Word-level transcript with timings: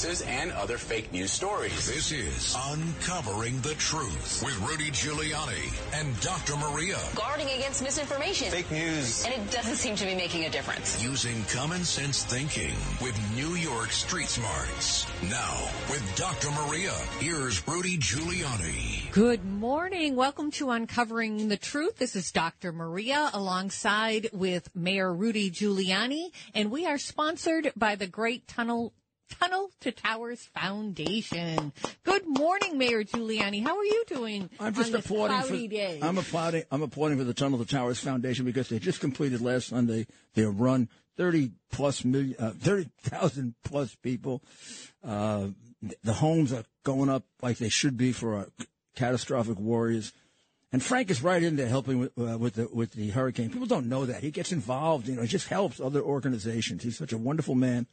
hoaxes 0.00 0.22
and 0.26 0.50
other 0.52 0.78
fake 0.78 1.12
news 1.12 1.30
stories. 1.30 1.86
This 1.86 2.10
is 2.10 2.56
Uncovering 2.68 3.60
the 3.60 3.74
Truth 3.74 4.42
with 4.42 4.58
Rudy 4.60 4.90
Giuliani 4.90 6.00
and 6.00 6.18
Dr. 6.20 6.56
Maria. 6.56 6.96
Guarding 7.14 7.48
against 7.48 7.82
misinformation. 7.82 8.50
Fake 8.50 8.70
news. 8.70 9.26
And 9.26 9.34
it 9.34 9.50
doesn't 9.50 9.76
seem 9.76 9.96
to 9.96 10.06
be 10.06 10.14
making 10.14 10.46
a 10.46 10.50
difference. 10.50 11.02
Using 11.02 11.44
common 11.52 11.84
sense 11.84 12.24
thinking 12.24 12.72
with 13.02 13.18
New 13.36 13.54
York 13.56 13.90
Street 13.90 14.28
Smarts. 14.28 15.06
Now, 15.28 15.68
with 15.90 16.16
Dr. 16.16 16.50
Maria, 16.50 16.94
here's 17.18 17.66
Rudy 17.68 17.98
Giuliani. 17.98 19.12
Good 19.12 19.44
morning. 19.44 20.16
Welcome 20.16 20.50
to 20.52 20.70
Uncovering 20.70 21.48
the 21.48 21.58
Truth. 21.58 21.98
This 21.98 22.16
is 22.16 22.32
Dr. 22.32 22.72
Maria 22.72 23.28
alongside 23.34 24.30
with 24.32 24.74
Mayor 24.74 25.12
Rudy 25.12 25.50
Giuliani, 25.50 26.30
and 26.54 26.70
we 26.70 26.86
are 26.86 26.96
sponsored 26.96 27.72
by 27.76 27.96
the 27.96 28.06
Great 28.06 28.48
Tunnel 28.48 28.94
Tunnel 29.30 29.70
to 29.80 29.92
Towers 29.92 30.44
Foundation. 30.54 31.72
Good 32.04 32.26
morning, 32.26 32.76
Mayor 32.76 33.04
Giuliani. 33.04 33.62
How 33.62 33.78
are 33.78 33.84
you 33.84 34.04
doing? 34.06 34.50
I'm 34.58 34.74
just 34.74 34.92
applauding 34.92 35.42
for 35.42 35.72
day? 35.72 36.00
I'm 36.02 36.18
applauding 36.18 36.64
I'm 36.70 36.82
applauding 36.82 37.18
for 37.18 37.24
the 37.24 37.34
Tunnel 37.34 37.58
to 37.58 37.64
Towers 37.64 37.98
Foundation 38.00 38.44
because 38.44 38.68
they 38.68 38.78
just 38.78 39.00
completed 39.00 39.40
last 39.40 39.68
Sunday 39.68 40.06
their 40.34 40.50
run. 40.50 40.88
Thirty 41.16 41.52
plus 41.70 42.04
million, 42.04 42.34
uh, 42.38 42.52
thirty 42.58 42.88
thousand 43.02 43.54
plus 43.64 43.94
people. 43.96 44.42
Uh, 45.04 45.48
the 46.02 46.12
homes 46.12 46.52
are 46.52 46.64
going 46.82 47.08
up 47.08 47.24
like 47.42 47.58
they 47.58 47.68
should 47.68 47.96
be 47.96 48.12
for 48.12 48.36
our 48.36 48.46
catastrophic 48.96 49.58
warriors. 49.58 50.12
And 50.72 50.82
Frank 50.82 51.10
is 51.10 51.22
right 51.22 51.42
in 51.42 51.56
there 51.56 51.66
helping 51.66 51.98
with, 51.98 52.12
uh, 52.18 52.38
with 52.38 52.54
the 52.54 52.68
with 52.72 52.92
the 52.92 53.10
hurricane. 53.10 53.50
People 53.50 53.66
don't 53.66 53.88
know 53.88 54.06
that 54.06 54.22
he 54.22 54.30
gets 54.30 54.52
involved. 54.52 55.08
You 55.08 55.16
know, 55.16 55.22
he 55.22 55.28
just 55.28 55.48
helps 55.48 55.80
other 55.80 56.00
organizations. 56.00 56.82
He's 56.82 56.96
such 56.96 57.12
a 57.12 57.18
wonderful 57.18 57.54
man. 57.54 57.86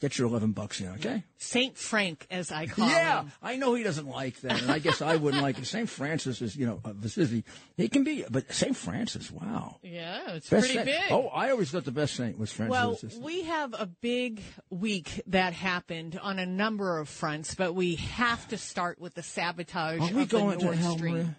Get 0.00 0.16
your 0.16 0.28
eleven 0.28 0.52
bucks 0.52 0.78
here, 0.78 0.90
okay? 0.96 1.24
Saint 1.38 1.76
Frank, 1.76 2.26
as 2.30 2.52
I 2.52 2.66
call 2.66 2.88
Yeah, 2.88 3.20
him. 3.22 3.26
Yeah, 3.42 3.48
I 3.48 3.56
know 3.56 3.74
he 3.74 3.82
doesn't 3.82 4.06
like 4.06 4.40
that, 4.42 4.62
and 4.62 4.70
I 4.70 4.78
guess 4.78 5.02
I 5.02 5.16
wouldn't 5.16 5.42
like 5.42 5.58
it. 5.58 5.66
St. 5.66 5.88
Francis 5.88 6.40
is, 6.40 6.54
you 6.54 6.66
know, 6.66 6.80
uh, 6.84 6.90
of 6.90 7.04
Assisi. 7.04 7.42
He 7.76 7.88
can 7.88 8.04
be, 8.04 8.24
but 8.30 8.52
St. 8.52 8.76
Francis, 8.76 9.28
wow. 9.30 9.76
Yeah, 9.82 10.34
it's 10.34 10.48
Best 10.50 10.66
pretty 10.66 10.74
saint. 10.74 10.86
big. 10.86 11.10
Oh, 11.10 11.26
I 11.28 11.50
always 11.50 11.72
thought 11.72 11.84
the 11.84 11.90
best 11.90 12.14
saint 12.14 12.38
was 12.38 12.52
Francis 12.52 12.70
Well, 13.16 13.24
we 13.24 13.42
have 13.42 13.74
a 13.74 13.86
big 13.86 14.40
week 14.70 15.20
that 15.26 15.52
happened 15.52 16.18
on 16.22 16.38
a 16.38 16.46
number 16.46 16.98
of 16.98 17.08
fronts, 17.08 17.56
but 17.56 17.74
we 17.74 17.96
have 17.96 18.46
to 18.48 18.56
start 18.56 19.00
with 19.00 19.14
the 19.14 19.22
sabotage 19.24 20.00
Are 20.12 20.14
we 20.14 20.22
of 20.22 20.28
going 20.28 20.58
the 20.60 20.66
to 20.66 20.76
hell, 20.76 20.96
Stream. 20.96 21.12
Maria? 21.14 21.36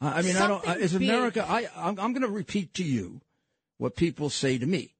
I 0.00 0.22
mean, 0.22 0.36
I 0.36 0.46
don't. 0.46 0.64
Something 0.64 0.82
Is 0.82 0.92
big. 0.94 1.08
America? 1.08 1.44
I, 1.48 1.68
I'm, 1.76 1.98
I'm 2.00 2.12
going 2.12 2.20
to 2.22 2.28
repeat 2.28 2.74
to 2.74 2.84
you 2.84 3.20
what 3.78 3.94
people 3.96 4.30
say 4.30 4.58
to 4.58 4.66
me, 4.66 4.94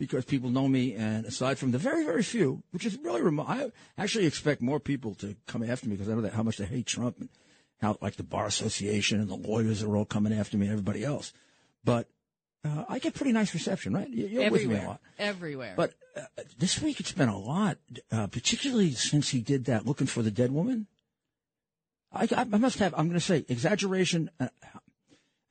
because 0.00 0.24
people 0.24 0.48
know 0.48 0.66
me, 0.66 0.94
and 0.94 1.26
aside 1.26 1.58
from 1.58 1.72
the 1.72 1.78
very, 1.78 2.04
very 2.06 2.22
few, 2.22 2.62
which 2.70 2.86
is 2.86 2.96
really 3.04 3.20
remote, 3.20 3.46
I 3.48 3.70
actually 3.98 4.24
expect 4.24 4.62
more 4.62 4.80
people 4.80 5.14
to 5.16 5.36
come 5.46 5.62
after 5.62 5.86
me 5.88 5.94
because 5.94 6.08
I 6.08 6.14
know 6.14 6.22
that 6.22 6.32
how 6.32 6.42
much 6.42 6.56
they 6.56 6.64
hate 6.64 6.86
Trump 6.86 7.18
and 7.20 7.28
how 7.82 7.98
like 8.00 8.16
the 8.16 8.22
bar 8.24 8.46
association 8.46 9.20
and 9.20 9.28
the 9.28 9.36
lawyers 9.36 9.82
are 9.82 9.94
all 9.94 10.06
coming 10.06 10.32
after 10.32 10.56
me 10.56 10.66
and 10.66 10.72
everybody 10.72 11.04
else. 11.04 11.34
But 11.84 12.08
uh, 12.64 12.84
I 12.88 12.98
get 12.98 13.12
pretty 13.14 13.32
nice 13.32 13.52
reception, 13.52 13.92
right? 13.92 14.08
You- 14.08 14.26
You're 14.26 14.50
with 14.50 14.64
me 14.66 14.74
a 14.74 14.76
Everywhere. 14.78 14.86
lot. 14.88 15.00
Everywhere. 15.18 15.74
But 15.76 15.92
uh, 16.16 16.22
this 16.58 16.80
week 16.80 16.98
it's 17.00 17.12
been 17.12 17.28
a 17.28 17.38
lot, 17.38 17.76
uh, 18.10 18.26
particularly 18.28 18.92
since 18.92 19.28
he 19.28 19.40
did 19.42 19.66
that 19.66 19.84
looking 19.86 20.06
for 20.06 20.22
the 20.22 20.30
dead 20.30 20.50
woman. 20.50 20.86
I, 22.10 22.26
I 22.36 22.44
must 22.44 22.78
have, 22.78 22.94
I'm 22.96 23.06
going 23.08 23.20
to 23.20 23.24
say, 23.24 23.44
exaggeration. 23.48 24.30
Uh, 24.40 24.48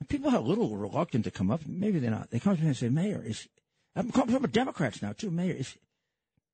people 0.08 0.30
are 0.30 0.36
a 0.36 0.40
little 0.40 0.76
reluctant 0.76 1.24
to 1.24 1.30
come 1.30 1.50
up. 1.50 1.60
Maybe 1.66 1.98
they're 2.00 2.10
not. 2.10 2.30
They 2.30 2.38
come 2.40 2.52
up 2.52 2.58
to 2.58 2.62
me 2.64 2.68
and 2.68 2.76
say, 2.76 2.88
Mayor, 2.90 3.22
is, 3.24 3.48
I'm 3.96 4.10
talking 4.10 4.34
about 4.34 4.52
Democrats 4.52 5.02
now, 5.02 5.12
too. 5.12 5.30
Mayor, 5.30 5.60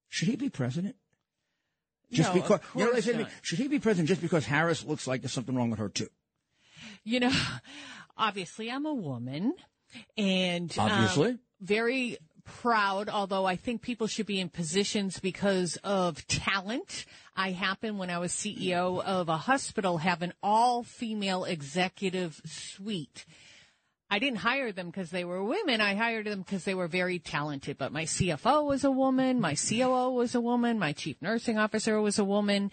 should 0.08 0.28
he 0.28 0.36
be 0.36 0.48
president? 0.48 0.96
Just 2.10 2.34
No, 2.34 2.40
because, 2.40 2.60
you 2.74 2.80
know, 2.80 2.86
they 2.86 2.92
course 2.92 3.04
say 3.04 3.12
to 3.12 3.18
me, 3.18 3.22
not. 3.24 3.32
should 3.42 3.58
he 3.58 3.68
be 3.68 3.78
president 3.78 4.08
just 4.08 4.22
because 4.22 4.46
Harris 4.46 4.84
looks 4.84 5.06
like 5.06 5.22
there's 5.22 5.32
something 5.32 5.54
wrong 5.54 5.70
with 5.70 5.78
her, 5.80 5.88
too? 5.88 6.08
you 7.04 7.20
know, 7.20 7.32
obviously 8.16 8.70
I'm 8.70 8.86
a 8.86 8.94
woman 8.94 9.54
and 10.16 10.76
um, 10.78 10.90
Obviously. 10.90 11.38
very 11.60 12.18
proud, 12.44 13.08
although 13.08 13.44
I 13.44 13.56
think 13.56 13.82
people 13.82 14.06
should 14.06 14.26
be 14.26 14.40
in 14.40 14.48
positions 14.48 15.18
because 15.18 15.76
of 15.82 16.26
talent. 16.26 17.04
I 17.36 17.50
happen 17.52 17.98
when 17.98 18.10
I 18.10 18.18
was 18.18 18.32
CEO 18.32 19.02
of 19.02 19.28
a 19.28 19.36
hospital 19.36 19.98
have 19.98 20.22
an 20.22 20.32
all 20.42 20.82
female 20.82 21.44
executive 21.44 22.40
suite. 22.44 23.26
I 24.08 24.20
didn't 24.20 24.38
hire 24.38 24.70
them 24.70 24.86
because 24.86 25.10
they 25.10 25.24
were 25.24 25.42
women. 25.42 25.80
I 25.80 25.94
hired 25.94 26.26
them 26.26 26.42
because 26.42 26.64
they 26.64 26.74
were 26.74 26.86
very 26.86 27.18
talented. 27.18 27.76
But 27.76 27.92
my 27.92 28.04
CFO 28.04 28.64
was 28.64 28.84
a 28.84 28.90
woman. 28.90 29.40
My 29.40 29.54
COO 29.56 30.10
was 30.10 30.34
a 30.34 30.40
woman. 30.40 30.78
My 30.78 30.92
chief 30.92 31.20
nursing 31.20 31.58
officer 31.58 32.00
was 32.00 32.18
a 32.18 32.24
woman. 32.24 32.70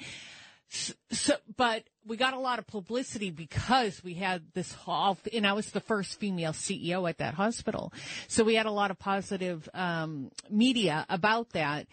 So, 1.11 1.35
but 1.55 1.83
we 2.05 2.17
got 2.17 2.33
a 2.33 2.39
lot 2.39 2.59
of 2.59 2.67
publicity 2.67 3.31
because 3.31 4.03
we 4.03 4.15
had 4.15 4.43
this 4.53 4.73
hall, 4.73 5.17
and 5.31 5.45
I 5.45 5.53
was 5.53 5.71
the 5.71 5.79
first 5.79 6.19
female 6.19 6.51
CEO 6.51 7.07
at 7.07 7.19
that 7.19 7.35
hospital. 7.35 7.93
So 8.27 8.43
we 8.43 8.55
had 8.55 8.65
a 8.65 8.71
lot 8.71 8.91
of 8.91 8.99
positive 8.99 9.67
um, 9.73 10.31
media 10.49 11.05
about 11.09 11.51
that. 11.51 11.87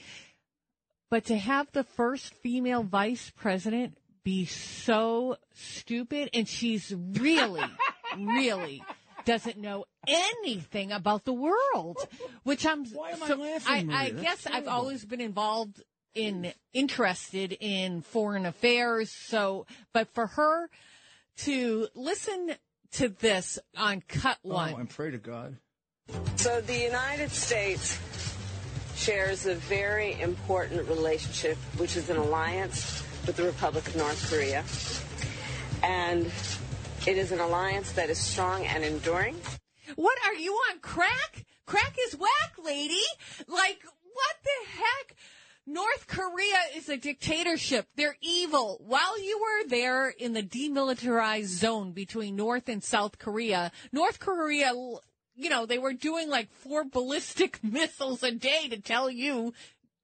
But 1.10 1.26
to 1.26 1.36
have 1.36 1.70
the 1.72 1.84
first 1.84 2.32
female 2.34 2.82
vice 2.82 3.32
president 3.36 3.96
be 4.22 4.44
so 4.44 5.36
stupid, 5.54 6.30
and 6.32 6.48
she's 6.48 6.94
really, 6.96 7.64
really 8.18 8.82
doesn't 9.24 9.58
know 9.58 9.84
anything 10.06 10.92
about 10.92 11.24
the 11.24 11.32
world, 11.32 11.96
which 12.42 12.66
I'm. 12.66 12.84
Why 12.86 13.10
am 13.10 13.22
I 13.22 13.28
laughing, 13.28 13.86
Maria? 13.86 13.98
I 13.98 14.10
That's 14.10 14.22
guess 14.22 14.46
I've 14.46 14.68
always 14.68 15.04
been 15.04 15.20
involved 15.20 15.82
in 16.14 16.52
interested 16.72 17.56
in 17.60 18.02
foreign 18.02 18.46
affairs. 18.46 19.10
So, 19.10 19.66
but 19.92 20.08
for 20.08 20.26
her 20.26 20.70
to 21.38 21.88
listen 21.94 22.54
to 22.92 23.08
this 23.08 23.58
on 23.76 24.02
cut 24.06 24.38
oh, 24.44 24.54
one, 24.54 24.74
Oh, 24.74 24.76
and 24.78 24.90
pray 24.90 25.10
to 25.10 25.18
God. 25.18 25.56
So 26.36 26.60
the 26.60 26.76
United 26.76 27.30
States 27.30 27.98
shares 28.96 29.46
a 29.46 29.54
very 29.54 30.20
important 30.20 30.88
relationship, 30.88 31.56
which 31.78 31.96
is 31.96 32.10
an 32.10 32.16
alliance 32.16 33.02
with 33.26 33.36
the 33.36 33.44
Republic 33.44 33.86
of 33.86 33.96
North 33.96 34.30
Korea. 34.30 34.64
And 35.82 36.30
it 37.06 37.16
is 37.16 37.32
an 37.32 37.40
alliance 37.40 37.92
that 37.92 38.10
is 38.10 38.18
strong 38.18 38.66
and 38.66 38.84
enduring. 38.84 39.36
what 39.96 40.18
are 40.26 40.34
you 40.34 40.52
on 40.70 40.80
crack? 40.80 41.44
Crack 41.66 41.96
is 42.06 42.14
whack, 42.16 42.52
lady. 42.62 43.02
Like, 43.46 43.82
what 44.12 44.36
the 44.44 44.70
heck? 44.70 45.16
North 45.66 46.06
Korea 46.08 46.56
is 46.74 46.88
a 46.88 46.96
dictatorship. 46.96 47.86
They're 47.96 48.16
evil. 48.20 48.82
While 48.84 49.22
you 49.22 49.38
were 49.40 49.68
there 49.68 50.08
in 50.08 50.32
the 50.32 50.42
demilitarized 50.42 51.44
zone 51.46 51.92
between 51.92 52.34
North 52.36 52.68
and 52.68 52.82
South 52.82 53.18
Korea, 53.18 53.70
North 53.92 54.18
Korea, 54.18 54.72
you 55.36 55.48
know, 55.48 55.66
they 55.66 55.78
were 55.78 55.92
doing 55.92 56.28
like 56.28 56.50
four 56.52 56.84
ballistic 56.84 57.60
missiles 57.64 58.22
a 58.22 58.32
day 58.32 58.68
to 58.68 58.80
tell 58.80 59.08
you, 59.08 59.54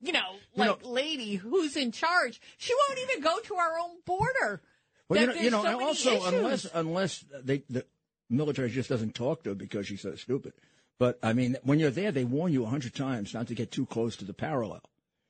you 0.01 0.13
know, 0.13 0.37
like, 0.55 0.85
lady, 0.85 1.35
who's 1.35 1.77
in 1.77 1.91
charge? 1.91 2.41
She 2.59 2.73
won't 2.75 3.01
even 3.01 3.23
go 3.23 3.39
to 3.41 3.55
our 3.57 3.79
own 3.79 3.97
border. 4.05 4.63
Well, 5.09 5.21
you 5.21 5.27
know, 5.27 5.35
you 5.35 5.51
know, 5.51 5.63
so 5.63 5.69
and 5.69 5.83
also 5.83 6.17
issues. 6.17 6.33
unless 6.33 6.67
unless 6.75 7.25
they, 7.45 7.63
the 7.71 7.87
military 8.29 8.71
just 8.71 8.89
doesn't 8.89 9.15
talk 9.15 9.45
to 9.45 9.51
her 9.51 9.55
because 9.55 9.87
she's 9.87 10.01
so 10.01 10.15
stupid. 10.17 10.53
But 10.99 11.19
I 11.23 11.33
mean, 11.33 11.57
when 11.63 11.79
you're 11.79 11.91
there, 11.91 12.11
they 12.13 12.25
warn 12.25 12.53
you 12.53 12.65
a 12.65 12.69
hundred 12.69 12.95
times 12.95 13.35
not 13.35 13.49
to 13.49 13.55
get 13.55 13.71
too 13.71 13.87
close 13.87 14.17
to 14.17 14.25
the 14.25 14.35
parallel. 14.35 14.83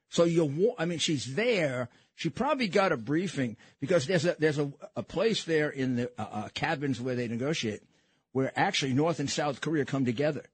So 0.09 0.25
you're, 0.25 0.51
I 0.79 0.85
mean, 0.85 0.99
she's 0.99 1.35
there. 1.35 1.89
She 2.15 2.31
probably 2.31 2.69
got 2.69 2.93
a 2.93 2.97
briefing 2.97 3.57
because 3.81 4.07
there's 4.07 4.25
a 4.25 4.37
there's 4.39 4.59
a, 4.59 4.73
a 4.95 5.03
place 5.03 5.45
there 5.45 5.69
in 5.69 5.97
the 5.97 6.11
uh, 6.19 6.27
uh, 6.33 6.49
cabins 6.55 7.01
where 7.01 7.15
they 7.15 7.29
negotiate, 7.29 7.83
where 8.33 8.53
actually 8.57 8.95
North 8.95 9.21
and 9.21 9.29
South 9.29 9.61
Korea 9.61 9.85
come 9.85 10.05
together. 10.05 10.45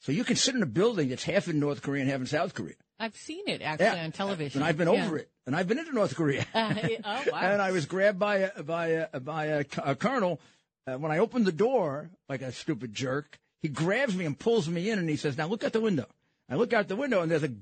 So 0.00 0.12
you 0.12 0.24
can 0.24 0.36
sit 0.36 0.54
in 0.54 0.62
a 0.62 0.66
building 0.66 1.08
that's 1.08 1.24
half 1.24 1.48
in 1.48 1.58
North 1.58 1.82
Korea 1.82 2.02
and 2.02 2.10
half 2.10 2.20
in 2.20 2.26
South 2.26 2.54
Korea. 2.54 2.74
I've 2.98 3.16
seen 3.16 3.48
it 3.48 3.62
actually 3.62 4.00
on 4.00 4.12
television. 4.12 4.60
And 4.60 4.68
I've 4.68 4.76
been 4.76 4.92
Yeah. 4.92 5.04
over 5.04 5.18
it. 5.18 5.30
And 5.46 5.54
I've 5.56 5.68
been 5.68 5.78
into 5.78 5.92
North 5.92 6.14
Korea. 6.16 6.44
Uh, 6.54 6.74
oh 7.04 7.22
wow! 7.32 7.38
and 7.40 7.62
I 7.62 7.70
was 7.70 7.86
grabbed 7.86 8.18
by 8.18 8.36
a, 8.38 8.62
by 8.62 8.86
a, 9.12 9.20
by 9.20 9.44
a, 9.46 9.64
a 9.84 9.94
colonel. 9.94 10.40
Uh, 10.86 10.96
when 10.98 11.12
I 11.12 11.18
opened 11.18 11.46
the 11.46 11.52
door, 11.52 12.10
like 12.28 12.42
a 12.42 12.50
stupid 12.52 12.92
jerk, 12.94 13.38
he 13.62 13.68
grabs 13.68 14.14
me 14.16 14.24
and 14.24 14.38
pulls 14.38 14.68
me 14.68 14.90
in, 14.90 14.98
and 14.98 15.08
he 15.08 15.16
says, 15.16 15.36
"Now 15.38 15.46
look 15.46 15.64
out 15.64 15.72
the 15.72 15.80
window." 15.80 16.06
I 16.50 16.56
look 16.56 16.72
out 16.72 16.88
the 16.88 16.96
window, 16.96 17.20
and 17.22 17.30
there's 17.30 17.44
a 17.44 17.52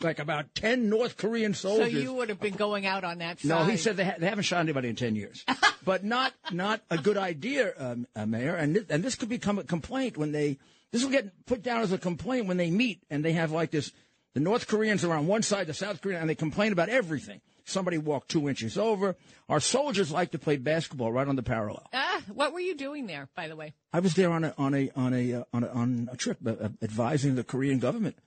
like 0.00 0.18
about 0.18 0.54
ten 0.54 0.88
North 0.88 1.16
Korean 1.16 1.54
soldiers. 1.54 1.92
So 1.92 1.98
you 1.98 2.12
would 2.14 2.28
have 2.28 2.40
been 2.40 2.54
going 2.54 2.86
out 2.86 3.02
on 3.04 3.18
that 3.18 3.40
side. 3.40 3.48
no, 3.48 3.64
he 3.64 3.76
said 3.76 3.96
they, 3.96 4.04
ha- 4.04 4.14
they 4.18 4.26
haven't 4.28 4.44
shot 4.44 4.60
anybody 4.60 4.88
in 4.88 4.96
ten 4.96 5.14
years, 5.16 5.44
but 5.84 6.04
not 6.04 6.32
not 6.52 6.80
a 6.90 6.98
good 6.98 7.16
idea, 7.16 7.72
um, 7.78 8.06
uh, 8.16 8.26
Mayor. 8.26 8.54
And 8.54 8.76
this, 8.76 8.84
and 8.88 9.02
this 9.02 9.14
could 9.14 9.28
become 9.28 9.58
a 9.58 9.64
complaint 9.64 10.16
when 10.16 10.32
they 10.32 10.58
this 10.92 11.02
will 11.02 11.10
get 11.10 11.46
put 11.46 11.62
down 11.62 11.82
as 11.82 11.92
a 11.92 11.98
complaint 11.98 12.46
when 12.46 12.56
they 12.56 12.70
meet 12.70 13.02
and 13.10 13.24
they 13.24 13.32
have 13.32 13.52
like 13.52 13.70
this. 13.70 13.92
The 14.36 14.42
North 14.42 14.66
Koreans 14.66 15.02
are 15.02 15.14
on 15.14 15.26
one 15.26 15.42
side, 15.42 15.66
the 15.66 15.72
South 15.72 16.02
Koreans, 16.02 16.20
and 16.20 16.28
they 16.28 16.34
complain 16.34 16.70
about 16.70 16.90
everything. 16.90 17.40
Somebody 17.64 17.96
walked 17.96 18.28
two 18.28 18.50
inches 18.50 18.76
over. 18.76 19.16
Our 19.48 19.60
soldiers 19.60 20.12
like 20.12 20.32
to 20.32 20.38
play 20.38 20.58
basketball 20.58 21.10
right 21.10 21.26
on 21.26 21.36
the 21.36 21.42
parallel. 21.42 21.86
Ah, 21.94 22.20
what 22.34 22.52
were 22.52 22.60
you 22.60 22.76
doing 22.76 23.06
there, 23.06 23.30
by 23.34 23.48
the 23.48 23.56
way? 23.56 23.72
I 23.94 24.00
was 24.00 24.12
there 24.12 24.30
on 24.30 24.44
a 24.44 24.52
on 24.58 24.74
a 24.74 24.90
on 24.94 25.14
a 25.14 25.32
uh, 25.36 25.44
on 25.54 25.64
a, 25.64 25.68
on 25.68 26.08
a 26.12 26.18
trip 26.18 26.36
uh, 26.46 26.50
uh, 26.50 26.68
advising 26.82 27.34
the 27.34 27.44
Korean 27.44 27.78
government 27.78 28.18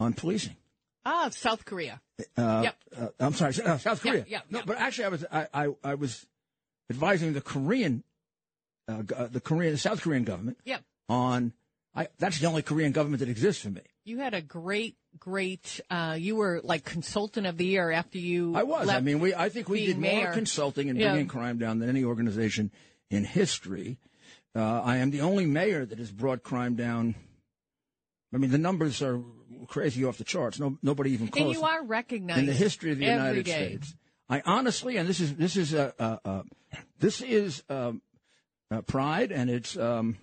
on 0.00 0.14
policing. 0.14 0.56
Ah, 1.04 1.28
South 1.28 1.66
Korea. 1.66 2.00
Uh, 2.34 2.62
Yep. 2.64 2.76
uh, 2.98 3.08
I'm 3.20 3.34
sorry, 3.34 3.52
uh, 3.62 3.76
South 3.76 4.00
Korea. 4.00 4.24
yeah, 4.26 4.40
no, 4.48 4.60
yeah. 4.60 4.64
but 4.66 4.78
actually, 4.78 5.04
I 5.04 5.08
was 5.08 5.24
I, 5.30 5.46
I, 5.52 5.68
I 5.84 5.94
was 5.96 6.24
advising 6.88 7.34
the 7.34 7.42
Korean, 7.42 8.04
the 8.86 9.42
Korean, 9.44 9.72
the 9.74 9.78
South 9.78 10.00
Korean 10.00 10.24
government 10.24 10.56
Yep. 10.64 10.82
on. 11.10 11.52
I, 11.94 12.08
that's 12.18 12.38
the 12.40 12.46
only 12.46 12.62
Korean 12.62 12.92
government 12.92 13.20
that 13.20 13.28
exists 13.28 13.62
for 13.62 13.70
me. 13.70 13.82
You 14.08 14.18
had 14.18 14.32
a 14.32 14.40
great, 14.40 14.96
great. 15.18 15.80
Uh, 15.90 16.16
you 16.18 16.36
were 16.36 16.62
like 16.64 16.82
consultant 16.84 17.46
of 17.46 17.58
the 17.58 17.66
year 17.66 17.90
after 17.90 18.18
you. 18.18 18.56
I 18.56 18.62
was. 18.62 18.88
I 18.88 19.00
mean, 19.00 19.20
we. 19.20 19.34
I 19.34 19.50
think 19.50 19.68
we 19.68 19.84
did 19.84 19.98
more 19.98 20.32
consulting 20.32 20.88
and 20.88 20.98
Yeah. 20.98 21.10
bringing 21.10 21.28
crime 21.28 21.58
down 21.58 21.78
than 21.78 21.90
any 21.90 22.04
organization 22.04 22.70
in 23.10 23.24
history. 23.24 23.98
Uh, 24.56 24.80
I 24.80 24.96
am 24.96 25.10
the 25.10 25.20
only 25.20 25.44
mayor 25.44 25.84
that 25.84 25.98
has 25.98 26.10
brought 26.10 26.42
crime 26.42 26.74
down. 26.74 27.16
I 28.32 28.38
mean, 28.38 28.50
the 28.50 28.58
numbers 28.58 29.02
are 29.02 29.20
crazy 29.66 30.04
off 30.04 30.16
the 30.16 30.24
charts. 30.24 30.58
No, 30.58 30.78
nobody 30.82 31.10
even 31.12 31.28
close. 31.28 31.44
and 31.44 31.52
you 31.54 31.62
are 31.62 31.84
recognized 31.84 32.40
in 32.40 32.46
the 32.46 32.54
history 32.54 32.92
of 32.92 32.98
the 32.98 33.04
United 33.04 33.44
day. 33.44 33.76
States. 33.76 33.94
I 34.30 34.42
honestly, 34.46 34.96
and 34.96 35.06
this 35.06 35.20
is 35.20 35.34
this 35.36 35.56
is 35.56 35.74
uh, 35.74 36.42
this 36.98 37.20
is 37.20 37.62
um, 37.68 38.00
uh, 38.70 38.80
pride, 38.80 39.32
and 39.32 39.50
it's. 39.50 39.76
Um, 39.76 40.16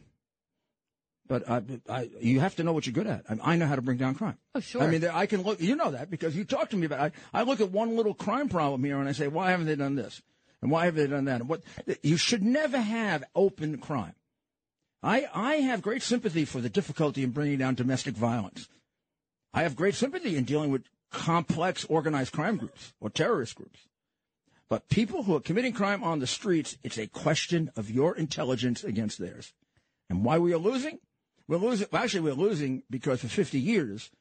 but 1.27 1.49
I, 1.49 1.61
I, 1.89 2.09
you 2.19 2.39
have 2.39 2.55
to 2.57 2.63
know 2.63 2.73
what 2.73 2.85
you're 2.85 2.93
good 2.93 3.07
at. 3.07 3.23
I, 3.29 3.53
I 3.53 3.55
know 3.55 3.65
how 3.67 3.75
to 3.75 3.81
bring 3.81 3.97
down 3.97 4.15
crime. 4.15 4.37
Oh, 4.53 4.59
sure. 4.59 4.83
I 4.83 4.87
mean, 4.87 5.01
there- 5.01 5.15
I 5.15 5.25
can 5.25 5.41
look. 5.41 5.59
You 5.61 5.75
know 5.75 5.91
that 5.91 6.09
because 6.09 6.35
you 6.35 6.45
talk 6.45 6.69
to 6.71 6.77
me 6.77 6.85
about. 6.85 7.07
it. 7.07 7.13
I, 7.33 7.39
I 7.41 7.43
look 7.43 7.61
at 7.61 7.71
one 7.71 7.95
little 7.95 8.13
crime 8.13 8.49
problem 8.49 8.83
here, 8.83 8.99
and 8.99 9.09
I 9.09 9.11
say, 9.13 9.27
why 9.27 9.51
haven't 9.51 9.65
they 9.65 9.75
done 9.75 9.95
this? 9.95 10.21
And 10.61 10.71
why 10.71 10.85
haven't 10.85 11.03
they 11.03 11.07
done 11.07 11.25
that? 11.25 11.41
And 11.41 11.49
what 11.49 11.61
you 12.01 12.17
should 12.17 12.43
never 12.43 12.79
have 12.79 13.23
open 13.35 13.77
crime. 13.77 14.13
I 15.03 15.27
I 15.33 15.55
have 15.55 15.81
great 15.81 16.01
sympathy 16.01 16.45
for 16.45 16.61
the 16.61 16.69
difficulty 16.69 17.23
in 17.23 17.31
bringing 17.31 17.59
down 17.59 17.75
domestic 17.75 18.15
violence. 18.15 18.67
I 19.53 19.63
have 19.63 19.75
great 19.75 19.95
sympathy 19.95 20.35
in 20.35 20.43
dealing 20.43 20.71
with 20.71 20.83
complex 21.11 21.85
organized 21.85 22.33
crime 22.33 22.57
groups 22.57 22.93
or 22.99 23.09
terrorist 23.09 23.55
groups. 23.55 23.79
But 24.67 24.89
people 24.89 25.23
who 25.23 25.35
are 25.35 25.39
committing 25.39 25.73
crime 25.73 26.03
on 26.03 26.19
the 26.19 26.27
streets, 26.27 26.77
it's 26.83 26.97
a 26.97 27.05
question 27.07 27.69
of 27.75 27.91
your 27.91 28.17
intelligence 28.17 28.83
against 28.83 29.19
theirs. 29.19 29.53
And 30.09 30.25
why 30.25 30.39
we 30.39 30.53
are 30.53 30.57
losing? 30.57 30.99
We're 31.47 31.57
losing. 31.57 31.87
Well, 31.91 32.03
actually, 32.03 32.21
we're 32.21 32.33
losing 32.33 32.83
because 32.89 33.21
for 33.21 33.27
50 33.27 33.59
years, 33.59 34.11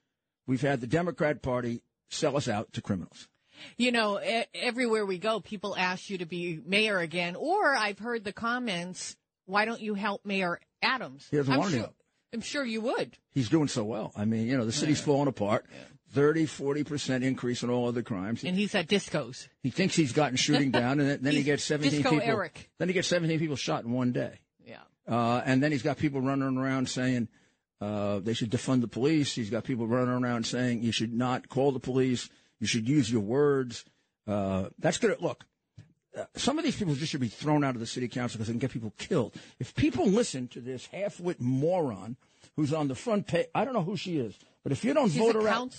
we've 0.47 0.61
had 0.61 0.81
the 0.81 0.87
Democrat 0.87 1.43
Party 1.43 1.83
sell 2.09 2.37
us 2.37 2.49
out 2.49 2.73
to 2.75 2.83
criminals. 2.83 3.29
You 3.77 3.93
know, 3.93 4.17
everywhere 4.53 5.07
we 5.07 5.19
go, 5.19 5.41
people 5.41 5.77
ask 5.77 6.11
you 6.11 6.19
to 6.19 6.27
be 6.27 6.61
mayor 6.67 6.99
again. 6.99 7.37
Or 7.37 7.75
I've 7.75 7.99
heard 7.99 8.25
the 8.25 8.33
comments, 8.33 9.17
why 9.47 9.65
don't 9.65 9.81
you 9.81 9.95
help 9.95 10.25
Mayor 10.25 10.61
Adams? 10.83 11.29
He 11.31 11.37
doesn't 11.37 11.53
I'm 11.53 11.61
want 11.61 11.71
to 11.71 11.77
sure, 11.79 11.87
it. 11.87 11.95
I'm 12.33 12.41
sure 12.41 12.65
you 12.65 12.81
would. 12.81 13.17
He's 13.31 13.49
doing 13.49 13.69
so 13.69 13.85
well. 13.85 14.13
I 14.17 14.25
mean, 14.25 14.49
you 14.49 14.57
know, 14.57 14.67
the 14.67 14.73
city's 14.73 15.01
falling 15.01 15.29
apart. 15.29 15.67
30, 16.13 16.47
40% 16.47 17.23
increase 17.23 17.63
in 17.63 17.71
all 17.71 17.89
other 17.89 18.03
crimes. 18.03 18.45
And 18.45 18.57
he's 18.57 18.75
at 18.75 18.87
discos. 18.89 19.49
He 19.63 19.71
thinks 19.71 19.97
he's 19.97 20.13
gotten 20.13 20.37
shooting 20.37 20.71
down, 20.73 21.01
and 21.01 21.09
then, 21.09 21.19
then 21.23 21.33
he 21.33 21.43
gets 21.43 21.65
17 21.65 21.91
Disco 21.91 22.11
people. 22.11 22.27
Eric. 22.27 22.71
Then 22.79 22.89
he 22.89 22.95
gets 22.95 23.09
17 23.09 23.39
people 23.39 23.57
shot 23.57 23.85
in 23.85 23.93
one 23.93 24.13
day. 24.13 24.39
Uh, 25.07 25.43
and 25.45 25.63
then 25.63 25.73
he's 25.73 25.83
got 25.83 25.99
people 25.99 26.21
running 26.21 26.57
around 26.57 26.89
saying 26.89 27.29
uh, 27.81 28.21
they 28.21 28.33
should 28.33 28.51
defund 28.51 28.81
the 28.81 28.89
police. 28.89 29.35
He's 29.35 29.51
got 29.51 29.65
people 29.65 29.87
running 29.87 30.25
around 30.25 30.47
saying 30.47 30.83
you 30.83 30.93
should 30.93 31.13
not 31.13 31.49
call 31.49 31.73
the 31.73 31.81
police. 31.81 32.29
You 32.61 32.67
should 32.67 32.89
use 32.89 33.11
your 33.11 33.21
words. 33.21 33.85
Uh, 34.27 34.71
that's 34.79 34.99
good. 34.99 35.21
Look, 35.21 35.45
uh, 36.17 36.25
some 36.37 36.59
of 36.59 36.65
these 36.65 36.77
people 36.77 36.95
just 36.95 37.11
should 37.11 37.21
be 37.21 37.29
thrown 37.29 37.65
out 37.65 37.75
of 37.75 37.81
the 37.81 37.87
city 37.87 38.09
council 38.09 38.39
because 38.39 38.47
they 38.47 38.53
can 38.53 38.61
get 38.61 38.71
people 38.71 38.95
killed. 38.97 39.35
If 39.59 39.75
people 39.75 40.07
listen 40.07 40.49
to 40.49 40.61
this 40.61 40.87
half-wit 40.87 41.41
moron 41.41 42.17
who's 42.57 42.73
on 42.73 42.89
the 42.89 42.95
front 42.95 43.27
page, 43.27 43.47
I 43.55 43.65
don't 43.65 43.75
know 43.75 43.83
who 43.83 43.97
she 43.97 44.19
is, 44.19 44.39
but 44.63 44.73
if 44.73 44.85
you 44.85 44.95
don't 44.95 45.11
She's 45.11 45.19
vote 45.19 45.35
her 45.35 45.47
out, 45.47 45.75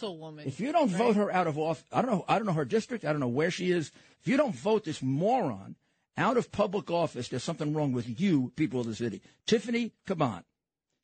if 0.45 0.59
you 0.59 0.71
don't 0.71 0.91
right? 0.91 0.97
vote 0.97 1.15
her 1.15 1.31
out 1.31 1.47
of 1.47 1.57
office, 1.57 1.85
I 1.91 2.01
don't 2.01 2.11
know. 2.11 2.25
I 2.27 2.37
don't 2.37 2.45
know 2.45 2.53
her 2.53 2.65
district. 2.65 3.05
I 3.05 3.11
don't 3.11 3.21
know 3.21 3.27
where 3.27 3.49
she 3.49 3.71
is. 3.71 3.91
If 4.21 4.27
you 4.27 4.37
don't 4.37 4.53
vote 4.53 4.83
this 4.83 5.01
moron 5.01 5.75
out 6.17 6.37
of 6.37 6.51
public 6.51 6.89
office, 6.89 7.27
there's 7.27 7.43
something 7.43 7.73
wrong 7.73 7.91
with 7.91 8.19
you, 8.19 8.51
people 8.55 8.79
of 8.79 8.87
the 8.87 8.95
city. 8.95 9.21
Tiffany 9.45 9.93
Caban. 10.07 10.43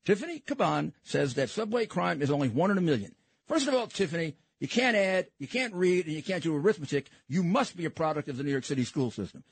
Tiffany 0.06 0.40
Caban 0.40 0.94
says 1.04 1.36
that 1.36 1.50
subway 1.50 1.86
crime 1.86 2.22
is 2.22 2.31
only 2.31 2.50
one 2.50 2.72
in 2.72 2.78
a 2.78 2.81
million. 2.81 3.13
First 3.48 3.68
of 3.68 3.74
all, 3.74 3.88
Tiffany, 3.88 4.36
you 4.60 4.68
can't 4.68 4.96
add, 4.96 5.28
you 5.40 5.48
can't 5.48 5.74
read, 5.74 6.06
and 6.06 6.16
you 6.16 6.24
can't 6.24 6.44
do 6.44 6.56
arithmetic. 6.56 7.10
You 7.28 7.44
must 7.44 7.75
be 7.75 7.86
a 7.86 7.90
product 7.90 8.30
of 8.30 8.38
the 8.38 8.44
New 8.44 8.52
York 8.52 8.63
City 8.63 8.84
school 8.84 9.12
system. 9.12 9.44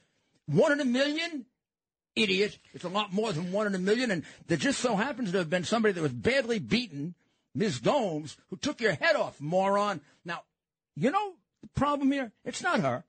One 0.45 0.71
in 0.71 0.79
a 0.79 0.85
million? 0.85 1.45
Idiot. 2.15 2.57
It's 2.73 2.83
a 2.83 2.89
lot 2.89 3.13
more 3.13 3.31
than 3.31 3.51
one 3.51 3.67
in 3.67 3.75
a 3.75 3.79
million. 3.79 4.11
And 4.11 4.23
there 4.47 4.57
just 4.57 4.79
so 4.79 4.95
happens 4.95 5.31
to 5.31 5.39
have 5.39 5.49
been 5.49 5.63
somebody 5.63 5.93
that 5.93 6.01
was 6.01 6.11
badly 6.11 6.59
beaten, 6.59 7.15
Ms. 7.53 7.79
Gomes, 7.79 8.37
who 8.49 8.57
took 8.57 8.81
your 8.81 8.93
head 8.93 9.15
off, 9.15 9.39
moron. 9.39 10.01
Now, 10.25 10.43
you 10.95 11.11
know 11.11 11.33
the 11.61 11.69
problem 11.75 12.11
here? 12.11 12.31
It's 12.45 12.63
not 12.63 12.79
her. 12.81 13.03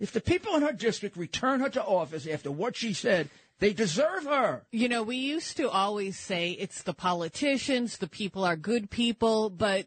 If 0.00 0.12
the 0.12 0.20
people 0.20 0.54
in 0.56 0.62
her 0.62 0.72
district 0.72 1.16
return 1.16 1.60
her 1.60 1.68
to 1.70 1.84
office 1.84 2.26
after 2.26 2.50
what 2.50 2.76
she 2.76 2.92
said, 2.92 3.30
they 3.60 3.72
deserve 3.72 4.24
her. 4.24 4.64
You 4.72 4.88
know, 4.88 5.02
we 5.02 5.16
used 5.16 5.56
to 5.58 5.70
always 5.70 6.18
say 6.18 6.50
it's 6.50 6.82
the 6.82 6.94
politicians, 6.94 7.98
the 7.98 8.08
people 8.08 8.44
are 8.44 8.56
good 8.56 8.90
people, 8.90 9.50
but 9.50 9.86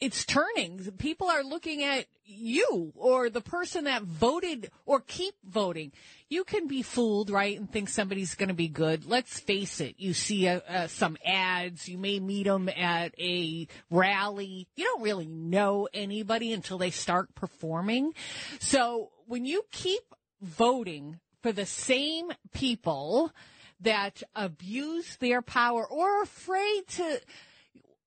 it's 0.00 0.24
turning. 0.24 0.80
People 0.98 1.28
are 1.28 1.42
looking 1.42 1.82
at 1.82 2.06
you 2.24 2.92
or 2.96 3.30
the 3.30 3.40
person 3.40 3.84
that 3.84 4.02
voted 4.02 4.70
or 4.86 5.00
keep 5.00 5.34
voting. 5.44 5.92
You 6.28 6.44
can 6.44 6.66
be 6.66 6.82
fooled, 6.82 7.30
right, 7.30 7.58
and 7.58 7.70
think 7.70 7.88
somebody's 7.88 8.34
going 8.34 8.48
to 8.48 8.54
be 8.54 8.68
good. 8.68 9.06
Let's 9.06 9.38
face 9.38 9.80
it. 9.80 9.94
You 9.98 10.14
see 10.14 10.48
uh 10.48 10.60
uh, 10.68 10.86
some 10.88 11.16
ads. 11.24 11.88
You 11.88 11.98
may 11.98 12.18
meet 12.20 12.44
them 12.44 12.68
at 12.68 13.14
a 13.18 13.68
rally. 13.90 14.66
You 14.74 14.84
don't 14.84 15.02
really 15.02 15.26
know 15.26 15.88
anybody 15.94 16.52
until 16.52 16.78
they 16.78 16.90
start 16.90 17.34
performing. 17.34 18.12
So 18.58 19.10
when 19.26 19.44
you 19.44 19.64
keep 19.70 20.02
voting 20.40 21.20
for 21.42 21.52
the 21.52 21.66
same 21.66 22.32
people 22.52 23.32
that 23.80 24.22
abuse 24.34 25.16
their 25.16 25.42
power 25.42 25.86
or 25.86 26.18
are 26.18 26.22
afraid 26.22 26.86
to 26.88 27.20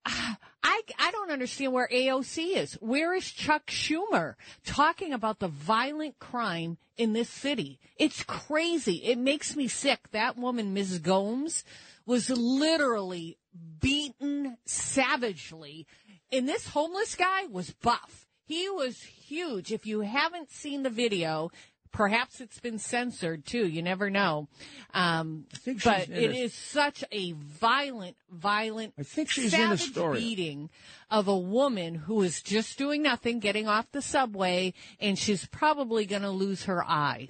I, 0.07 0.81
I 0.99 1.11
don't 1.11 1.31
understand 1.31 1.73
where 1.73 1.89
AOC 1.91 2.55
is. 2.55 2.73
Where 2.75 3.13
is 3.13 3.31
Chuck 3.31 3.67
Schumer 3.67 4.35
talking 4.65 5.13
about 5.13 5.39
the 5.39 5.47
violent 5.47 6.19
crime 6.19 6.77
in 6.97 7.13
this 7.13 7.29
city? 7.29 7.79
It's 7.97 8.23
crazy. 8.23 8.95
It 9.03 9.17
makes 9.17 9.55
me 9.55 9.67
sick. 9.67 9.99
That 10.11 10.37
woman, 10.37 10.73
Ms. 10.73 10.99
Gomes, 10.99 11.63
was 12.05 12.29
literally 12.29 13.37
beaten 13.79 14.57
savagely. 14.65 15.87
And 16.31 16.47
this 16.47 16.67
homeless 16.67 17.15
guy 17.15 17.45
was 17.45 17.71
buff. 17.71 18.25
He 18.45 18.69
was 18.69 19.01
huge. 19.01 19.71
If 19.71 19.85
you 19.85 20.01
haven't 20.01 20.51
seen 20.51 20.83
the 20.83 20.89
video, 20.89 21.51
perhaps 21.91 22.41
it's 22.41 22.59
been 22.59 22.79
censored 22.79 23.45
too. 23.45 23.67
You 23.67 23.81
never 23.81 24.09
know. 24.09 24.47
Um, 24.93 25.45
but 25.83 26.09
it 26.09 26.31
a- 26.31 26.35
is 26.35 26.53
such 26.53 27.03
a 27.11 27.31
violent, 27.33 28.17
violent, 28.29 28.93
I 28.97 29.03
think 29.03 29.29
she's 29.29 29.53
in 29.53 29.59
savage 29.59 29.81
Astoria. 29.81 30.21
beating 30.21 30.69
of 31.09 31.27
a 31.27 31.37
woman 31.37 31.95
who 31.95 32.21
is 32.21 32.41
just 32.41 32.77
doing 32.77 33.01
nothing, 33.01 33.39
getting 33.39 33.67
off 33.67 33.91
the 33.91 34.01
subway, 34.01 34.73
and 34.99 35.17
she's 35.17 35.45
probably 35.45 36.05
going 36.05 36.21
to 36.23 36.29
lose 36.31 36.65
her 36.65 36.83
eye. 36.83 37.29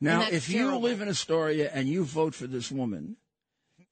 Now, 0.00 0.22
if 0.22 0.48
you 0.48 0.76
live 0.76 1.00
in 1.02 1.08
Astoria 1.08 1.70
and 1.72 1.88
you 1.88 2.04
vote 2.04 2.34
for 2.34 2.46
this 2.46 2.70
woman, 2.70 3.16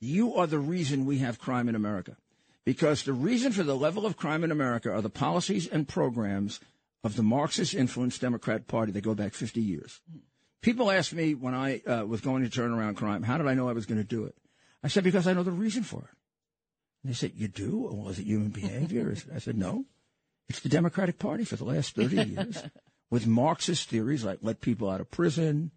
you 0.00 0.34
are 0.36 0.46
the 0.46 0.58
reason 0.58 1.04
we 1.04 1.18
have 1.18 1.38
crime 1.38 1.68
in 1.68 1.74
America. 1.74 2.16
Because 2.64 3.02
the 3.02 3.12
reason 3.12 3.52
for 3.52 3.62
the 3.62 3.76
level 3.76 4.04
of 4.04 4.16
crime 4.16 4.44
in 4.44 4.50
America 4.50 4.92
are 4.92 5.00
the 5.00 5.10
policies 5.10 5.66
and 5.66 5.88
programs 5.88 6.60
of 7.04 7.16
the 7.16 7.22
Marxist 7.22 7.74
influenced 7.74 8.20
Democrat 8.20 8.66
Party 8.66 8.92
that 8.92 9.02
go 9.02 9.14
back 9.14 9.34
50 9.34 9.60
years. 9.60 10.00
People 10.60 10.90
ask 10.90 11.12
me 11.12 11.34
when 11.34 11.54
I 11.54 11.80
uh, 11.86 12.04
was 12.04 12.20
going 12.20 12.42
to 12.42 12.50
turn 12.50 12.72
around 12.72 12.96
crime, 12.96 13.22
how 13.22 13.38
did 13.38 13.46
I 13.46 13.54
know 13.54 13.68
I 13.68 13.72
was 13.72 13.86
going 13.86 13.98
to 13.98 14.04
do 14.04 14.24
it? 14.24 14.34
I 14.82 14.88
said, 14.88 15.04
because 15.04 15.26
I 15.26 15.32
know 15.32 15.42
the 15.42 15.52
reason 15.52 15.82
for 15.82 16.00
it. 16.00 16.16
And 17.02 17.10
they 17.10 17.14
said, 17.14 17.32
you 17.36 17.48
do? 17.48 17.88
Well, 17.92 18.08
is 18.08 18.18
it 18.18 18.26
human 18.26 18.50
behavior? 18.50 19.14
I 19.34 19.38
said, 19.38 19.56
no. 19.56 19.84
It's 20.48 20.60
the 20.60 20.68
Democratic 20.68 21.18
Party 21.18 21.44
for 21.44 21.56
the 21.56 21.64
last 21.64 21.94
30 21.94 22.24
years 22.24 22.62
with 23.10 23.26
Marxist 23.26 23.88
theories 23.88 24.24
like 24.24 24.38
let 24.42 24.60
people 24.60 24.90
out 24.90 25.00
of 25.00 25.10
prison, 25.10 25.70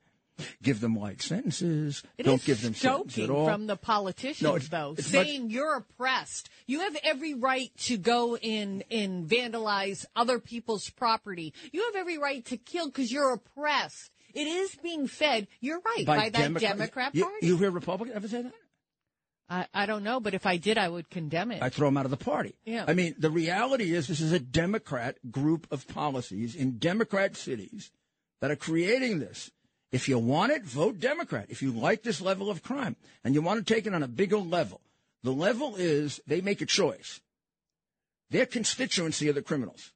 give 0.62 0.80
them 0.82 0.96
light 0.96 1.22
sentences. 1.22 2.04
It 2.18 2.24
don't 2.24 2.40
is 2.40 2.46
give 2.46 2.62
them 2.62 2.74
sentences 2.76 3.24
at 3.26 3.30
all. 3.30 3.46
from 3.46 3.68
the 3.68 3.76
politicians, 3.76 4.42
No, 4.42 4.56
it's- 4.56 4.70
though, 4.70 4.96
it's 4.98 5.12
much- 5.14 5.26
saying 5.28 5.50
you're 5.50 5.76
oppressed. 5.76 6.50
You 6.68 6.82
have 6.82 6.96
every 7.04 7.34
right 7.34 7.72
to 7.86 7.98
go 7.98 8.38
in 8.38 8.84
and 8.92 9.28
vandalize 9.30 10.06
other 10.16 10.40
people's 10.40 10.90
property. 10.90 11.54
You 11.72 11.84
have 11.86 11.96
every 11.96 12.18
right 12.18 12.44
to 12.46 12.58
kill 12.58 12.88
because 12.88 13.12
you're 13.12 13.34
oppressed. 13.34 14.12
It 14.34 14.48
is 14.48 14.74
being 14.82 15.08
fed. 15.08 15.48
You're 15.60 15.82
right 15.82 16.06
by, 16.06 16.30
that 16.30 16.34
Democrat- 16.34 16.78
Democrat 16.78 17.16
you, 17.16 17.24
Party. 17.26 17.46
You 17.48 17.58
hear 17.58 17.72
Republican 17.72 18.16
ever 18.16 18.28
say 18.28 18.44
that? 18.44 18.54
I, 19.50 19.68
I 19.74 19.86
don't 19.86 20.04
know, 20.06 20.22
but 20.22 20.34
if 20.34 20.46
I 20.46 20.56
did, 20.56 20.78
I 20.78 20.88
would 20.88 21.10
condemn 21.10 21.52
it. 21.52 21.62
I 21.62 21.68
throw 21.68 21.90
them 21.90 21.98
out 21.98 22.06
of 22.06 22.12
the 22.12 22.16
party. 22.16 22.56
Yeah. 22.64 22.86
I 22.88 22.94
mean, 22.94 23.16
the 23.18 23.30
reality 23.30 23.94
is 23.94 24.08
this 24.08 24.22
is 24.22 24.32
a 24.32 24.40
Democrat 24.40 25.18
group 25.30 25.68
of 25.72 25.86
policies 25.90 26.56
in 26.56 26.78
Democrat 26.78 27.36
cities 27.36 27.92
that 28.40 28.50
are 28.50 28.56
creating 28.56 29.20
this. 29.20 29.52
If 29.92 30.08
you 30.08 30.18
want 30.20 30.52
it, 30.52 30.64
vote 30.64 31.00
Democrat. 31.00 31.48
If 31.50 31.62
you 31.62 31.72
like 31.72 32.04
this 32.04 32.22
level 32.22 32.50
of 32.50 32.64
crime 32.64 32.96
and 33.24 33.34
you 33.34 33.42
want 33.42 33.66
to 33.66 33.74
take 33.74 33.86
it 33.86 33.94
on 33.94 34.04
a 34.04 34.08
bigger 34.08 34.38
level, 34.38 34.82
the 35.24 35.32
level 35.32 35.76
is 35.76 36.22
they 36.26 36.42
make 36.42 36.62
a 36.62 36.66
choice. 36.66 37.20
Their 38.30 38.46
constituency 38.46 39.28
are 39.30 39.34
the 39.34 39.42
criminals. 39.42 39.92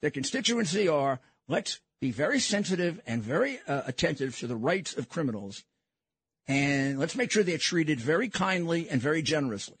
Their 0.00 0.10
constituency 0.10 0.88
are 0.88 1.20
let's 1.48 1.80
be 2.00 2.12
very 2.12 2.38
sensitive 2.38 3.00
and 3.06 3.22
very 3.22 3.58
uh, 3.66 3.82
attentive 3.86 4.38
to 4.38 4.46
the 4.46 4.56
rights 4.56 4.96
of 4.96 5.08
criminals 5.08 5.64
and 6.50 6.98
let's 6.98 7.14
make 7.14 7.30
sure 7.30 7.44
they're 7.44 7.58
treated 7.58 8.00
very 8.00 8.28
kindly 8.28 8.88
and 8.88 9.00
very 9.00 9.22
generously. 9.22 9.78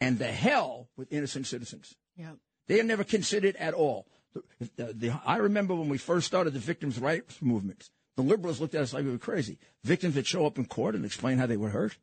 And 0.00 0.20
the 0.20 0.30
hell 0.30 0.88
with 0.96 1.12
innocent 1.12 1.46
citizens. 1.46 1.96
yeah. 2.16 2.32
They 2.66 2.80
are 2.80 2.84
never 2.84 3.04
considered 3.04 3.56
at 3.56 3.74
all. 3.74 4.06
The, 4.32 4.70
the, 4.76 4.92
the, 4.92 5.20
I 5.26 5.36
remember 5.36 5.74
when 5.74 5.88
we 5.88 5.98
first 5.98 6.26
started 6.28 6.54
the 6.54 6.60
victims' 6.60 6.98
rights 6.98 7.42
movement, 7.42 7.90
the 8.16 8.22
liberals 8.22 8.60
looked 8.60 8.74
at 8.74 8.82
us 8.82 8.92
like 8.92 9.04
we 9.04 9.10
were 9.10 9.18
crazy. 9.18 9.58
Victims 9.82 10.14
that 10.14 10.26
show 10.26 10.46
up 10.46 10.58
in 10.58 10.66
court 10.66 10.94
and 10.94 11.04
explain 11.04 11.38
how 11.38 11.46
they 11.46 11.56
were 11.56 11.70
hurt, 11.70 11.96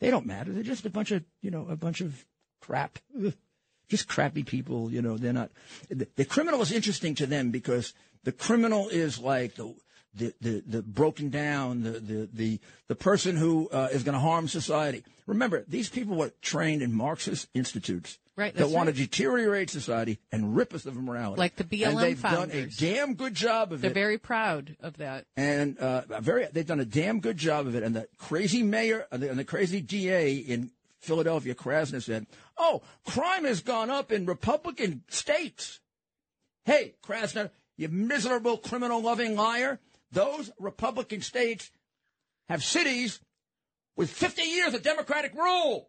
they 0.00 0.10
don't 0.10 0.26
matter. 0.26 0.52
They're 0.52 0.62
just 0.62 0.86
a 0.86 0.90
bunch 0.90 1.10
of, 1.12 1.24
you 1.40 1.50
know, 1.50 1.66
a 1.68 1.76
bunch 1.76 2.00
of 2.00 2.24
crap. 2.60 2.98
Ugh. 3.24 3.34
Just 3.88 4.08
crappy 4.08 4.42
people, 4.42 4.90
you 4.90 5.02
know, 5.02 5.18
they're 5.18 5.34
not. 5.34 5.50
The, 5.90 6.08
the 6.16 6.24
criminal 6.24 6.62
is 6.62 6.72
interesting 6.72 7.14
to 7.16 7.26
them 7.26 7.50
because 7.50 7.92
the 8.24 8.32
criminal 8.32 8.88
is 8.88 9.18
like 9.18 9.56
the, 9.56 9.74
the, 10.14 10.32
the, 10.40 10.62
the 10.66 10.82
broken 10.82 11.28
down, 11.28 11.82
the, 11.82 11.90
the, 12.00 12.28
the, 12.32 12.60
the 12.88 12.94
person 12.94 13.36
who 13.36 13.68
uh, 13.68 13.88
is 13.92 14.02
going 14.02 14.14
to 14.14 14.18
harm 14.18 14.48
society. 14.48 15.04
Remember, 15.26 15.64
these 15.68 15.90
people 15.90 16.16
were 16.16 16.32
trained 16.40 16.80
in 16.80 16.90
Marxist 16.90 17.48
institutes 17.52 18.18
Right, 18.34 18.54
that 18.54 18.70
want 18.70 18.86
right. 18.86 18.96
to 18.96 19.02
deteriorate 19.02 19.68
society 19.68 20.18
and 20.30 20.56
rip 20.56 20.72
us 20.72 20.86
of 20.86 20.96
morality. 20.96 21.38
Like 21.38 21.56
the 21.56 21.64
BLM 21.64 21.88
and 21.88 21.98
they've 21.98 22.18
founders. 22.18 22.76
done 22.76 22.90
a 22.90 22.94
damn 22.94 23.14
good 23.14 23.34
job 23.34 23.72
of 23.72 23.80
it. 23.80 23.82
They're 23.82 23.90
very 23.90 24.16
proud 24.16 24.74
of 24.80 24.96
that. 24.96 25.26
and 25.36 25.76
uh, 25.76 26.04
very, 26.20 26.46
they've 26.50 26.66
done 26.66 26.80
a 26.80 26.86
damn 26.86 27.20
good 27.20 27.36
job 27.36 27.66
of 27.66 27.74
it. 27.74 27.82
And 27.82 27.94
the 27.94 28.08
crazy 28.16 28.62
mayor 28.62 29.06
and 29.12 29.22
the, 29.22 29.28
and 29.28 29.38
the 29.38 29.44
crazy 29.44 29.82
DA 29.82 30.36
in 30.36 30.70
Philadelphia, 30.98 31.54
Krasner, 31.54 32.02
said, 32.02 32.26
"Oh, 32.56 32.80
crime 33.04 33.44
has 33.44 33.60
gone 33.60 33.90
up 33.90 34.10
in 34.10 34.24
Republican 34.24 35.02
states." 35.08 35.80
Hey, 36.64 36.94
Krasner, 37.04 37.50
you 37.76 37.88
miserable 37.88 38.56
criminal-loving 38.56 39.36
liar! 39.36 39.80
Those 40.12 40.50
Republican 40.58 41.20
states 41.20 41.70
have 42.48 42.62
cities 42.62 43.20
with 43.96 44.10
50 44.10 44.42
years 44.42 44.74
of 44.74 44.82
Democratic 44.82 45.34
rule. 45.34 45.88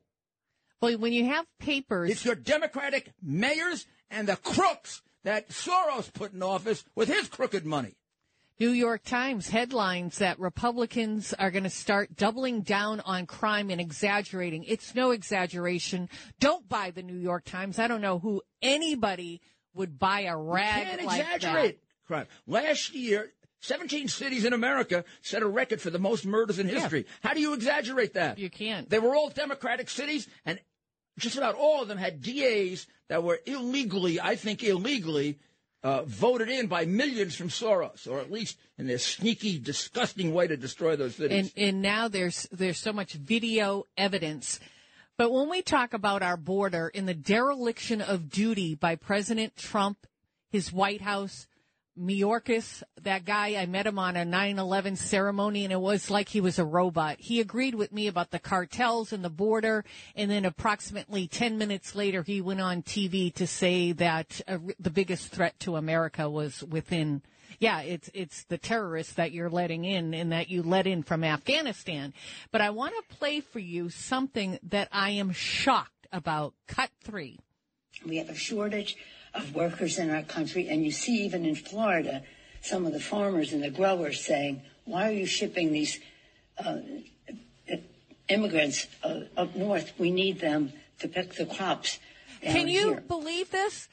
Well, 0.83 0.97
when 0.97 1.13
you 1.13 1.27
have 1.27 1.45
papers, 1.59 2.11
It's 2.11 2.25
your 2.25 2.35
Democratic 2.35 3.13
mayors 3.21 3.87
and 4.11 4.27
the 4.27 4.35
crooks 4.35 5.01
that 5.23 5.47
Soros 5.47 6.11
put 6.11 6.33
in 6.33 6.43
office 6.43 6.83
with 6.93 7.07
his 7.07 7.29
crooked 7.29 7.65
money. 7.65 7.95
New 8.59 8.71
York 8.71 9.01
Times 9.05 9.47
headlines 9.47 10.17
that 10.17 10.37
Republicans 10.39 11.33
are 11.39 11.51
going 11.51 11.63
to 11.63 11.69
start 11.69 12.17
doubling 12.17 12.63
down 12.63 12.99
on 12.99 13.27
crime 13.27 13.69
and 13.69 13.79
exaggerating. 13.79 14.65
It's 14.65 14.93
no 14.93 15.11
exaggeration. 15.11 16.09
Don't 16.41 16.67
buy 16.67 16.91
the 16.91 17.01
New 17.01 17.17
York 17.17 17.45
Times. 17.45 17.79
I 17.79 17.87
don't 17.87 18.01
know 18.01 18.19
who 18.19 18.41
anybody 18.61 19.39
would 19.73 19.97
buy 19.97 20.23
a 20.23 20.35
rag 20.35 20.85
Can't 20.85 21.05
like 21.05 21.21
exaggerate 21.21 21.79
crime. 22.05 22.27
Last 22.45 22.93
year, 22.93 23.31
17 23.61 24.09
cities 24.09 24.43
in 24.43 24.51
America 24.51 25.05
set 25.21 25.41
a 25.41 25.47
record 25.47 25.79
for 25.79 25.89
the 25.89 25.97
most 25.97 26.25
murders 26.25 26.59
in 26.59 26.67
history. 26.67 27.05
How 27.21 27.33
do 27.33 27.39
you 27.39 27.53
exaggerate 27.53 28.15
that? 28.15 28.35
that. 28.35 28.41
You 28.41 28.49
can't. 28.49 28.89
They 28.89 28.99
were 28.99 29.15
all 29.15 29.29
Democratic 29.29 29.89
cities, 29.89 30.27
and 30.45 30.59
just 31.17 31.37
about 31.37 31.55
all 31.55 31.81
of 31.81 31.87
them 31.87 31.97
had 31.97 32.21
DAs 32.21 32.87
that 33.09 33.23
were 33.23 33.39
illegally, 33.45 34.19
I 34.19 34.35
think 34.35 34.63
illegally, 34.63 35.39
uh, 35.83 36.03
voted 36.03 36.49
in 36.49 36.67
by 36.67 36.85
millions 36.85 37.35
from 37.35 37.49
Soros, 37.49 38.09
or 38.09 38.19
at 38.19 38.31
least 38.31 38.57
in 38.77 38.87
their 38.87 38.97
sneaky, 38.97 39.59
disgusting 39.59 40.33
way 40.33 40.47
to 40.47 40.55
destroy 40.55 40.95
those 40.95 41.15
cities. 41.15 41.51
and 41.55 41.67
and 41.67 41.81
now 41.81 42.07
there's 42.07 42.47
there's 42.51 42.77
so 42.77 42.93
much 42.93 43.13
video 43.13 43.85
evidence. 43.97 44.59
But 45.17 45.31
when 45.31 45.49
we 45.49 45.61
talk 45.61 45.93
about 45.93 46.23
our 46.23 46.37
border 46.37 46.87
in 46.87 47.05
the 47.05 47.13
dereliction 47.13 48.01
of 48.01 48.29
duty 48.29 48.73
by 48.73 48.95
President 48.95 49.55
Trump, 49.55 50.07
his 50.49 50.73
White 50.73 51.01
House, 51.01 51.47
Mayorkas, 51.99 52.81
that 53.03 53.23
guy, 53.23 53.55
I 53.55 53.65
met 53.67 53.85
him 53.85 53.99
on 53.99 54.15
a 54.15 54.25
9-11 54.25 54.97
ceremony 54.97 55.63
and 55.63 55.71
it 55.71 55.79
was 55.79 56.09
like 56.09 56.29
he 56.29 56.41
was 56.41 56.57
a 56.57 56.65
robot. 56.65 57.17
He 57.19 57.39
agreed 57.39 57.75
with 57.75 57.91
me 57.91 58.07
about 58.07 58.31
the 58.31 58.39
cartels 58.39 59.13
and 59.13 59.23
the 59.23 59.29
border. 59.29 59.85
And 60.15 60.31
then 60.31 60.45
approximately 60.45 61.27
10 61.27 61.57
minutes 61.57 61.95
later, 61.95 62.23
he 62.23 62.41
went 62.41 62.61
on 62.61 62.81
TV 62.81 63.33
to 63.35 63.45
say 63.45 63.91
that 63.93 64.41
uh, 64.47 64.57
the 64.79 64.89
biggest 64.89 65.27
threat 65.31 65.59
to 65.61 65.75
America 65.75 66.29
was 66.29 66.63
within 66.63 67.21
yeah, 67.59 67.81
it's 67.81 68.09
it's 68.15 68.45
the 68.45 68.57
terrorists 68.57 69.13
that 69.13 69.31
you're 69.31 69.49
letting 69.49 69.85
in 69.85 70.15
and 70.15 70.31
that 70.31 70.49
you 70.49 70.63
let 70.63 70.87
in 70.87 71.03
from 71.03 71.23
Afghanistan. 71.23 72.11
But 72.51 72.61
I 72.61 72.71
want 72.71 72.95
to 72.95 73.15
play 73.15 73.41
for 73.41 73.59
you 73.59 73.89
something 73.89 74.59
that 74.63 74.89
I 74.91 75.11
am 75.11 75.31
shocked 75.31 76.07
about. 76.11 76.55
Cut 76.67 76.89
three. 77.03 77.39
We 78.05 78.17
have 78.17 78.29
a 78.29 78.35
shortage 78.35 78.97
of 79.33 79.55
workers 79.55 79.97
in 79.97 80.09
our 80.09 80.23
country, 80.23 80.67
and 80.69 80.83
you 80.83 80.91
see 80.91 81.25
even 81.25 81.45
in 81.45 81.55
Florida, 81.55 82.23
some 82.61 82.85
of 82.85 82.93
the 82.93 82.99
farmers 82.99 83.51
and 83.51 83.63
the 83.63 83.69
growers 83.69 84.23
saying, 84.23 84.61
"Why 84.85 85.09
are 85.09 85.11
you 85.11 85.25
shipping 85.25 85.71
these 85.71 85.99
uh, 86.57 86.77
immigrants 88.29 88.87
uh, 89.03 89.21
up 89.35 89.55
north? 89.55 89.93
We 89.97 90.11
need 90.11 90.39
them 90.39 90.73
to 90.99 91.07
pick 91.07 91.33
the 91.33 91.45
crops." 91.45 91.99
Can 92.41 92.67
you 92.67 92.89
here." 92.89 93.01
believe 93.01 93.51
this? 93.51 93.89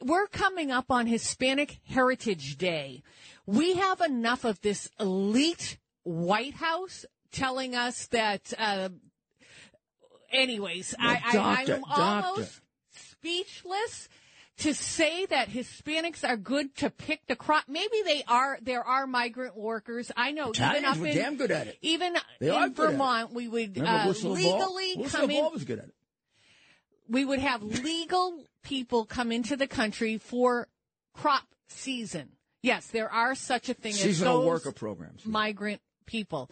We're 0.00 0.26
coming 0.26 0.70
up 0.72 0.90
on 0.90 1.06
Hispanic 1.06 1.78
Heritage 1.84 2.58
Day. 2.58 3.02
We 3.46 3.74
have 3.74 4.00
enough 4.00 4.44
of 4.44 4.60
this 4.60 4.90
elite 4.98 5.78
White 6.02 6.54
House 6.54 7.06
telling 7.30 7.74
us 7.74 8.08
that. 8.08 8.52
Uh, 8.58 8.90
anyways, 10.32 10.94
I, 10.98 11.22
I, 11.24 11.32
doctor, 11.32 11.74
I'm 11.74 11.80
doctor. 11.80 12.26
almost 12.26 12.60
speechless 12.90 14.08
to 14.58 14.74
say 14.74 15.26
that 15.26 15.48
Hispanics 15.48 16.28
are 16.28 16.36
good 16.36 16.74
to 16.76 16.90
pick 16.90 17.26
the 17.26 17.36
crop. 17.36 17.64
Maybe 17.68 18.02
they 18.04 18.22
are. 18.28 18.58
There 18.62 18.84
are 18.84 19.06
migrant 19.06 19.56
workers. 19.56 20.12
I 20.16 20.32
know. 20.32 20.50
even 20.50 20.62
Italians 20.62 20.86
up 20.86 20.98
were 20.98 21.06
in, 21.06 21.16
damn 21.16 21.36
good 21.36 21.50
at 21.50 21.66
it. 21.68 21.78
Even 21.82 22.14
They 22.38 22.48
in 22.48 22.52
good 22.52 22.62
at 22.62 22.68
it. 22.68 22.74
Vermont, 22.92 23.32
we 23.32 23.48
would 23.48 23.76
Remember 23.76 24.10
uh, 24.10 24.12
Ball? 24.12 24.32
legally 24.32 24.94
Lucille 24.96 25.20
come 25.20 25.30
in 25.30 25.42
Ball 25.42 25.50
was 25.52 25.64
good 25.64 25.78
at 25.78 25.86
it. 25.86 25.94
we 27.08 27.24
would 27.24 27.38
have 27.40 27.62
legal 27.62 28.44
people 28.62 29.04
come 29.06 29.32
into 29.32 29.56
the 29.56 29.66
country 29.66 30.18
for 30.18 30.68
crop 31.14 31.44
season. 31.68 32.28
Yes, 32.62 32.86
there 32.88 33.10
are 33.10 33.34
such 33.34 33.68
a 33.68 33.74
thing 33.74 33.92
Seasonal 33.92 34.34
as 34.34 34.38
those 34.38 34.46
worker 34.46 34.72
programs. 34.72 35.26
migrant 35.26 35.80
people. 36.06 36.50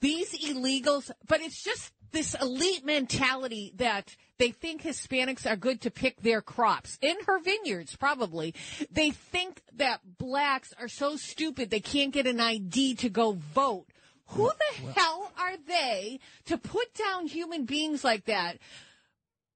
These 0.00 0.32
illegals, 0.44 1.10
but 1.28 1.40
it's 1.40 1.62
just 1.62 1.92
this 2.10 2.34
elite 2.40 2.84
mentality 2.84 3.72
that 3.76 4.16
they 4.42 4.50
think 4.50 4.82
Hispanics 4.82 5.48
are 5.48 5.54
good 5.54 5.80
to 5.82 5.90
pick 5.92 6.20
their 6.20 6.42
crops 6.42 6.98
in 7.00 7.14
her 7.28 7.38
vineyards, 7.38 7.94
probably. 7.94 8.56
They 8.90 9.10
think 9.10 9.62
that 9.76 10.00
blacks 10.18 10.72
are 10.80 10.88
so 10.88 11.14
stupid 11.14 11.70
they 11.70 11.78
can't 11.78 12.12
get 12.12 12.26
an 12.26 12.40
ID 12.40 12.96
to 12.96 13.08
go 13.08 13.38
vote. 13.54 13.86
Who 14.26 14.50
the 14.50 14.92
hell 14.94 15.30
are 15.38 15.56
they 15.68 16.18
to 16.46 16.58
put 16.58 16.92
down 16.92 17.28
human 17.28 17.66
beings 17.66 18.02
like 18.02 18.24
that? 18.24 18.58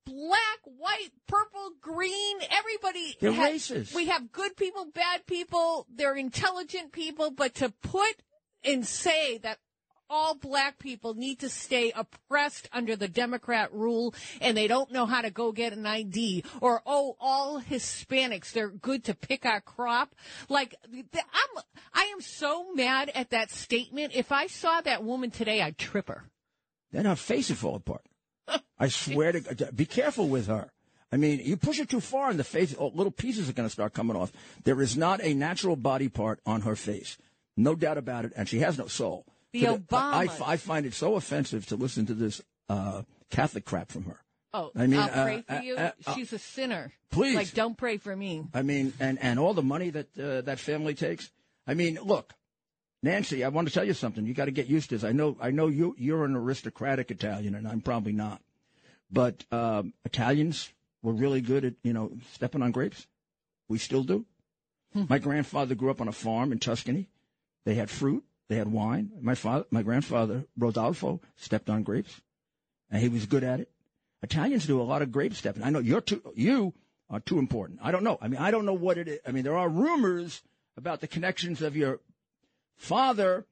black, 0.04 0.60
white, 0.62 1.10
purple, 1.26 1.72
green, 1.80 2.36
everybody. 2.48 3.16
They're 3.20 3.32
ha- 3.32 3.48
racist. 3.48 3.92
We 3.92 4.06
have 4.06 4.30
good 4.30 4.56
people, 4.56 4.84
bad 4.84 5.26
people, 5.26 5.84
they're 5.92 6.14
intelligent 6.14 6.92
people, 6.92 7.32
but 7.32 7.56
to 7.56 7.70
put 7.82 8.14
and 8.62 8.86
say 8.86 9.38
that 9.38 9.58
all 10.08 10.34
black 10.34 10.78
people 10.78 11.14
need 11.14 11.40
to 11.40 11.48
stay 11.48 11.92
oppressed 11.94 12.68
under 12.72 12.96
the 12.96 13.08
Democrat 13.08 13.72
rule 13.72 14.14
and 14.40 14.56
they 14.56 14.66
don't 14.66 14.92
know 14.92 15.06
how 15.06 15.20
to 15.20 15.30
go 15.30 15.52
get 15.52 15.72
an 15.72 15.86
ID 15.86 16.44
or, 16.60 16.82
oh, 16.86 17.16
all 17.20 17.60
Hispanics, 17.60 18.52
they're 18.52 18.68
good 18.68 19.04
to 19.04 19.14
pick 19.14 19.44
our 19.44 19.60
crop. 19.60 20.14
Like, 20.48 20.74
I'm, 20.92 21.62
I 21.94 22.04
am 22.04 22.20
so 22.20 22.72
mad 22.74 23.10
at 23.14 23.30
that 23.30 23.50
statement. 23.50 24.12
If 24.14 24.32
I 24.32 24.46
saw 24.46 24.80
that 24.80 25.04
woman 25.04 25.30
today, 25.30 25.62
I'd 25.62 25.78
trip 25.78 26.08
her. 26.08 26.24
Then 26.92 27.04
her 27.04 27.16
face 27.16 27.48
would 27.48 27.58
fall 27.58 27.76
apart. 27.76 28.02
I 28.78 28.88
swear 28.88 29.32
to 29.32 29.40
God, 29.40 29.76
be 29.76 29.86
careful 29.86 30.28
with 30.28 30.46
her. 30.46 30.70
I 31.12 31.16
mean, 31.16 31.40
you 31.42 31.56
push 31.56 31.78
it 31.78 31.88
too 31.88 32.00
far 32.00 32.30
and 32.30 32.38
the 32.38 32.44
face, 32.44 32.74
oh, 32.78 32.88
little 32.88 33.12
pieces 33.12 33.48
are 33.48 33.52
going 33.52 33.68
to 33.68 33.72
start 33.72 33.94
coming 33.94 34.16
off. 34.16 34.32
There 34.64 34.80
is 34.82 34.96
not 34.96 35.22
a 35.22 35.34
natural 35.34 35.76
body 35.76 36.08
part 36.08 36.40
on 36.44 36.62
her 36.62 36.76
face. 36.76 37.16
No 37.56 37.74
doubt 37.74 37.96
about 37.96 38.24
it. 38.24 38.32
And 38.36 38.48
she 38.48 38.58
has 38.58 38.76
no 38.76 38.86
soul. 38.86 39.24
The 39.60 39.82
I. 39.92 40.28
I 40.44 40.56
find 40.56 40.86
it 40.86 40.94
so 40.94 41.16
offensive 41.16 41.66
to 41.66 41.76
listen 41.76 42.06
to 42.06 42.14
this 42.14 42.40
uh, 42.68 43.02
Catholic 43.30 43.64
crap 43.64 43.90
from 43.90 44.04
her. 44.04 44.20
Oh, 44.54 44.70
I 44.74 44.86
mean, 44.86 44.98
I'll 44.98 45.10
uh, 45.10 45.40
for 45.42 45.52
uh, 45.52 45.60
you. 45.60 45.76
uh, 45.76 45.90
uh, 46.06 46.14
She's 46.14 46.32
a 46.32 46.38
sinner. 46.38 46.92
Please. 47.10 47.34
Like, 47.34 47.52
don't 47.52 47.76
pray 47.76 47.98
for 47.98 48.14
me. 48.14 48.44
I 48.54 48.62
mean, 48.62 48.92
and, 48.98 49.18
and 49.20 49.38
all 49.38 49.54
the 49.54 49.62
money 49.62 49.90
that 49.90 50.18
uh, 50.18 50.40
that 50.42 50.58
family 50.58 50.94
takes. 50.94 51.30
I 51.66 51.74
mean, 51.74 51.98
look, 52.02 52.32
Nancy, 53.02 53.44
I 53.44 53.48
want 53.48 53.68
to 53.68 53.74
tell 53.74 53.84
you 53.84 53.92
something. 53.92 54.24
You 54.24 54.34
got 54.34 54.46
to 54.46 54.50
get 54.50 54.66
used 54.66 54.88
to 54.90 54.96
this. 54.96 55.04
I 55.04 55.12
know, 55.12 55.36
I 55.40 55.50
know 55.50 55.66
you 55.66 55.94
you're 55.98 56.24
an 56.24 56.36
aristocratic 56.36 57.10
Italian, 57.10 57.54
and 57.54 57.68
I'm 57.68 57.80
probably 57.80 58.12
not. 58.12 58.40
But 59.10 59.44
um, 59.52 59.92
Italians 60.04 60.72
were 61.02 61.12
really 61.12 61.40
good 61.40 61.64
at 61.64 61.74
you 61.82 61.92
know 61.92 62.12
stepping 62.32 62.62
on 62.62 62.72
grapes. 62.72 63.06
We 63.68 63.78
still 63.78 64.04
do. 64.04 64.24
My 64.94 65.18
grandfather 65.18 65.74
grew 65.74 65.90
up 65.90 66.00
on 66.00 66.08
a 66.08 66.12
farm 66.12 66.52
in 66.52 66.58
Tuscany. 66.58 67.10
They 67.66 67.74
had 67.74 67.90
fruit, 67.90 68.24
they 68.48 68.56
had 68.56 68.68
wine. 68.68 69.10
My 69.20 69.34
father, 69.34 69.64
my 69.70 69.82
grandfather 69.82 70.44
Rodolfo, 70.56 71.20
stepped 71.36 71.68
on 71.70 71.82
grapes, 71.82 72.20
and 72.90 73.02
he 73.02 73.08
was 73.08 73.26
good 73.26 73.44
at 73.44 73.60
it. 73.60 73.70
Italians 74.22 74.66
do 74.66 74.80
a 74.80 74.84
lot 74.84 75.02
of 75.02 75.12
grape 75.12 75.34
stepping. 75.34 75.62
I 75.62 75.70
know 75.70 75.78
you're 75.78 76.00
too, 76.00 76.22
you 76.34 76.74
are 77.10 77.20
too 77.20 77.38
important. 77.38 77.80
I 77.82 77.90
don't 77.90 78.04
know. 78.04 78.18
I 78.20 78.28
mean, 78.28 78.40
I 78.40 78.50
don't 78.50 78.66
know 78.66 78.74
what 78.74 78.98
it 78.98 79.08
is. 79.08 79.20
I 79.26 79.30
mean, 79.30 79.44
there 79.44 79.56
are 79.56 79.68
rumors 79.68 80.42
about 80.76 81.00
the 81.00 81.08
connections 81.08 81.62
of 81.62 81.76
your 81.76 82.00
father, 82.76 83.46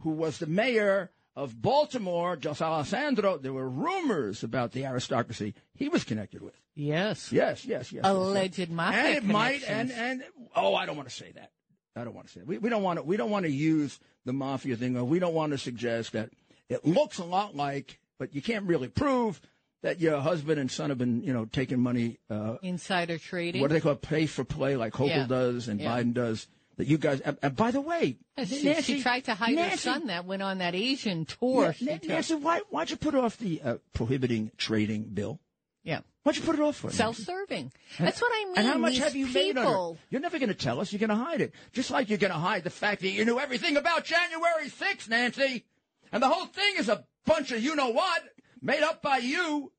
who 0.00 0.10
was 0.10 0.38
the 0.38 0.46
mayor 0.46 1.10
of 1.36 1.60
Baltimore, 1.60 2.36
Jos 2.36 2.60
Alessandro. 2.60 3.38
There 3.38 3.52
were 3.52 3.68
rumors 3.68 4.42
about 4.42 4.72
the 4.72 4.86
aristocracy 4.86 5.54
he 5.74 5.88
was 5.88 6.04
connected 6.04 6.42
with. 6.42 6.54
Yes. 6.74 7.32
Yes, 7.32 7.64
yes, 7.64 7.92
yes. 7.92 7.92
yes, 7.92 8.04
Alleged 8.04 8.58
yes. 8.58 8.68
mafia 8.68 9.00
And 9.00 9.16
it 9.16 9.24
might, 9.24 9.68
and 9.68 9.90
and 9.92 10.24
oh, 10.54 10.74
I 10.74 10.86
don't 10.86 10.96
want 10.96 11.08
to 11.08 11.14
say 11.14 11.32
that. 11.32 11.50
I 11.96 12.02
don't 12.02 12.14
want 12.14 12.26
to 12.26 12.32
say 12.32 12.40
that. 12.40 12.46
We, 12.46 12.58
we 12.58 12.70
don't 12.70 12.82
want 12.82 12.98
to. 12.98 13.02
We 13.04 13.16
don't 13.16 13.30
want 13.30 13.44
to 13.44 13.50
use 13.50 13.98
the 14.24 14.32
mafia 14.32 14.76
thing. 14.76 14.96
Or 14.96 15.04
we 15.04 15.18
don't 15.18 15.34
want 15.34 15.52
to 15.52 15.58
suggest 15.58 16.12
that 16.12 16.30
it 16.68 16.84
looks 16.84 17.18
a 17.18 17.24
lot 17.24 17.54
like, 17.56 17.98
but 18.18 18.34
you 18.34 18.42
can't 18.42 18.66
really 18.66 18.88
prove 18.88 19.40
that 19.82 20.00
your 20.00 20.20
husband 20.20 20.58
and 20.58 20.70
son 20.70 20.88
have 20.90 20.98
been, 20.98 21.22
you 21.22 21.32
know, 21.32 21.44
taking 21.44 21.78
money. 21.80 22.18
Uh, 22.30 22.56
Insider 22.62 23.18
trading. 23.18 23.60
what 23.60 23.68
do 23.68 23.74
they 23.74 23.80
call 23.80 23.92
it? 23.92 24.02
Pay 24.02 24.26
for 24.26 24.42
play, 24.44 24.76
like 24.76 24.94
Hochul 24.94 25.08
Yeah. 25.08 25.26
does 25.26 25.68
and 25.68 25.80
Yeah. 25.80 25.90
Biden 25.96 26.14
does. 26.14 26.46
That 26.76 26.88
you 26.88 26.98
guys. 26.98 27.20
And, 27.20 27.38
and 27.40 27.54
by 27.54 27.70
the 27.70 27.80
way, 27.80 28.16
she, 28.46 28.64
Nancy, 28.64 28.96
she 28.96 29.02
tried 29.02 29.26
to 29.26 29.34
hide 29.34 29.56
her 29.56 29.76
son 29.76 30.08
that 30.08 30.24
went 30.24 30.42
on 30.42 30.58
that 30.58 30.74
Asian 30.74 31.24
tour. 31.24 31.66
Yeah, 31.66 31.72
she 31.72 31.84
Na- 31.84 31.92
took. 31.92 32.04
Nancy, 32.08 32.34
why 32.34 32.60
why'd 32.70 32.90
you 32.90 32.96
put 32.96 33.14
off 33.14 33.36
the 33.38 33.60
uh, 33.62 33.76
prohibiting 33.92 34.50
trading 34.56 35.04
bill? 35.04 35.38
Yeah. 35.84 36.00
Why'd 36.22 36.36
you 36.36 36.42
put 36.42 36.54
it 36.54 36.62
off 36.62 36.76
for? 36.76 36.86
Nancy? 36.86 36.96
Self-serving. 36.96 37.70
That's 37.98 38.20
what 38.20 38.32
I 38.34 38.44
mean. 38.46 38.54
And 38.56 38.66
how 38.66 38.78
much 38.78 38.94
These 38.94 39.02
have 39.02 39.14
you 39.14 39.26
made 39.26 39.58
on 39.58 39.64
people. 39.66 39.94
her? 39.94 40.00
You're 40.08 40.22
never 40.22 40.38
going 40.38 40.48
to 40.48 40.54
tell 40.54 40.80
us. 40.80 40.90
You're 40.92 41.06
going 41.06 41.10
to 41.10 41.16
hide 41.24 41.42
it. 41.42 41.52
Just 41.72 41.90
like 41.90 42.08
you're 42.08 42.18
going 42.18 42.32
to 42.32 42.38
hide 42.38 42.64
the 42.64 42.70
fact 42.70 43.02
that 43.02 43.10
you 43.10 43.24
knew 43.26 43.38
everything 43.38 43.76
about 43.76 44.04
January 44.04 44.68
6th, 44.68 45.08
Nancy. 45.10 45.64
And 46.10 46.22
the 46.22 46.28
whole 46.28 46.46
thing 46.46 46.76
is 46.78 46.88
a 46.88 47.04
bunch 47.26 47.52
of 47.52 47.62
you 47.62 47.76
know 47.76 47.90
what 47.90 48.22
made 48.62 48.82
up 48.82 49.02
by 49.02 49.18
you. 49.18 49.70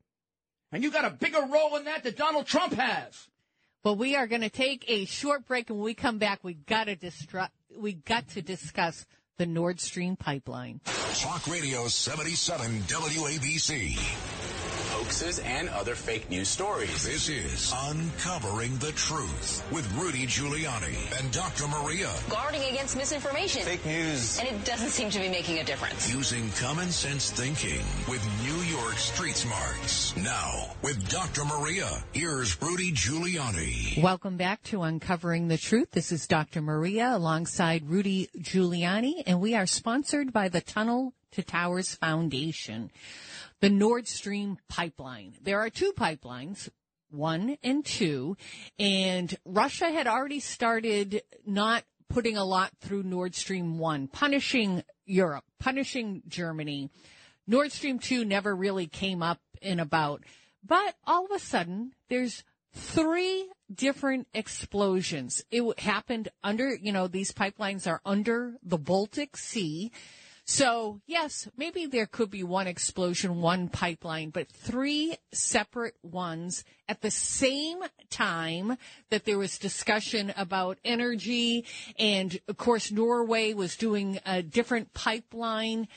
And 0.71 0.83
you 0.83 0.91
got 0.91 1.05
a 1.05 1.09
bigger 1.09 1.41
role 1.41 1.75
in 1.77 1.85
that 1.85 2.03
than 2.03 2.13
Donald 2.13 2.45
Trump 2.45 2.73
has. 2.73 3.27
But 3.83 3.93
we 3.93 4.15
are 4.15 4.27
going 4.27 4.41
to 4.41 4.49
take 4.49 4.83
a 4.87 5.05
short 5.05 5.45
break, 5.45 5.69
and 5.69 5.77
when 5.77 5.85
we 5.85 5.93
come 5.93 6.17
back, 6.17 6.39
we 6.43 6.55
got 6.55 6.85
to 6.85 6.95
distru- 6.95 7.49
we 7.77 7.93
got 7.93 8.27
to 8.29 8.41
discuss 8.41 9.05
the 9.37 9.45
Nord 9.45 9.79
Stream 9.79 10.15
pipeline. 10.15 10.81
Talk 11.13 11.47
Radio 11.47 11.87
77 11.87 12.81
WABC. 12.81 14.34
Hoaxes 15.05 15.37
and 15.45 15.69
other 15.69 15.93
fake 15.93 16.31
news 16.31 16.47
stories. 16.47 17.03
This 17.03 17.29
is 17.29 17.71
Uncovering 17.89 18.75
the 18.77 18.91
Truth 18.93 19.63
with 19.71 19.87
Rudy 19.93 20.25
Giuliani 20.25 21.19
and 21.19 21.31
Dr. 21.31 21.67
Maria. 21.67 22.09
Guarding 22.27 22.63
against 22.63 22.97
misinformation. 22.97 23.61
Fake 23.61 23.85
news. 23.85 24.39
And 24.39 24.47
it 24.47 24.65
doesn't 24.65 24.89
seem 24.89 25.11
to 25.11 25.19
be 25.19 25.29
making 25.29 25.59
a 25.59 25.63
difference. 25.63 26.11
Using 26.11 26.49
common 26.53 26.89
sense 26.89 27.29
thinking 27.29 27.83
with 28.09 28.27
New 28.43 28.59
York 28.75 28.97
Street 28.97 29.35
Smarts. 29.35 30.17
Now, 30.17 30.71
with 30.81 31.07
Dr. 31.07 31.45
Maria, 31.45 31.87
here's 32.11 32.59
Rudy 32.59 32.91
Giuliani. 32.91 34.01
Welcome 34.01 34.37
back 34.37 34.63
to 34.63 34.81
Uncovering 34.81 35.49
the 35.49 35.59
Truth. 35.59 35.91
This 35.91 36.11
is 36.11 36.25
Dr. 36.25 36.63
Maria 36.63 37.15
alongside 37.15 37.87
Rudy 37.87 38.31
Giuliani, 38.39 39.21
and 39.27 39.39
we 39.39 39.53
are 39.53 39.67
sponsored 39.67 40.33
by 40.33 40.49
the 40.49 40.61
Tunnel 40.61 41.13
to 41.33 41.43
Towers 41.43 41.93
Foundation. 41.93 42.89
The 43.61 43.69
Nord 43.69 44.07
Stream 44.07 44.57
pipeline. 44.69 45.35
There 45.41 45.59
are 45.59 45.69
two 45.69 45.93
pipelines, 45.93 46.69
one 47.09 47.57
and 47.63 47.85
two, 47.85 48.37
and 48.77 49.35
Russia 49.45 49.89
had 49.89 50.07
already 50.07 50.39
started 50.39 51.21
not 51.45 51.83
putting 52.09 52.37
a 52.37 52.45
lot 52.45 52.71
through 52.81 53.03
Nord 53.03 53.33
Stream 53.35 53.79
1, 53.79 54.07
punishing 54.07 54.83
Europe, 55.05 55.45
punishing 55.59 56.21
Germany. 56.27 56.89
Nord 57.47 57.71
Stream 57.71 57.99
2 57.99 58.25
never 58.25 58.55
really 58.55 58.87
came 58.87 59.23
up 59.23 59.39
and 59.61 59.79
about. 59.79 60.23
But 60.63 60.95
all 61.05 61.25
of 61.25 61.31
a 61.31 61.39
sudden, 61.39 61.93
there's 62.09 62.43
three 62.73 63.49
different 63.73 64.27
explosions. 64.33 65.43
It 65.51 65.79
happened 65.79 66.29
under, 66.43 66.75
you 66.75 66.91
know, 66.91 67.07
these 67.07 67.31
pipelines 67.31 67.87
are 67.87 68.01
under 68.05 68.55
the 68.63 68.77
Baltic 68.77 69.37
Sea. 69.37 69.91
So, 70.47 71.01
yes, 71.07 71.49
maybe 71.57 71.87
there 71.87 72.05
could 72.05 72.29
be 72.29 72.43
one 72.43 72.67
explosion, 72.67 73.41
one 73.41 73.67
pipeline, 73.67 74.29
but 74.29 74.47
three 74.47 75.17
separate 75.33 75.95
ones 76.03 76.63
at 76.87 77.01
the 77.01 77.09
same 77.09 77.79
time 78.11 78.77
that 79.09 79.25
there 79.25 79.39
was 79.39 79.57
discussion 79.57 80.31
about 80.37 80.77
energy. 80.85 81.65
And 81.97 82.39
of 82.47 82.57
course, 82.57 82.91
Norway 82.91 83.55
was 83.55 83.75
doing 83.75 84.19
a 84.23 84.43
different 84.43 84.93
pipeline. 84.93 85.87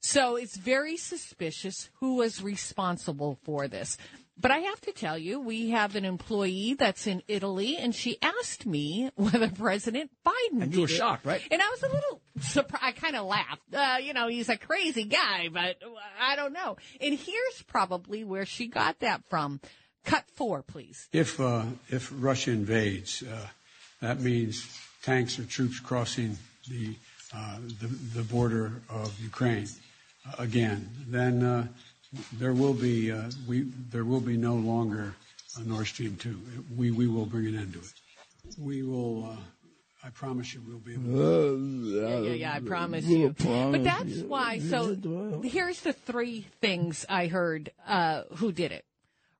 So 0.00 0.36
it's 0.36 0.56
very 0.56 0.96
suspicious 0.96 1.90
who 2.00 2.16
was 2.16 2.42
responsible 2.42 3.38
for 3.44 3.68
this. 3.68 3.98
But 4.40 4.52
I 4.52 4.58
have 4.58 4.80
to 4.82 4.92
tell 4.92 5.18
you, 5.18 5.40
we 5.40 5.70
have 5.70 5.96
an 5.96 6.04
employee 6.04 6.74
that's 6.74 7.06
in 7.08 7.22
Italy, 7.26 7.76
and 7.76 7.92
she 7.94 8.18
asked 8.22 8.66
me 8.66 9.10
whether 9.16 9.50
President 9.50 10.10
Biden 10.24 10.62
And 10.62 10.72
you 10.74 10.82
were 10.82 10.86
did 10.86 10.94
it. 10.94 10.96
shocked, 10.98 11.26
right? 11.26 11.42
And 11.50 11.60
I 11.60 11.68
was 11.68 11.82
a 11.82 11.88
little 11.88 12.20
surprised. 12.40 12.84
I 12.84 12.92
kind 12.92 13.16
of 13.16 13.26
laughed. 13.26 13.74
Uh, 13.74 13.96
you 14.02 14.12
know, 14.14 14.28
he's 14.28 14.48
a 14.48 14.56
crazy 14.56 15.04
guy, 15.04 15.48
but 15.52 15.76
I 16.20 16.36
don't 16.36 16.52
know. 16.52 16.76
And 17.00 17.18
here's 17.18 17.62
probably 17.66 18.22
where 18.24 18.46
she 18.46 18.68
got 18.68 19.00
that 19.00 19.22
from. 19.28 19.60
Cut 20.04 20.24
four, 20.36 20.62
please. 20.62 21.08
If 21.12 21.38
uh, 21.40 21.64
if 21.88 22.10
Russia 22.14 22.52
invades, 22.52 23.22
uh, 23.22 23.46
that 24.00 24.20
means 24.20 24.66
tanks 25.02 25.38
or 25.38 25.44
troops 25.44 25.80
crossing 25.80 26.38
the 26.68 26.94
uh, 27.34 27.58
the, 27.80 27.88
the 28.14 28.22
border 28.22 28.80
of 28.88 29.12
Ukraine 29.20 29.66
uh, 30.26 30.36
again. 30.42 30.88
Then 31.08 31.42
uh, 31.42 31.66
there 32.34 32.52
will 32.54 32.74
be 32.74 33.12
uh, 33.12 33.30
we 33.46 33.62
there 33.90 34.04
will 34.04 34.20
be 34.20 34.36
no 34.36 34.54
longer 34.54 35.14
a 35.58 35.62
Nord 35.64 35.86
Stream 35.86 36.16
two. 36.16 36.38
We 36.76 36.90
we 36.90 37.06
will 37.06 37.26
bring 37.26 37.46
an 37.46 37.58
end 37.58 37.72
to 37.74 37.80
it. 37.80 37.92
We 38.58 38.82
will. 38.82 39.26
Uh, 39.26 39.36
I 40.04 40.10
promise 40.10 40.54
you, 40.54 40.62
we'll 40.66 40.78
be 40.78 40.94
able. 40.94 41.12
To, 41.12 41.58
Yeah, 41.84 42.18
yeah, 42.20 42.32
yeah, 42.34 42.52
I 42.54 42.60
promise 42.60 43.04
We'll 43.04 43.18
you. 43.18 43.32
promise 43.32 43.78
But 43.78 43.84
that's 43.84 44.08
you. 44.08 44.28
why. 44.28 44.60
So 44.60 44.94
here's 45.42 45.80
the 45.80 45.92
three 45.92 46.46
things 46.60 47.04
I 47.08 47.26
heard 47.26 47.72
uh, 47.86 48.22
who 48.36 48.52
did 48.52 48.70
it. 48.70 48.84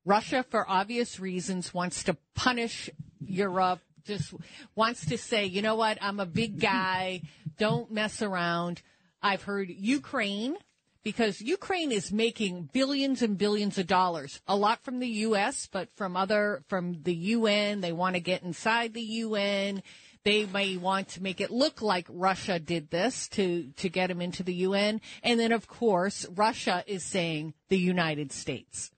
Russia, 0.04 0.44
for 0.50 0.68
obvious 0.68 1.20
reasons, 1.20 1.72
wants 1.72 2.02
to 2.04 2.16
punish 2.34 2.90
Europe, 3.20 3.80
just 4.04 4.34
wants 4.74 5.06
to 5.06 5.16
say, 5.16 5.46
you 5.46 5.62
know 5.62 5.76
what, 5.76 5.96
I'm 6.00 6.18
a 6.18 6.26
big 6.26 6.58
guy, 6.60 7.22
don't 7.58 7.92
mess 7.92 8.20
around. 8.20 8.82
I've 9.22 9.42
heard 9.42 9.70
Ukraine, 9.70 10.56
because 11.04 11.40
Ukraine 11.40 11.92
is 11.92 12.12
making 12.12 12.70
billions 12.72 13.22
and 13.22 13.38
billions 13.38 13.78
of 13.78 13.86
dollars, 13.86 14.40
a 14.46 14.56
lot 14.56 14.82
from 14.84 14.98
the 14.98 15.08
U.S., 15.08 15.68
but 15.70 15.88
from 15.96 16.16
other, 16.16 16.62
from 16.68 17.02
the 17.02 17.14
UN. 17.14 17.80
They 17.80 17.92
want 17.92 18.14
to 18.16 18.20
get 18.20 18.42
inside 18.42 18.94
the 18.94 19.02
UN. 19.02 19.82
They 20.24 20.44
may 20.46 20.76
want 20.76 21.08
to 21.10 21.22
make 21.22 21.40
it 21.40 21.50
look 21.50 21.80
like 21.80 22.06
Russia 22.10 22.58
did 22.58 22.90
this 22.90 23.28
to, 23.30 23.70
to 23.76 23.88
get 23.88 24.08
them 24.08 24.20
into 24.20 24.42
the 24.42 24.54
UN. 24.54 25.00
And 25.22 25.38
then, 25.40 25.52
of 25.52 25.66
course, 25.68 26.26
Russia 26.34 26.84
is 26.86 27.04
saying 27.04 27.54
the 27.68 27.78
United 27.78 28.32
States. 28.32 28.90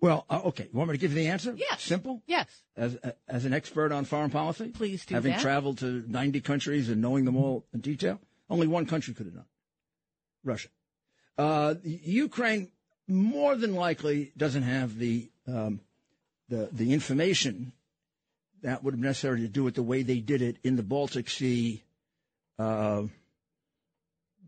Well, 0.00 0.26
uh, 0.28 0.40
okay. 0.46 0.68
You 0.72 0.78
want 0.78 0.90
me 0.90 0.94
to 0.96 1.00
give 1.00 1.12
you 1.12 1.18
the 1.18 1.28
answer? 1.28 1.54
Yes. 1.56 1.82
Simple. 1.82 2.22
Yes. 2.26 2.46
As 2.76 2.96
as 3.26 3.44
an 3.44 3.52
expert 3.52 3.90
on 3.90 4.04
foreign 4.04 4.30
policy, 4.30 4.68
Please 4.68 5.04
do 5.04 5.14
having 5.14 5.32
that. 5.32 5.40
traveled 5.40 5.78
to 5.78 6.04
90 6.06 6.40
countries 6.42 6.88
and 6.88 7.00
knowing 7.02 7.24
them 7.24 7.36
all 7.36 7.66
in 7.72 7.80
detail, 7.80 8.20
only 8.48 8.66
one 8.68 8.86
country 8.86 9.12
could 9.14 9.26
have 9.26 9.34
done. 9.34 9.44
it. 9.44 10.48
Russia. 10.48 10.68
Uh, 11.38 11.76
Ukraine 11.84 12.68
more 13.06 13.54
than 13.54 13.74
likely 13.74 14.32
doesn't 14.36 14.64
have 14.64 14.98
the 14.98 15.30
um, 15.46 15.80
the 16.48 16.68
the 16.72 16.92
information 16.92 17.72
that 18.62 18.82
would 18.82 18.94
have 18.94 19.00
necessary 19.00 19.40
to 19.42 19.48
do 19.48 19.66
it 19.68 19.74
the 19.76 19.82
way 19.82 20.02
they 20.02 20.18
did 20.18 20.42
it 20.42 20.56
in 20.64 20.74
the 20.74 20.82
Baltic 20.82 21.30
Sea. 21.30 21.82
Uh, 22.58 23.04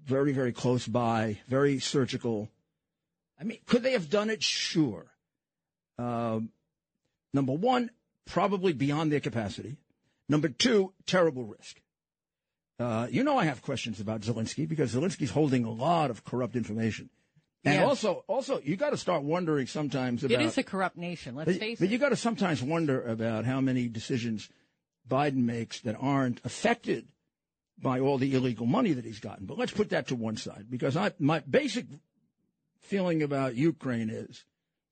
very 0.05 0.33
very 0.33 0.53
close 0.53 0.87
by, 0.87 1.39
very 1.47 1.79
surgical. 1.79 2.49
I 3.41 3.45
mean, 3.45 3.59
could 3.67 3.85
they 3.85 3.93
have 3.93 4.11
done 4.11 4.29
it? 4.29 4.43
Sure. 4.43 5.07
Um, 5.97 6.51
number 7.33 7.53
one, 7.53 7.91
probably 8.27 8.73
beyond 8.73 9.13
their 9.13 9.21
capacity. 9.21 9.77
Number 10.29 10.49
two, 10.49 10.93
terrible 11.07 11.45
risk. 11.45 11.81
Uh, 12.81 13.07
you 13.11 13.23
know 13.23 13.37
I 13.37 13.45
have 13.45 13.61
questions 13.61 14.01
about 14.01 14.23
Zelensky 14.23 14.67
because 14.67 14.95
Zelensky's 14.95 15.31
holding 15.31 15.65
a 15.65 15.71
lot 15.71 16.11
of 16.11 16.25
corrupt 16.25 16.57
information. 16.57 17.11
And 17.63 17.75
Yeah. 17.75 17.85
also, 17.85 18.25
also, 18.27 18.59
you 18.63 18.77
got 18.77 18.91
to 18.91 18.97
start 18.97 19.23
wondering 19.23 19.67
sometimes 19.67 20.25
about. 20.25 20.41
It 20.41 20.47
is 20.47 20.57
a 20.57 20.63
corrupt 20.63 20.97
nation. 20.97 21.35
Let's 21.35 21.53
but, 21.53 21.61
face 21.61 21.79
but 21.79 21.85
it. 21.85 21.89
But 21.89 21.93
you 21.93 21.99
got 21.99 22.09
to 22.09 22.17
sometimes 22.17 22.63
wonder 22.63 23.03
about 23.03 23.45
how 23.45 23.61
many 23.61 23.87
decisions 23.87 24.49
Biden 25.07 25.45
makes 25.45 25.81
that 25.81 25.95
aren't 26.01 26.41
affected 26.43 27.09
by 27.77 28.01
all 28.01 28.17
the 28.17 28.35
illegal 28.35 28.65
money 28.65 28.95
that 28.95 29.05
he's 29.05 29.21
gotten. 29.21 29.45
But 29.45 29.59
let's 29.59 29.73
put 29.73 29.91
that 29.91 30.09
to 30.09 30.17
one 30.17 30.39
side 30.39 30.67
because 30.71 30.97
I, 30.97 31.13
my 31.19 31.41
basic 31.41 31.85
feeling 32.81 33.23
about 33.23 33.57
Ukraine 33.57 34.09
is 34.09 34.45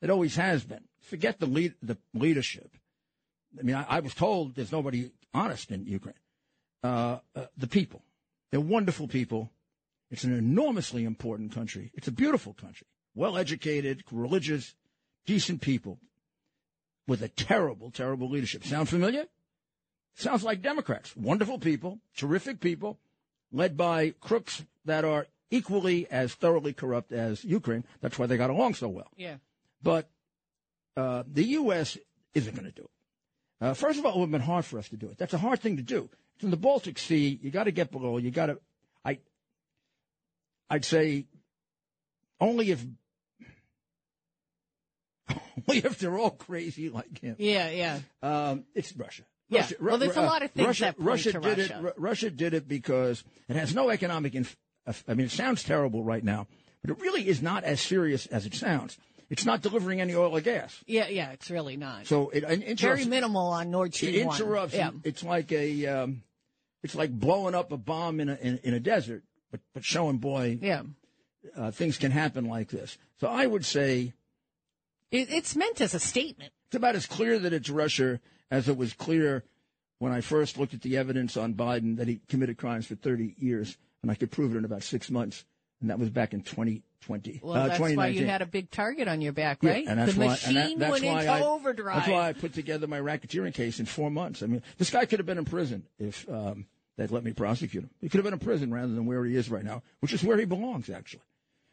it 0.03 0.11
always 0.11 0.37
has 0.37 0.63
been. 0.63 0.85
Forget 1.01 1.41
the 1.41 1.47
lead, 1.47 1.75
the 1.83 1.97
leadership. 2.13 2.71
I 3.59 3.63
mean, 3.63 3.77
I, 3.77 3.87
I 3.89 4.01
was 4.01 4.13
told 4.13 4.57
there's 4.57 4.73
nobody 4.73 5.11
honest 5.33 5.71
in 5.71 5.87
Ukraine. 5.87 6.17
Uh, 6.83 7.19
uh, 7.35 7.47
the 7.57 7.67
people, 7.67 8.03
they're 8.51 8.61
wonderful 8.61 9.09
people. 9.09 9.51
It's 10.11 10.25
an 10.25 10.33
enormously 10.37 11.05
important 11.05 11.53
country. 11.53 11.91
It's 11.95 12.09
a 12.09 12.13
beautiful 12.13 12.55
country, 12.55 12.87
well 13.15 13.37
educated, 13.37 14.05
religious, 14.11 14.75
decent 15.27 15.61
people 15.61 15.99
with 17.07 17.23
a 17.23 17.29
terrible, 17.29 17.91
terrible 17.91 18.31
leadership. 18.31 18.65
Sound 18.65 18.89
familiar? 18.89 19.27
Sounds 20.15 20.43
like 20.43 20.63
Democrats. 20.63 21.17
Wonderful 21.17 21.59
people, 21.59 22.01
terrific 22.17 22.61
people, 22.61 22.99
led 23.53 23.77
by 23.77 24.15
crooks 24.21 24.65
that 24.85 25.05
are 25.05 25.27
equally 25.51 26.11
as 26.11 26.35
thoroughly 26.35 26.73
corrupt 26.73 27.13
as 27.13 27.45
Ukraine. 27.45 27.85
That's 28.01 28.19
why 28.19 28.27
they 28.27 28.37
got 28.37 28.51
along 28.51 28.75
so 28.75 28.89
well. 28.89 29.11
yeah. 29.17 29.37
But 29.83 30.11
uh, 30.97 31.23
the 31.33 31.45
U.S. 31.45 31.97
isn't 32.35 32.55
going 32.55 32.67
to 32.67 32.73
do 32.73 32.83
it. 32.83 33.65
Uh, 33.65 33.75
first 33.75 33.99
of 33.99 34.05
all, 34.05 34.13
it 34.13 34.19
would 34.19 34.25
have 34.25 34.31
been 34.33 34.41
hard 34.41 34.65
for 34.65 34.79
us 34.79 34.89
to 34.89 34.97
do 34.97 35.07
it. 35.07 35.19
That's 35.19 35.35
a 35.35 35.39
hard 35.39 35.61
thing 35.61 35.77
to 35.77 35.83
do. 35.83 36.11
In 36.41 36.51
the 36.51 36.57
Baltic 36.57 36.99
Sea. 36.99 37.39
You 37.43 37.51
got 37.51 37.65
to 37.65 37.73
get 37.73 37.91
below. 37.91 38.19
You 38.19 38.31
got 38.31 38.47
to. 38.47 38.59
I. 39.05 39.19
I'd 40.71 40.85
say 40.85 41.27
only 42.41 42.71
if 42.71 42.85
only 45.69 45.79
if 45.79 45.99
they're 45.99 46.17
all 46.19 46.31
crazy 46.31 46.89
like 46.89 47.19
him. 47.21 47.37
Yeah, 47.39 47.71
yeah. 47.71 47.99
Um, 48.23 48.65
it's 48.75 48.95
Russia. 48.97 49.23
Yeah. 49.49 49.61
Russia- 49.63 49.77
Well, 49.81 49.99
there's 49.99 50.17
a 50.17 50.21
uh, 50.23 50.27
lot 50.27 50.43
of 50.43 50.51
things 50.53 50.67
Russia, 50.67 50.85
that 50.85 50.97
point 50.97 51.07
Russia 51.09 51.33
to 51.33 51.41
did 51.41 51.59
Russia. 51.59 51.79
it. 51.79 51.83
Ru- 51.83 51.93
Russia 51.97 52.31
did 52.31 52.55
it 52.55 52.69
because 52.69 53.25
it 53.49 53.57
has 53.57 53.75
no 53.75 53.91
economic. 53.91 54.35
Inf- 54.35 54.57
I 54.87 55.15
mean, 55.15 55.27
it 55.27 55.31
sounds 55.33 55.63
terrible 55.65 56.03
right 56.03 56.25
now, 56.25 56.47
but 56.83 56.91
it 56.91 57.01
really 57.01 57.27
is 57.29 57.43
not 57.43 57.65
as 57.65 57.81
serious 57.81 58.27
as 58.27 58.47
it 58.47 58.55
sounds. 58.55 58.97
It's 59.31 59.45
not 59.45 59.61
delivering 59.61 60.01
any 60.01 60.15
oil 60.15 60.35
or 60.35 60.41
gas, 60.41 60.83
Yeah, 60.87 61.09
yeah, 61.09 61.33
it's 61.33 61.51
really 61.51 61.77
not. 61.77 62.07
so 62.07 62.31
it, 62.31 62.45
it 62.45 62.81
Very 62.81 63.05
minimal 63.05 63.49
on 63.49 63.71
Nord 63.71 63.89
it 63.91 63.97
Stream 63.97 64.27
1. 64.27 64.37
interrupts. 64.41 64.75
Yeah. 64.75 64.91
It's 65.05 65.23
like 65.23 65.53
a. 65.53 65.87
Um, 65.87 66.23
it's 66.83 66.95
like 66.95 67.11
blowing 67.11 67.55
up 67.55 67.73
a 67.73 67.77
bomb 67.77 68.21
in 68.21 68.29
a 68.29 68.35
in, 68.37 68.59
in 68.63 68.75
a 68.75 68.81
desert, 68.81 69.23
but 69.51 69.61
but 69.75 69.85
showing 69.85 70.19
boy, 70.19 70.59
Yeah. 70.61 70.83
uh, 71.57 71.71
things 71.71 71.99
can 71.99 72.11
happen 72.11 72.45
like 72.47 72.69
this. 72.69 72.99
So 73.21 73.27
I 73.29 73.47
would 73.47 73.65
say 73.65 74.13
It, 75.11 75.31
it's 75.31 75.57
meant 75.57 75.81
as 75.81 75.95
a 75.95 76.01
statement. 76.01 76.53
It's 76.67 76.77
about 76.77 76.95
as 76.97 77.07
clear 77.07 77.39
that 77.39 77.53
it's 77.53 77.71
Russia 77.71 78.21
as 78.51 78.69
it 78.69 78.77
was 78.77 78.93
clear 78.93 79.45
when 79.99 80.13
I 80.13 80.21
first 80.21 80.59
looked 80.59 80.75
at 80.75 80.83
the 80.83 80.97
evidence 80.97 81.37
on 81.37 81.55
Biden 81.55 81.97
that 81.97 82.07
he 82.09 82.21
committed 82.29 82.57
crimes 82.59 82.87
for 82.87 82.95
30 82.95 83.35
years, 83.39 83.77
and 84.03 84.11
I 84.11 84.15
could 84.15 84.31
prove 84.31 84.55
it 84.55 84.59
in 84.59 84.65
about 84.65 84.83
six 84.85 85.11
months, 85.11 85.45
and 85.81 85.91
that 85.91 85.99
was 85.99 86.11
back 86.11 86.35
in 86.35 86.43
2020. 86.43 87.41
Well, 87.43 87.55
uh, 87.55 87.69
that's 87.69 87.81
why 87.81 88.09
you 88.09 88.27
had 88.27 88.43
a 88.43 88.47
big 88.47 88.71
target 88.71 89.09
on 89.09 89.21
your 89.21 89.33
back, 89.33 89.59
Yeah, 89.63 89.71
right? 89.71 89.87
and 89.87 89.99
that's 89.99 90.15
the 90.15 90.21
why, 90.21 90.27
machine 90.29 90.57
and 90.57 90.73
that, 90.73 90.79
that's 90.79 90.93
went 90.93 91.05
why 91.05 91.21
into 91.21 91.33
I, 91.33 91.43
overdrive. 91.43 91.97
That's 91.97 92.09
why 92.09 92.29
I 92.29 92.33
put 92.33 92.55
together 92.55 92.87
my 92.87 93.01
racketeering 93.01 93.55
case 93.55 93.81
in 93.81 93.87
four 93.87 94.11
months. 94.11 94.43
I 94.43 94.47
mean, 94.47 94.63
this 94.77 94.91
guy 94.91 95.05
could 95.07 95.19
have 95.19 95.27
been 95.27 95.39
in 95.39 95.45
prison 95.45 95.85
if 95.99 96.29
um, 96.29 96.67
they'd 96.97 97.11
let 97.11 97.25
me 97.25 97.33
prosecute 97.33 97.85
him. 97.85 97.91
He 98.01 98.09
could 98.09 98.19
have 98.19 98.25
been 98.25 98.33
in 98.35 98.41
prison 98.41 98.73
rather 98.73 98.93
than 98.93 99.07
where 99.07 99.25
he 99.25 99.37
is 99.37 99.51
right 99.51 99.65
now, 99.65 99.83
which 100.01 100.13
is 100.13 100.25
where 100.25 100.37
he 100.37 100.45
belongs, 100.45 100.91
actually. 100.91 101.23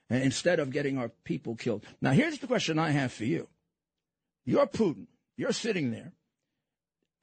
And 0.10 0.22
instead 0.24 0.60
of 0.60 0.72
getting 0.72 1.00
our 1.00 1.10
people 1.24 1.56
killed. 1.56 1.84
Now, 2.00 2.12
here's 2.12 2.38
the 2.38 2.48
question 2.48 2.78
I 2.78 2.92
have 2.92 3.12
for 3.12 3.26
you. 3.26 3.48
You're 4.46 4.68
Putin. 4.68 5.08
You're 5.36 5.52
sitting 5.52 5.92
there. 5.92 6.12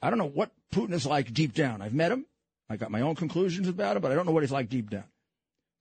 I 0.02 0.10
don't 0.10 0.18
know 0.18 0.28
what 0.28 0.50
Putin 0.72 0.92
is 0.92 1.06
like 1.06 1.32
deep 1.32 1.54
down. 1.54 1.80
I've 1.80 1.94
met 1.94 2.10
him. 2.10 2.26
I 2.68 2.76
got 2.76 2.90
my 2.90 3.02
own 3.02 3.14
conclusions 3.14 3.68
about 3.68 3.96
him, 3.96 4.02
but 4.02 4.10
I 4.10 4.14
don't 4.16 4.26
know 4.26 4.32
what 4.32 4.42
he's 4.42 4.50
like 4.50 4.68
deep 4.68 4.90
down. 4.90 5.04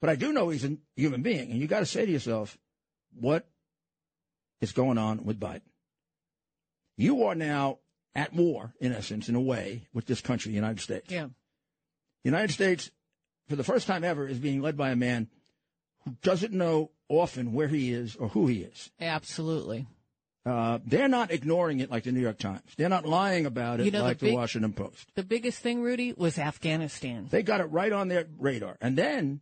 But 0.01 0.09
I 0.09 0.15
do 0.15 0.33
know 0.33 0.49
he's 0.49 0.65
a 0.65 0.77
human 0.95 1.21
being, 1.21 1.51
and 1.51 1.59
you 1.59 1.67
got 1.67 1.79
to 1.79 1.85
say 1.85 2.05
to 2.05 2.11
yourself, 2.11 2.57
what 3.13 3.47
is 4.59 4.71
going 4.71 4.97
on 4.97 5.23
with 5.23 5.39
Biden? 5.39 5.61
You 6.97 7.25
are 7.25 7.35
now 7.35 7.77
at 8.15 8.33
war, 8.33 8.73
in 8.81 8.91
essence, 8.93 9.29
in 9.29 9.35
a 9.35 9.39
way, 9.41 9.87
with 9.93 10.05
this 10.07 10.19
country, 10.19 10.49
the 10.51 10.55
United 10.55 10.81
States. 10.81 11.09
yeah. 11.09 11.27
The 12.23 12.29
United 12.29 12.51
States, 12.51 12.91
for 13.47 13.55
the 13.55 13.63
first 13.63 13.87
time 13.87 14.03
ever, 14.03 14.27
is 14.27 14.37
being 14.37 14.61
led 14.61 14.77
by 14.77 14.91
a 14.91 14.95
man 14.95 15.27
who 16.05 16.15
doesn't 16.21 16.53
know 16.53 16.91
often 17.09 17.53
where 17.53 17.67
he 17.67 17.91
is 17.91 18.15
or 18.15 18.27
who 18.27 18.45
he 18.45 18.61
is. 18.61 18.91
Absolutely. 18.99 19.87
Uh, 20.45 20.77
they're 20.85 21.07
not 21.07 21.31
ignoring 21.31 21.79
it 21.79 21.89
like 21.89 22.03
the 22.03 22.11
New 22.11 22.19
York 22.21 22.37
Times. 22.37 22.61
They're 22.77 22.89
not 22.89 23.05
lying 23.07 23.45
about 23.47 23.79
it 23.79 23.85
You 23.85 23.91
know, 23.91 24.03
like 24.03 24.19
the, 24.19 24.27
big- 24.27 24.35
Washington 24.35 24.73
Post. 24.73 25.07
The 25.15 25.23
biggest 25.23 25.59
thing, 25.59 25.81
Rudy, 25.81 26.13
was 26.13 26.37
Afghanistan. 26.37 27.27
They 27.29 27.41
got 27.43 27.59
it 27.61 27.65
right 27.65 27.91
on 27.91 28.07
their 28.07 28.27
radar. 28.37 28.77
And 28.81 28.95
then 28.95 29.41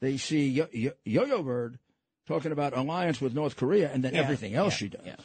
they 0.00 0.16
see 0.16 0.48
Yo 0.48 0.66
Yo- 0.72 0.92
Yo-Yo 1.04 1.42
Bird 1.42 1.78
talking 2.26 2.52
about 2.52 2.76
alliance 2.76 3.20
with 3.20 3.34
North 3.34 3.56
Korea 3.56 3.90
and 3.92 4.02
then 4.04 4.14
Yeah, 4.14 4.20
everything 4.22 4.54
else 4.54 4.74
yeah, 4.74 4.78
she 4.78 4.88
does. 4.88 5.02
yeah. 5.06 5.16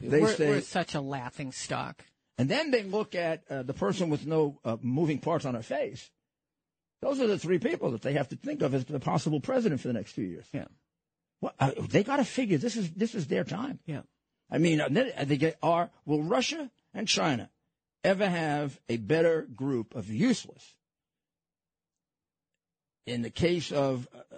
They 0.00 0.20
we're, 0.20 0.34
say, 0.34 0.48
we're 0.48 0.60
such 0.60 0.94
a 0.94 1.00
laughing 1.00 1.52
stock. 1.52 2.04
and 2.38 2.48
then 2.48 2.70
they 2.70 2.82
look 2.82 3.14
at 3.14 3.42
uh, 3.50 3.62
the 3.62 3.74
person 3.74 4.10
with 4.10 4.26
no 4.26 4.58
uh, 4.64 4.76
moving 4.82 5.18
parts 5.18 5.44
on 5.44 5.54
her 5.54 5.62
face. 5.62 6.10
Those 7.00 7.20
are 7.20 7.26
the 7.26 7.38
three 7.38 7.58
people 7.58 7.90
that 7.92 8.02
they 8.02 8.14
have 8.14 8.28
to 8.30 8.36
think 8.36 8.62
of 8.62 8.74
as 8.74 8.84
the 8.86 8.98
possible 9.00 9.40
president 9.40 9.80
for 9.80 9.88
the 9.88 9.94
next 9.94 10.12
few 10.12 10.24
years. 10.24 10.46
Yeah. 10.52 10.64
Well, 11.40 11.52
uh, 11.60 11.72
they 11.78 12.02
got 12.02 12.16
to 12.16 12.24
figure 12.24 12.56
this 12.58 12.76
is 12.76 12.90
this 12.92 13.14
is 13.14 13.26
their 13.26 13.44
time. 13.44 13.78
Yeah. 13.84 14.02
I 14.50 14.58
mean, 14.58 14.80
uh, 14.80 14.88
they 15.24 15.36
get, 15.36 15.58
are 15.62 15.90
will 16.06 16.22
Russia 16.22 16.70
and 16.94 17.06
China 17.08 17.50
ever 18.02 18.28
have 18.28 18.78
a 18.88 18.96
better 18.96 19.42
group 19.54 19.94
of 19.94 20.08
useless? 20.08 20.74
In 23.06 23.22
the 23.22 23.30
case 23.30 23.70
of 23.72 24.08
uh, 24.14 24.36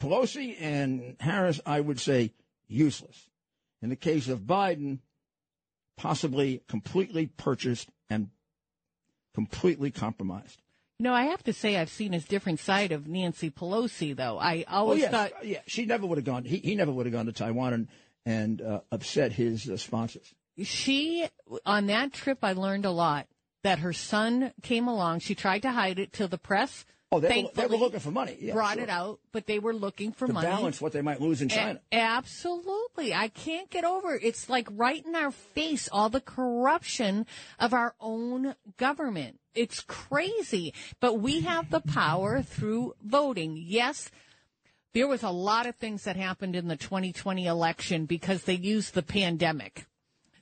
Pelosi 0.00 0.56
and 0.60 1.16
Harris, 1.20 1.60
I 1.66 1.80
would 1.80 2.00
say 2.00 2.32
useless. 2.68 3.28
In 3.82 3.88
the 3.90 3.96
case 3.96 4.28
of 4.28 4.40
Biden, 4.40 5.00
possibly 5.96 6.62
completely 6.68 7.26
purchased 7.26 7.88
and 8.08 8.30
completely 9.34 9.90
compromised. 9.90 10.62
You 10.98 11.04
know, 11.04 11.14
I 11.14 11.24
have 11.24 11.42
to 11.44 11.52
say 11.52 11.76
I've 11.76 11.90
seen 11.90 12.12
a 12.12 12.20
different 12.20 12.60
side 12.60 12.92
of 12.92 13.06
Nancy 13.08 13.50
Pelosi, 13.50 14.14
though. 14.14 14.38
I 14.38 14.64
Oh 14.68 14.76
always 14.80 15.00
yes, 15.00 15.10
thought 15.10 15.46
yeah, 15.46 15.60
she 15.66 15.86
never 15.86 16.06
would 16.06 16.18
have 16.18 16.26
gone. 16.26 16.44
He, 16.44 16.58
he 16.58 16.74
never 16.74 16.92
would 16.92 17.06
have 17.06 17.12
gone 17.12 17.26
to 17.26 17.32
Taiwan 17.32 17.72
and 17.72 17.88
and 18.26 18.60
uh, 18.60 18.80
upset 18.92 19.32
his 19.32 19.68
uh, 19.68 19.78
sponsors. 19.78 20.34
she, 20.62 21.26
on 21.64 21.86
that 21.86 22.12
trip, 22.12 22.38
I 22.42 22.52
learned 22.52 22.84
a 22.84 22.90
lot. 22.90 23.26
That 23.62 23.80
her 23.80 23.92
son 23.92 24.52
came 24.62 24.88
along. 24.88 25.20
She 25.20 25.34
tried 25.34 25.62
to 25.62 25.72
hide 25.72 25.98
it 25.98 26.12
till 26.14 26.28
the 26.28 26.38
press. 26.38 26.86
Oh, 27.12 27.18
they, 27.18 27.42
were, 27.42 27.50
they 27.54 27.66
were 27.66 27.76
looking 27.76 27.98
for 27.98 28.12
money. 28.12 28.36
Yeah, 28.40 28.52
brought 28.52 28.74
sure. 28.74 28.84
it 28.84 28.88
out, 28.88 29.18
but 29.32 29.46
they 29.46 29.58
were 29.58 29.74
looking 29.74 30.12
for 30.12 30.28
to 30.28 30.32
money. 30.32 30.46
balance 30.46 30.80
what 30.80 30.92
they 30.92 31.02
might 31.02 31.20
lose 31.20 31.42
in 31.42 31.50
A- 31.50 31.54
China. 31.54 31.80
absolutely. 31.90 33.12
I 33.12 33.26
can't 33.28 33.68
get 33.68 33.84
over 33.84 34.14
it. 34.14 34.22
It's 34.22 34.48
like 34.48 34.68
right 34.70 35.04
in 35.04 35.16
our 35.16 35.32
face, 35.32 35.88
all 35.90 36.08
the 36.08 36.20
corruption 36.20 37.26
of 37.58 37.74
our 37.74 37.94
own 38.00 38.54
government. 38.76 39.40
It's 39.56 39.80
crazy. 39.80 40.72
But 41.00 41.18
we 41.20 41.40
have 41.40 41.70
the 41.70 41.80
power 41.80 42.42
through 42.42 42.94
voting. 43.02 43.56
Yes, 43.60 44.08
there 44.94 45.08
was 45.08 45.24
a 45.24 45.30
lot 45.30 45.66
of 45.66 45.74
things 45.76 46.04
that 46.04 46.14
happened 46.14 46.54
in 46.54 46.68
the 46.68 46.76
2020 46.76 47.44
election 47.46 48.06
because 48.06 48.44
they 48.44 48.54
used 48.54 48.94
the 48.94 49.02
pandemic. 49.02 49.86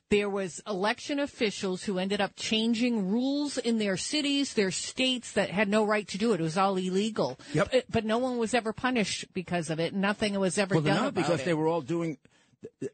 There 0.09 0.29
was 0.29 0.59
election 0.65 1.19
officials 1.19 1.83
who 1.83 1.99
ended 1.99 2.19
up 2.19 2.31
changing 2.35 3.09
rules 3.11 3.59
in 3.59 3.77
their 3.77 3.95
cities, 3.95 4.55
their 4.55 4.71
states 4.71 5.33
that 5.33 5.51
had 5.51 5.69
no 5.69 5.85
right 5.85 6.07
to 6.07 6.17
do 6.17 6.33
it. 6.33 6.39
It 6.39 6.43
was 6.43 6.57
all 6.57 6.77
illegal. 6.77 7.39
Yep. 7.53 7.69
But, 7.71 7.85
but 7.89 8.05
no 8.05 8.17
one 8.17 8.39
was 8.39 8.55
ever 8.55 8.73
punished 8.73 9.31
because 9.33 9.69
of 9.69 9.79
it. 9.79 9.93
Nothing 9.93 10.39
was 10.39 10.57
ever 10.57 10.75
well, 10.75 10.83
done 10.83 10.95
not 10.95 11.07
about 11.09 11.15
because 11.15 11.41
it. 11.41 11.45
they 11.45 11.53
were 11.53 11.67
all 11.67 11.81
doing. 11.81 12.17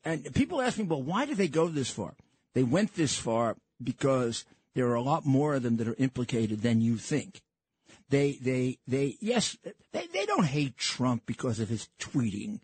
And 0.04 0.34
people 0.36 0.62
ask 0.62 0.78
me, 0.78 0.84
well, 0.84 1.02
why 1.02 1.26
did 1.26 1.38
they 1.38 1.48
go 1.48 1.70
this 1.70 1.90
far? 1.90 2.16
They 2.54 2.64
went 2.64 2.96
this 2.96 3.18
far 3.18 3.56
because 3.82 4.44
there 4.74 4.88
are 4.88 4.96
a 4.96 5.02
lot 5.02 5.26
more 5.26 5.56
of 5.56 5.64
them 5.64 5.78
that 5.78 5.88
are 5.88 5.96
implicated 5.98 6.62
than 6.62 6.82
you 6.82 6.98
think. 6.98 7.42
They, 8.10 8.34
they, 8.42 8.78
they, 8.88 9.16
yes, 9.22 9.58
they, 9.94 10.08
they 10.08 10.26
don't 10.26 10.46
hate 10.46 10.78
Trump 10.78 11.26
because 11.26 11.60
of 11.62 11.70
his 11.70 11.88
tweeting, 12.00 12.60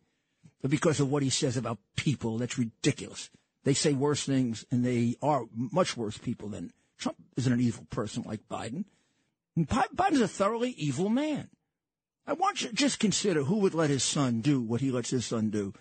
but 0.62 0.70
because 0.70 1.00
of 1.00 1.10
what 1.10 1.24
he 1.24 1.30
says 1.30 1.58
about 1.58 1.80
people. 1.96 2.38
That's 2.38 2.60
ridiculous. 2.60 3.30
They 3.64 3.74
say 3.74 3.94
worse 3.94 4.26
things, 4.26 4.66
and 4.72 4.84
they 4.84 5.16
are 5.22 5.46
much 5.54 5.96
worse 5.96 6.18
people 6.18 6.50
than 6.50 6.72
Trump. 6.98 7.18
Isn't 7.36 7.54
an 7.54 7.62
evil 7.62 7.86
person 7.90 8.24
like 8.26 8.48
Biden. 8.50 8.86
And 9.56 9.68
Bi- 9.68 9.88
Biden's 9.94 10.22
a 10.22 10.28
thoroughly 10.28 10.72
evil 10.72 11.10
man. 11.10 11.50
I 12.26 12.34
want 12.34 12.62
you 12.62 12.70
to 12.70 12.76
just 12.76 13.00
consider 13.00 13.44
who 13.44 13.58
would 13.58 13.74
let 13.74 13.90
his 13.90 14.04
son 14.04 14.42
do 14.42 14.62
what 14.62 14.82
he 14.82 14.92
lets 14.92 15.10
his 15.10 15.26
son 15.26 15.50
do. 15.50 15.74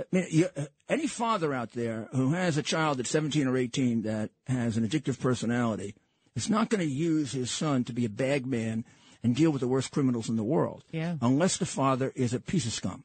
I 0.00 0.04
mean, 0.12 0.26
you, 0.30 0.48
uh, 0.56 0.66
any 0.88 1.06
father 1.06 1.52
out 1.52 1.72
there 1.72 2.08
who 2.12 2.32
has 2.32 2.56
a 2.56 2.62
child 2.62 2.98
that's 2.98 3.10
17 3.10 3.46
or 3.46 3.56
18 3.56 4.02
that 4.02 4.30
has 4.46 4.76
an 4.76 4.86
addictive 4.86 5.20
personality 5.20 5.94
is 6.34 6.48
not 6.48 6.68
going 6.68 6.80
to 6.80 6.92
use 6.92 7.32
his 7.32 7.50
son 7.50 7.84
to 7.84 7.92
be 7.92 8.04
a 8.04 8.10
bag 8.10 8.46
man 8.46 8.84
and 9.22 9.34
deal 9.34 9.50
with 9.50 9.60
the 9.60 9.68
worst 9.68 9.90
criminals 9.90 10.28
in 10.28 10.36
the 10.36 10.44
world. 10.44 10.84
Yeah. 10.92 11.16
Unless 11.20 11.56
the 11.58 11.66
father 11.66 12.12
is 12.14 12.32
a 12.32 12.40
piece 12.40 12.66
of 12.66 12.72
scum. 12.72 13.04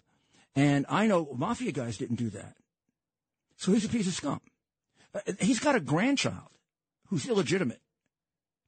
And 0.55 0.85
I 0.87 1.07
know 1.07 1.33
mafia 1.35 1.71
guys 1.71 1.97
didn't 1.97 2.17
do 2.17 2.29
that. 2.29 2.55
So 3.57 3.71
he's 3.71 3.85
a 3.85 3.89
piece 3.89 4.07
of 4.07 4.13
scum. 4.13 4.41
Uh, 5.13 5.19
he's 5.39 5.59
got 5.59 5.75
a 5.75 5.79
grandchild 5.79 6.49
who's 7.07 7.27
illegitimate. 7.27 7.81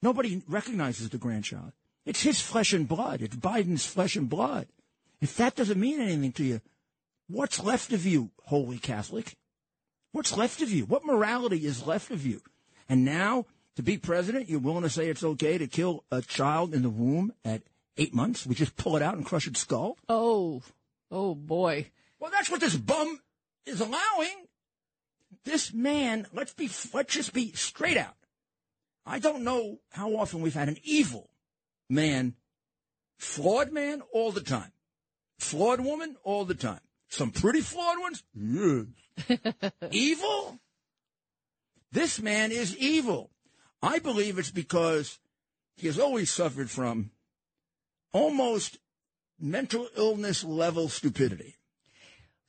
Nobody 0.02 0.44
recognizes 0.48 1.10
the 1.10 1.18
grandchild. 1.18 1.72
It's 2.06 2.22
his 2.22 2.40
flesh 2.40 2.74
and 2.74 2.88
blood. 2.88 3.22
It's 3.22 3.36
Biden's 3.36 3.86
flesh 3.86 4.16
and 4.16 4.30
blood. 4.30 4.68
If 5.22 5.38
that 5.38 5.56
doesn't 5.56 5.80
mean 5.80 6.00
anything 6.00 6.32
to 6.34 6.44
you, 6.44 6.62
what's 7.28 7.64
left 7.64 7.92
of 7.94 8.06
you, 8.06 8.30
holy 8.44 8.78
Catholic? 8.78 9.36
What's 10.12 10.38
left 10.38 10.62
of 10.62 10.72
you? 10.72 10.86
What 10.86 11.06
morality 11.06 11.66
is 11.66 11.88
left 11.88 12.12
of 12.12 12.26
you? 12.26 12.42
And 12.88 13.04
now, 13.04 13.46
to 13.76 13.84
be 13.84 13.98
president, 13.98 14.48
you're 14.48 14.60
willing 14.60 14.84
to 14.84 14.90
say 14.90 15.10
it's 15.10 15.24
okay 15.24 15.58
to 15.58 15.68
kill 15.68 16.04
a 16.12 16.22
child 16.22 16.74
in 16.74 16.84
the 16.84 16.90
womb 16.90 17.34
at 17.44 17.64
eight 17.98 18.14
months? 18.14 18.46
We 18.46 18.56
just 18.56 18.78
pull 18.78 18.96
it 18.96 19.02
out 19.02 19.16
and 19.16 19.26
crush 19.26 19.48
its 19.48 19.62
skull? 19.62 19.98
Oh, 20.08 20.62
oh 21.12 21.34
boy. 21.34 21.88
Well, 22.20 22.32
that's 22.32 22.52
what 22.52 22.62
this 22.62 22.76
bum 22.76 23.20
is 23.66 23.82
allowing. 23.82 24.45
This 25.46 25.74
man, 25.74 26.28
let's 26.34 26.54
be, 26.54 26.70
let's 26.94 27.14
just 27.14 27.34
be 27.34 27.52
straight 27.54 27.98
out. 27.98 28.16
I 29.06 29.20
don't 29.20 29.44
know 29.44 29.80
how 29.92 30.16
often 30.16 30.42
we've 30.42 30.56
had 30.56 30.68
an 30.68 30.78
evil 30.84 31.30
man, 31.90 32.34
flawed 33.20 33.72
man 33.72 34.02
all 34.12 34.32
the 34.32 34.42
time, 34.42 34.72
flawed 35.40 35.80
woman 35.80 36.18
all 36.24 36.46
the 36.46 36.56
time. 36.56 36.80
Some 37.08 37.30
pretty 37.30 37.62
flawed 37.62 38.00
ones, 38.00 38.24
yes. 38.34 39.72
evil? 39.92 40.60
This 41.92 42.20
man 42.20 42.52
is 42.52 42.76
evil. 42.78 43.30
I 43.82 44.00
believe 44.00 44.40
it's 44.40 44.52
because 44.52 45.20
he 45.76 45.86
has 45.86 46.00
always 46.00 46.32
suffered 46.32 46.72
from 46.72 47.12
almost 48.12 48.80
mental 49.40 49.88
illness 49.96 50.44
level 50.44 50.90
stupidity. 50.90 51.56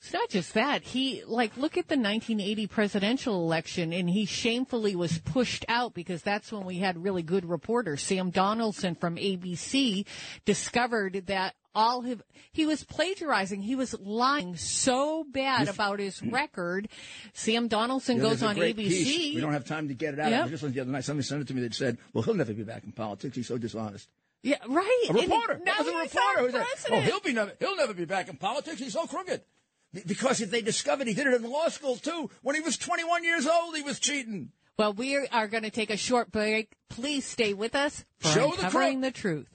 It's 0.01 0.13
not 0.13 0.29
just 0.29 0.55
that. 0.55 0.83
He, 0.83 1.25
like, 1.27 1.57
look 1.57 1.77
at 1.79 1.89
the 1.89 1.97
1980 1.97 2.67
presidential 2.67 3.43
election, 3.43 3.93
and 3.93 4.09
he 4.09 4.25
shamefully 4.27 4.95
was 4.95 5.19
pushed 5.19 5.65
out 5.69 5.95
because 5.95 6.23
that's 6.23 6.53
when 6.53 6.65
we 6.65 6.79
had 6.79 7.03
really 7.03 7.23
good 7.23 7.45
reporters. 7.45 8.03
Sam 8.03 8.31
Donaldson 8.31 8.95
from 8.95 9.17
ABC 9.17 10.07
discovered 10.45 11.25
that 11.27 11.55
all 11.75 12.01
his, 12.01 12.19
he 12.53 12.67
was 12.67 12.85
plagiarizing. 12.85 13.63
He 13.63 13.77
was 13.77 13.95
lying 14.01 14.57
so 14.57 15.25
bad 15.25 15.69
about 15.69 15.99
his 15.99 16.19
hmm. 16.19 16.31
record. 16.31 16.89
Sam 17.35 17.69
Donaldson 17.69 18.19
goes 18.19 18.43
on 18.43 18.57
ABC. 18.57 18.77
piece. 18.77 19.35
We 19.35 19.41
don't 19.41 19.53
have 19.53 19.67
time 19.67 19.89
to 19.89 19.95
get 19.95 20.15
it 20.15 20.21
out. 20.21 20.31
Yep. 20.31 20.47
I 20.47 20.49
just 20.49 20.73
the 20.73 20.81
other 20.81 20.91
night. 20.91 21.05
Somebody 21.05 21.27
sent 21.27 21.43
it 21.43 21.49
to 21.49 21.55
me 21.55 21.63
that 21.63 21.75
said, 21.75 21.99
"Well, 22.13 22.23
he'll 22.23 22.35
never 22.35 22.55
be 22.55 22.65
back 22.65 22.85
in 22.85 22.93
politics. 22.93 23.37
He's 23.37 23.47
so 23.47 23.59
dishonest." 23.59 24.09
Yeah, 24.43 24.57
right. 24.69 25.07
A 25.11 25.13
reporter. 25.13 25.61
now 25.65 25.75
That 25.77 25.85
was 25.85 25.89
a 25.89 26.17
reporter 26.17 26.65
"Oh, 26.91 27.01
he'll 27.01 27.21
be 27.21 27.33
never, 27.33 27.53
he'll 27.59 27.77
never 27.77 27.93
be 27.93 28.05
back 28.07 28.29
in 28.29 28.37
politics. 28.37 28.79
He's 28.79 28.95
so 28.95 29.07
crooked." 29.07 29.43
Be- 29.97 30.03
Because 30.07 30.41
if 30.41 30.51
they 30.51 30.63
discovered 30.63 31.07
he 31.09 31.15
did 31.15 31.27
it 31.27 31.35
in 31.35 31.51
law 31.51 31.69
school 31.69 31.97
too, 31.97 32.31
when 32.43 32.55
he 32.55 32.61
was 32.61 32.77
21 32.79 33.25
years 33.25 33.47
old, 33.47 33.75
he 33.77 33.83
was 33.83 33.99
cheating. 33.99 34.51
Well, 34.79 34.93
we 34.93 35.17
are 35.17 35.49
going 35.49 35.63
to 35.63 35.71
take 35.71 35.91
a 35.91 35.97
short 35.97 36.31
break. 36.31 36.73
Please 36.91 37.25
stay 37.25 37.55
with 37.55 37.75
us 37.75 38.05
for 38.19 38.29
Show 38.29 38.49
the 38.51 38.65
uncovering 38.67 39.01
crook. 39.01 39.15
the 39.15 39.19
truth. 39.21 39.47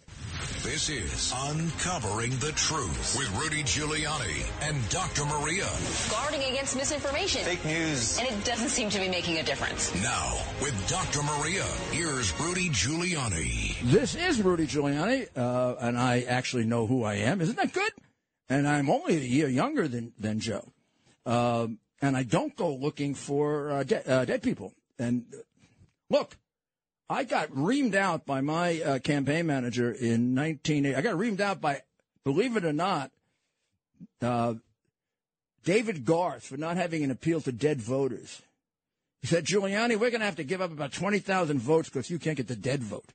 This 0.64 0.90
is 0.90 1.34
Uncovering 1.36 2.32
the 2.38 2.52
Truth 2.52 3.16
with 3.18 3.30
Rudy 3.42 3.64
Giuliani 3.64 4.44
and 4.62 4.78
Dr. 4.90 5.26
Maria. 5.26 5.68
Guarding 6.10 6.42
against 6.52 6.76
misinformation. 6.76 7.44
Fake 7.44 7.66
news. 7.66 8.20
And 8.20 8.28
it 8.28 8.44
doesn't 8.44 8.70
seem 8.70 8.90
to 8.92 9.00
be 9.00 9.08
making 9.10 9.38
a 9.38 9.44
difference. 9.44 9.94
Now, 10.04 10.38
with 10.62 10.76
Dr. 10.88 11.22
Maria, 11.24 11.64
here's 11.92 12.32
Rudy 12.40 12.70
Giuliani. 12.70 13.80
This 13.84 14.14
is 14.16 14.42
Rudy 14.44 14.68
Giuliani, 14.68 15.28
uh, 15.36 15.76
and 15.80 15.98
I 15.98 16.22
actually 16.22 16.66
know 16.66 16.86
who 16.86 17.04
I 17.04 17.16
am. 17.16 17.42
Isn't 17.42 17.56
that 17.58 17.74
good? 17.74 17.92
And 18.52 18.68
I'm 18.68 18.90
only 18.90 19.16
a 19.16 19.22
year 19.22 19.48
younger 19.48 19.88
than 19.88 20.12
than 20.20 20.42
Joe, 20.42 20.68
um, 21.26 21.80
and 22.02 22.18
I 22.18 22.24
don't 22.24 22.54
go 22.54 22.76
looking 22.76 23.16
for 23.16 23.72
uh, 23.72 23.84
de- 23.84 24.12
uh, 24.12 24.26
dead 24.26 24.44
people. 24.44 24.74
And 25.00 25.24
uh, 25.34 25.38
look, 26.10 26.36
I 27.10 27.24
got 27.24 27.50
reamed 27.52 27.96
out 27.96 28.26
by 28.26 28.42
my 28.42 28.82
uh, 28.82 29.00
campaign 29.00 29.46
manager 29.48 29.90
in 29.90 30.36
1980. 30.36 30.96
I 30.96 31.02
got 31.02 31.16
reamed 31.16 31.40
out 31.40 31.62
by, 31.62 31.84
believe 32.26 32.58
it 32.58 32.66
or 32.66 32.74
not, 32.74 33.12
uh, 34.22 34.56
David 35.64 36.04
Garth 36.04 36.44
for 36.44 36.58
not 36.58 36.76
having 36.76 37.06
an 37.06 37.12
appeal 37.12 37.40
to 37.40 37.54
dead 37.54 37.82
voters. 37.82 38.42
He 39.22 39.28
said, 39.28 39.46
Giuliani, 39.46 39.92
we're 39.92 40.10
going 40.10 40.20
to 40.20 40.26
have 40.26 40.36
to 40.36 40.44
give 40.44 40.60
up 40.60 40.74
about 40.74 40.92
20,000 40.92 41.58
votes 41.60 41.88
because 41.88 42.10
you 42.10 42.20
can't 42.20 42.36
get 42.36 42.50
the 42.50 42.56
dead 42.58 42.84
vote. 42.84 43.14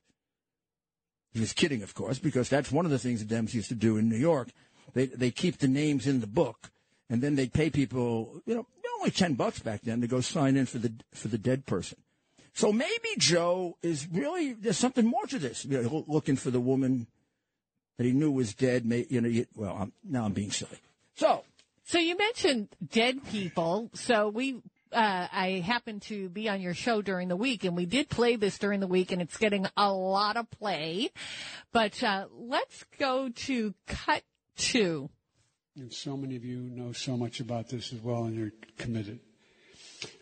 He 1.33 1.39
was 1.39 1.53
kidding, 1.53 1.83
of 1.83 1.93
course, 1.93 2.17
because 2.17 2.49
that's 2.49 2.71
one 2.71 2.85
of 2.85 2.91
the 2.91 2.97
things 2.97 3.23
the 3.23 3.35
Dems 3.35 3.53
used 3.53 3.69
to 3.69 3.75
do 3.75 3.97
in 3.97 4.09
New 4.09 4.17
York. 4.17 4.49
They 4.97 5.05
they 5.05 5.31
keep 5.31 5.59
the 5.59 5.67
names 5.67 6.07
in 6.07 6.21
the 6.21 6.27
book, 6.41 6.71
and 7.09 7.21
then 7.21 7.35
they 7.35 7.47
pay 7.47 7.69
people, 7.69 8.41
you 8.45 8.55
know, 8.55 8.65
only 8.99 9.11
ten 9.11 9.35
bucks 9.35 9.59
back 9.59 9.81
then 9.83 10.01
to 10.01 10.07
go 10.07 10.21
sign 10.21 10.57
in 10.57 10.65
for 10.65 10.79
the 10.79 10.91
for 11.13 11.27
the 11.27 11.37
dead 11.37 11.65
person. 11.65 11.99
So 12.53 12.73
maybe 12.73 13.09
Joe 13.17 13.77
is 13.83 14.07
really 14.11 14.53
there's 14.53 14.79
something 14.79 15.05
more 15.05 15.27
to 15.27 15.39
this. 15.39 15.63
You 15.63 15.81
know, 15.83 16.03
looking 16.07 16.35
for 16.35 16.49
the 16.49 16.59
woman 16.59 17.05
that 17.97 18.05
he 18.05 18.11
knew 18.11 18.31
was 18.31 18.55
dead. 18.55 18.85
You 19.09 19.21
know, 19.21 19.45
well, 19.55 19.77
I'm, 19.81 19.93
now 20.03 20.25
I'm 20.25 20.33
being 20.33 20.51
silly. 20.51 20.79
So 21.15 21.43
So 21.87 21.99
you 21.99 22.17
mentioned 22.17 22.67
dead 22.85 23.25
people. 23.29 23.89
So 23.93 24.27
we, 24.27 24.55
uh, 24.91 25.27
I 25.31 25.63
happened 25.65 26.01
to 26.03 26.27
be 26.27 26.49
on 26.49 26.59
your 26.59 26.73
show 26.73 27.01
during 27.01 27.29
the 27.29 27.37
week, 27.37 27.63
and 27.63 27.77
we 27.77 27.85
did 27.85 28.09
play 28.09 28.35
this 28.35 28.57
during 28.57 28.81
the 28.81 28.87
week, 28.87 29.13
and 29.13 29.21
it's 29.21 29.37
getting 29.37 29.67
a 29.77 29.93
lot 29.93 30.35
of 30.35 30.51
play. 30.51 31.11
But 31.71 32.03
uh, 32.03 32.25
let's 32.33 32.83
go 32.99 33.29
to 33.29 33.73
cut 33.87 34.23
two. 34.57 35.09
And 35.75 35.93
so 35.93 36.17
many 36.17 36.35
of 36.35 36.43
you 36.43 36.57
know 36.57 36.91
so 36.91 37.15
much 37.15 37.39
about 37.39 37.69
this 37.69 37.93
as 37.93 38.01
well, 38.01 38.23
and 38.25 38.35
you're 38.35 38.53
committed. 38.77 39.19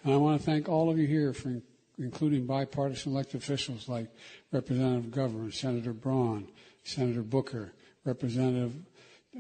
And 0.04 0.14
I 0.14 0.18
want 0.18 0.40
to 0.40 0.46
thank 0.46 0.70
all 0.70 0.90
of 0.90 0.98
you 0.98 1.08
here 1.08 1.34
for 1.34 1.50
in- 1.50 1.64
including 1.98 2.46
bipartisan 2.46 3.14
elected 3.14 3.42
officials 3.42 3.88
like 3.88 4.10
Representative 4.52 5.12
McGovern, 5.12 5.54
Senator 5.54 5.94
Braun, 5.94 6.48
Senator 6.84 7.22
Booker, 7.22 7.74
Representative 8.04 8.74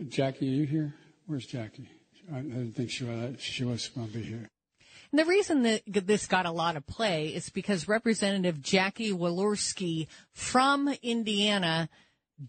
Jackie. 0.07 0.49
Are 0.49 0.55
you 0.55 0.65
here? 0.65 0.95
Where's 1.27 1.45
Jackie? 1.45 1.89
I 2.33 2.39
didn't 2.39 2.73
think 2.73 2.89
she 2.89 3.03
was, 3.03 3.35
she 3.39 3.63
was 3.63 3.87
going 3.89 4.07
to 4.07 4.13
be 4.13 4.23
here. 4.23 4.49
And 5.11 5.19
the 5.19 5.25
reason 5.25 5.61
that 5.63 5.83
this 5.85 6.27
got 6.27 6.45
a 6.45 6.51
lot 6.51 6.75
of 6.75 6.85
play 6.87 7.27
is 7.27 7.49
because 7.49 7.87
Representative 7.87 8.61
Jackie 8.61 9.11
Walorski 9.11 10.07
from 10.33 10.93
Indiana 11.03 11.89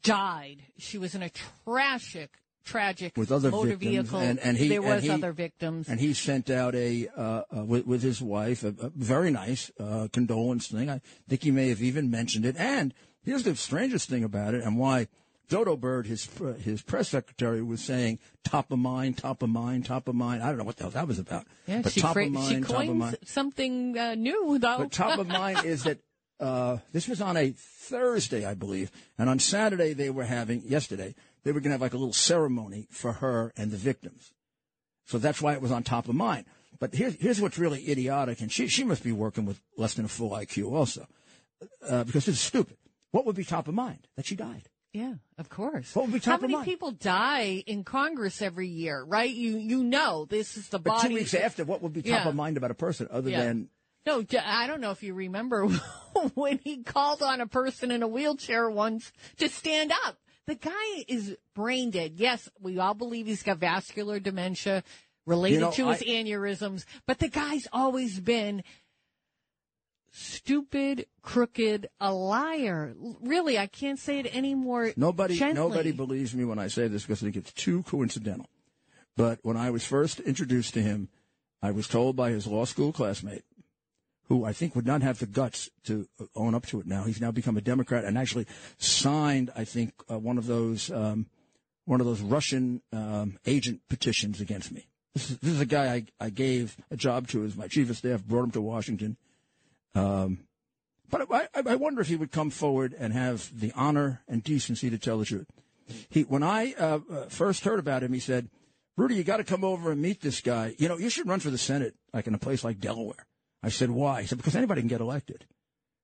died. 0.03 0.63
She 0.79 0.99
was 0.99 1.15
in 1.15 1.23
a 1.23 1.31
tragic, 1.65 2.31
tragic 2.65 3.17
with 3.17 3.31
other 3.31 3.51
motor 3.51 3.71
victims, 3.77 4.09
vehicle. 4.09 4.19
and, 4.21 4.39
and 4.41 4.57
he 4.57 4.69
there 4.69 4.81
and 4.83 4.89
was 4.97 5.05
he- 5.05 5.11
other 5.11 5.33
victims. 5.33 5.89
and 5.89 6.01
he 6.01 6.13
sent 6.15 6.51
out 6.51 6.75
a 6.75 7.09
uh, 7.17 7.43
uh, 7.57 7.65
with, 7.65 7.87
with 7.87 8.03
his 8.03 8.21
wife 8.21 8.65
a, 8.65 8.69
a 8.81 8.91
very 8.95 9.31
nice 9.31 9.71
uh, 9.79 10.09
condolence 10.13 10.69
thing. 10.69 10.91
I 10.91 11.01
think 11.29 11.43
he 11.43 11.51
may 11.51 11.69
have 11.69 11.83
even 11.83 12.11
mentioned 12.11 12.45
it. 12.45 12.57
And 12.57 12.93
here's 13.25 13.45
the 13.45 13.55
strangest 13.57 14.09
thing 14.09 14.25
about 14.25 14.55
it, 14.55 14.63
and 14.65 14.77
why 14.79 15.09
Dodo 15.49 15.77
Bird, 15.77 16.07
his 16.09 16.29
his 16.61 16.83
press 16.83 17.09
secretary, 17.11 17.63
was 17.63 17.81
saying 17.81 18.19
top 18.43 18.73
of 18.73 18.81
mind, 18.81 19.19
top 19.19 19.43
of 19.43 19.49
mind, 19.49 19.87
top 19.87 20.09
of 20.09 20.17
mind. 20.17 20.43
I 20.43 20.49
don't 20.49 20.59
know 20.59 20.65
what 20.65 20.77
the 20.77 20.83
hell 20.85 20.91
that 20.91 21.07
was 21.07 21.21
about. 21.21 21.47
yeah, 21.69 21.83
but 21.83 21.93
she, 21.93 22.01
top 22.01 22.15
cra- 22.15 22.27
of 22.27 22.33
mind, 22.33 22.49
she 22.49 22.61
top 22.63 22.71
of 22.71 22.77
coined 22.87 22.99
mind. 22.99 23.17
something 23.25 23.97
uh, 23.97 24.15
new, 24.17 24.59
though. 24.59 24.79
But 24.79 24.91
top 24.91 25.21
of 25.21 25.29
mind 25.29 25.65
is 25.65 25.85
that 25.85 25.99
uh, 26.41 26.79
this 26.93 27.09
was 27.09 27.21
on 27.21 27.37
a 27.37 27.51
Thursday, 27.57 28.45
I 28.45 28.55
believe, 28.55 28.91
and 29.19 29.29
on 29.31 29.39
Saturday 29.39 29.93
they 29.93 30.11
were 30.11 30.25
having 30.25 30.63
yesterday 30.67 31.15
they 31.45 31.53
were 31.53 31.61
going 31.61 31.71
to 31.71 31.75
have 31.75 31.81
like 31.81 31.95
a 31.95 31.99
little 31.99 32.13
ceremony 32.13 32.89
for 32.91 33.13
her 33.15 33.53
and 33.57 33.71
the 33.71 33.77
victims. 33.77 34.33
So 35.07 35.19
that's 35.19 35.41
why 35.41 35.53
it 35.53 35.63
was 35.63 35.71
on 35.71 35.83
top 35.85 36.09
of 36.09 36.15
mind. 36.15 36.47
But 36.79 36.95
here's 36.95 37.15
here's 37.15 37.41
what's 37.41 37.59
really 37.59 37.89
idiotic, 37.91 38.41
and 38.41 38.51
she 38.53 38.67
she 38.69 38.85
must 38.85 39.03
be 39.03 39.13
working 39.13 39.47
with 39.47 39.61
less 39.77 39.95
than 39.95 40.05
a 40.05 40.09
full 40.09 40.31
IQ 40.31 40.73
also, 40.73 41.07
uh, 41.89 42.05
because 42.05 42.29
it's 42.29 42.41
stupid. 42.41 42.77
What 43.13 43.25
would 43.25 43.37
be 43.37 43.45
top 43.45 43.67
of 43.69 43.75
mind? 43.75 44.07
That 44.17 44.27
she 44.27 44.35
died. 44.37 44.69
Yeah, 44.93 45.15
of 45.39 45.49
course. 45.49 45.95
What 45.95 46.07
would 46.07 46.13
be 46.15 46.21
top 46.21 46.33
How 46.33 46.35
of 46.37 46.41
many 46.43 46.55
mind? 46.55 46.65
people 46.67 46.91
die 46.91 47.63
in 47.67 47.85
Congress 47.85 48.41
every 48.43 48.69
year, 48.69 49.03
right? 49.05 49.31
You 49.31 49.57
you 49.59 49.85
know 49.85 50.27
this 50.27 50.57
is 50.57 50.69
the 50.69 50.79
But 50.79 50.91
body. 50.95 51.09
two 51.09 51.15
weeks 51.15 51.35
after, 51.35 51.65
what 51.65 51.81
would 51.83 51.93
be 51.95 52.03
top 52.03 52.25
Yeah. 52.25 52.29
of 52.29 52.35
mind 52.35 52.57
about 52.59 52.71
a 52.71 52.75
person 52.75 53.09
other 53.11 53.31
Yeah. 53.31 53.45
than 53.45 53.69
No, 54.07 54.25
I 54.45 54.67
don't 54.69 54.81
know 54.81 54.93
if 54.93 55.03
you 55.03 55.15
remember 55.15 55.67
when 56.35 56.59
he 56.63 56.79
called 56.85 57.23
on 57.23 57.41
a 57.41 57.47
person 57.47 57.91
in 57.91 58.03
a 58.03 58.09
wheelchair 58.09 58.71
once 58.71 59.13
to 59.39 59.49
stand 59.49 59.93
up. 60.07 60.17
The 60.47 60.55
guy 60.55 61.05
is 61.09 61.37
brain 61.55 61.91
dead. 61.91 62.13
Yes, 62.17 62.49
we 62.61 62.79
all 62.79 62.95
believe 62.95 63.27
he's 63.27 63.43
got 63.43 63.59
vascular 63.59 64.21
dementia 64.21 64.85
related 65.27 65.55
You 65.57 65.61
know, 65.63 65.71
to 65.73 65.89
his 65.89 66.03
I- 66.03 66.05
aneurysms, 66.05 66.85
but 67.05 67.19
the 67.19 67.29
guy's 67.29 67.67
always 67.73 68.21
been 68.21 68.63
stupid, 70.13 71.07
crooked, 71.23 71.89
a 72.01 72.13
liar. 72.13 72.95
Really, 73.21 73.59
I 73.59 73.67
can't 73.67 73.99
say 73.99 74.21
it 74.21 74.31
any 74.33 74.55
more 74.55 74.93
Nobody, 74.97 75.35
gently. 75.37 75.55
nobody 75.61 75.93
believes 75.93 76.35
me 76.35 76.45
when 76.45 76.59
I 76.61 76.69
say 76.69 76.89
this 76.89 77.03
because 77.03 77.23
I 77.23 77.27
think 77.27 77.37
it's 77.37 77.53
too 77.53 77.83
coincidental. 77.83 78.47
But 79.17 79.41
when 79.43 79.57
I 79.57 79.71
was 79.71 79.85
first 79.85 80.21
introduced 80.21 80.75
to 80.75 80.83
him, 80.83 81.09
I 81.63 81.71
was 81.73 81.89
told 81.89 82.17
by 82.17 82.31
his 82.31 82.47
law 82.47 82.65
school 82.67 82.93
classmate, 82.93 83.43
who 84.29 84.45
I 84.45 84.53
think 84.53 84.75
would 84.75 84.87
not 84.87 85.03
have 85.03 85.19
the 85.19 85.27
guts 85.27 85.71
to 85.85 86.09
own 86.35 86.55
up 86.55 86.67
to 86.67 86.81
it 86.81 86.87
now. 86.87 87.05
He's 87.05 87.21
now 87.21 87.31
become 87.31 87.57
a 87.57 87.61
Democrat 87.61 88.05
and 88.05 88.19
actually 88.19 88.47
signed, 88.79 89.51
I 89.55 89.65
think, 89.65 89.93
uh, 90.11 90.19
one 90.19 90.39
of 90.39 90.47
those 90.47 90.91
um, 90.91 91.27
one 91.85 92.01
of 92.01 92.07
those 92.07 92.21
Russian 92.21 92.83
um, 92.93 93.39
agent 93.47 93.81
petitions 93.89 94.41
against 94.41 94.73
me. 94.73 94.89
This 95.15 95.31
is, 95.31 95.39
this 95.39 95.53
is 95.53 95.61
a 95.61 95.67
guy 95.67 95.95
I, 95.95 96.05
I 96.21 96.31
gave 96.31 96.77
a 96.91 96.97
job 96.97 97.29
to 97.29 97.45
as 97.45 97.57
my 97.57 97.69
chief 97.69 97.89
of 97.89 97.97
staff, 97.97 98.25
brought 98.25 98.45
him 98.45 98.51
to 98.53 98.61
Washington. 98.61 99.17
Um, 99.95 100.41
but 101.09 101.29
I, 101.31 101.49
I 101.55 101.77
wonder 101.77 102.01
if 102.01 102.09
he 102.09 102.17
would 102.17 102.33
come 102.33 102.51
forward 102.51 102.95
and 102.99 103.13
have 103.13 103.49
the 103.59 103.73
honor 103.77 104.23
and 104.27 104.43
decency 104.43 104.91
to 104.91 104.99
tell 104.99 105.19
the 105.19 105.25
truth. 105.25 105.47
He, 106.09 106.23
when 106.23 106.43
I 106.43 106.75
uh, 106.75 106.99
uh 107.09 107.27
first 107.29 107.65
heard 107.65 107.79
about 107.79 108.03
him, 108.03 108.13
he 108.13 108.19
said, 108.19 108.51
"Rudy, 108.97 109.15
you 109.15 109.23
got 109.23 109.37
to 109.37 109.45
come 109.45 109.63
over 109.63 109.93
and 109.93 110.03
meet 110.03 110.21
this 110.21 110.41
guy. 110.41 110.75
You 110.79 110.89
know, 110.89 110.99
you 110.99 111.09
should 111.09 111.29
run 111.29 111.39
for 111.39 111.51
the 111.51 111.59
Senate, 111.59 111.95
like 112.13 112.27
in 112.27 112.35
a 112.35 112.39
place 112.39 112.65
like 112.65 112.81
Delaware." 112.81 113.25
I 113.63 113.69
said, 113.69 113.91
"Why?" 113.91 114.23
He 114.23 114.29
said, 114.29 114.39
"Because 114.39 114.57
anybody 114.57 114.81
can 114.81 114.89
get 114.89 115.01
elected." 115.01 115.47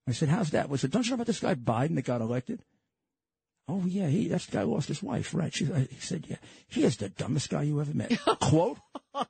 I 0.08 0.12
said, 0.12 0.28
"How's 0.28 0.50
that?" 0.50 0.68
I 0.70 0.76
said, 0.76 0.90
"Don't 0.90 1.04
you 1.04 1.10
know 1.10 1.14
about 1.14 1.26
this 1.26 1.40
guy 1.40 1.54
Biden 1.54 1.94
that 1.96 2.02
got 2.02 2.20
elected?" 2.20 2.62
Oh 3.68 3.84
yeah, 3.86 4.08
he 4.08 4.28
that 4.28 4.46
guy 4.50 4.62
lost 4.62 4.88
his 4.88 5.02
wife, 5.02 5.32
right? 5.34 5.54
She, 5.54 5.64
he 5.64 6.00
said, 6.00 6.26
"Yeah, 6.28 6.36
he 6.68 6.82
is 6.84 6.96
the 6.96 7.08
dumbest 7.08 7.50
guy 7.50 7.62
you 7.62 7.80
ever 7.80 7.94
met." 7.94 8.18
Quote, 8.40 8.78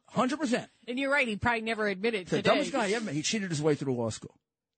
hundred 0.07 0.41
percent. 0.41 0.71
And 0.89 0.99
you're 0.99 1.13
right; 1.13 1.29
he 1.29 1.37
probably 1.37 1.61
never 1.61 1.87
admitted 1.87 2.27
the 2.27 2.37
today. 2.37 2.51
dumbest 2.51 2.73
guy 2.73 2.87
you 2.87 2.97
ever 2.97 3.05
met. 3.05 3.15
He 3.15 3.23
cheated 3.23 3.51
his 3.51 3.61
way 3.61 3.75
through 3.75 3.95
law 3.95 4.11
school. 4.11 4.35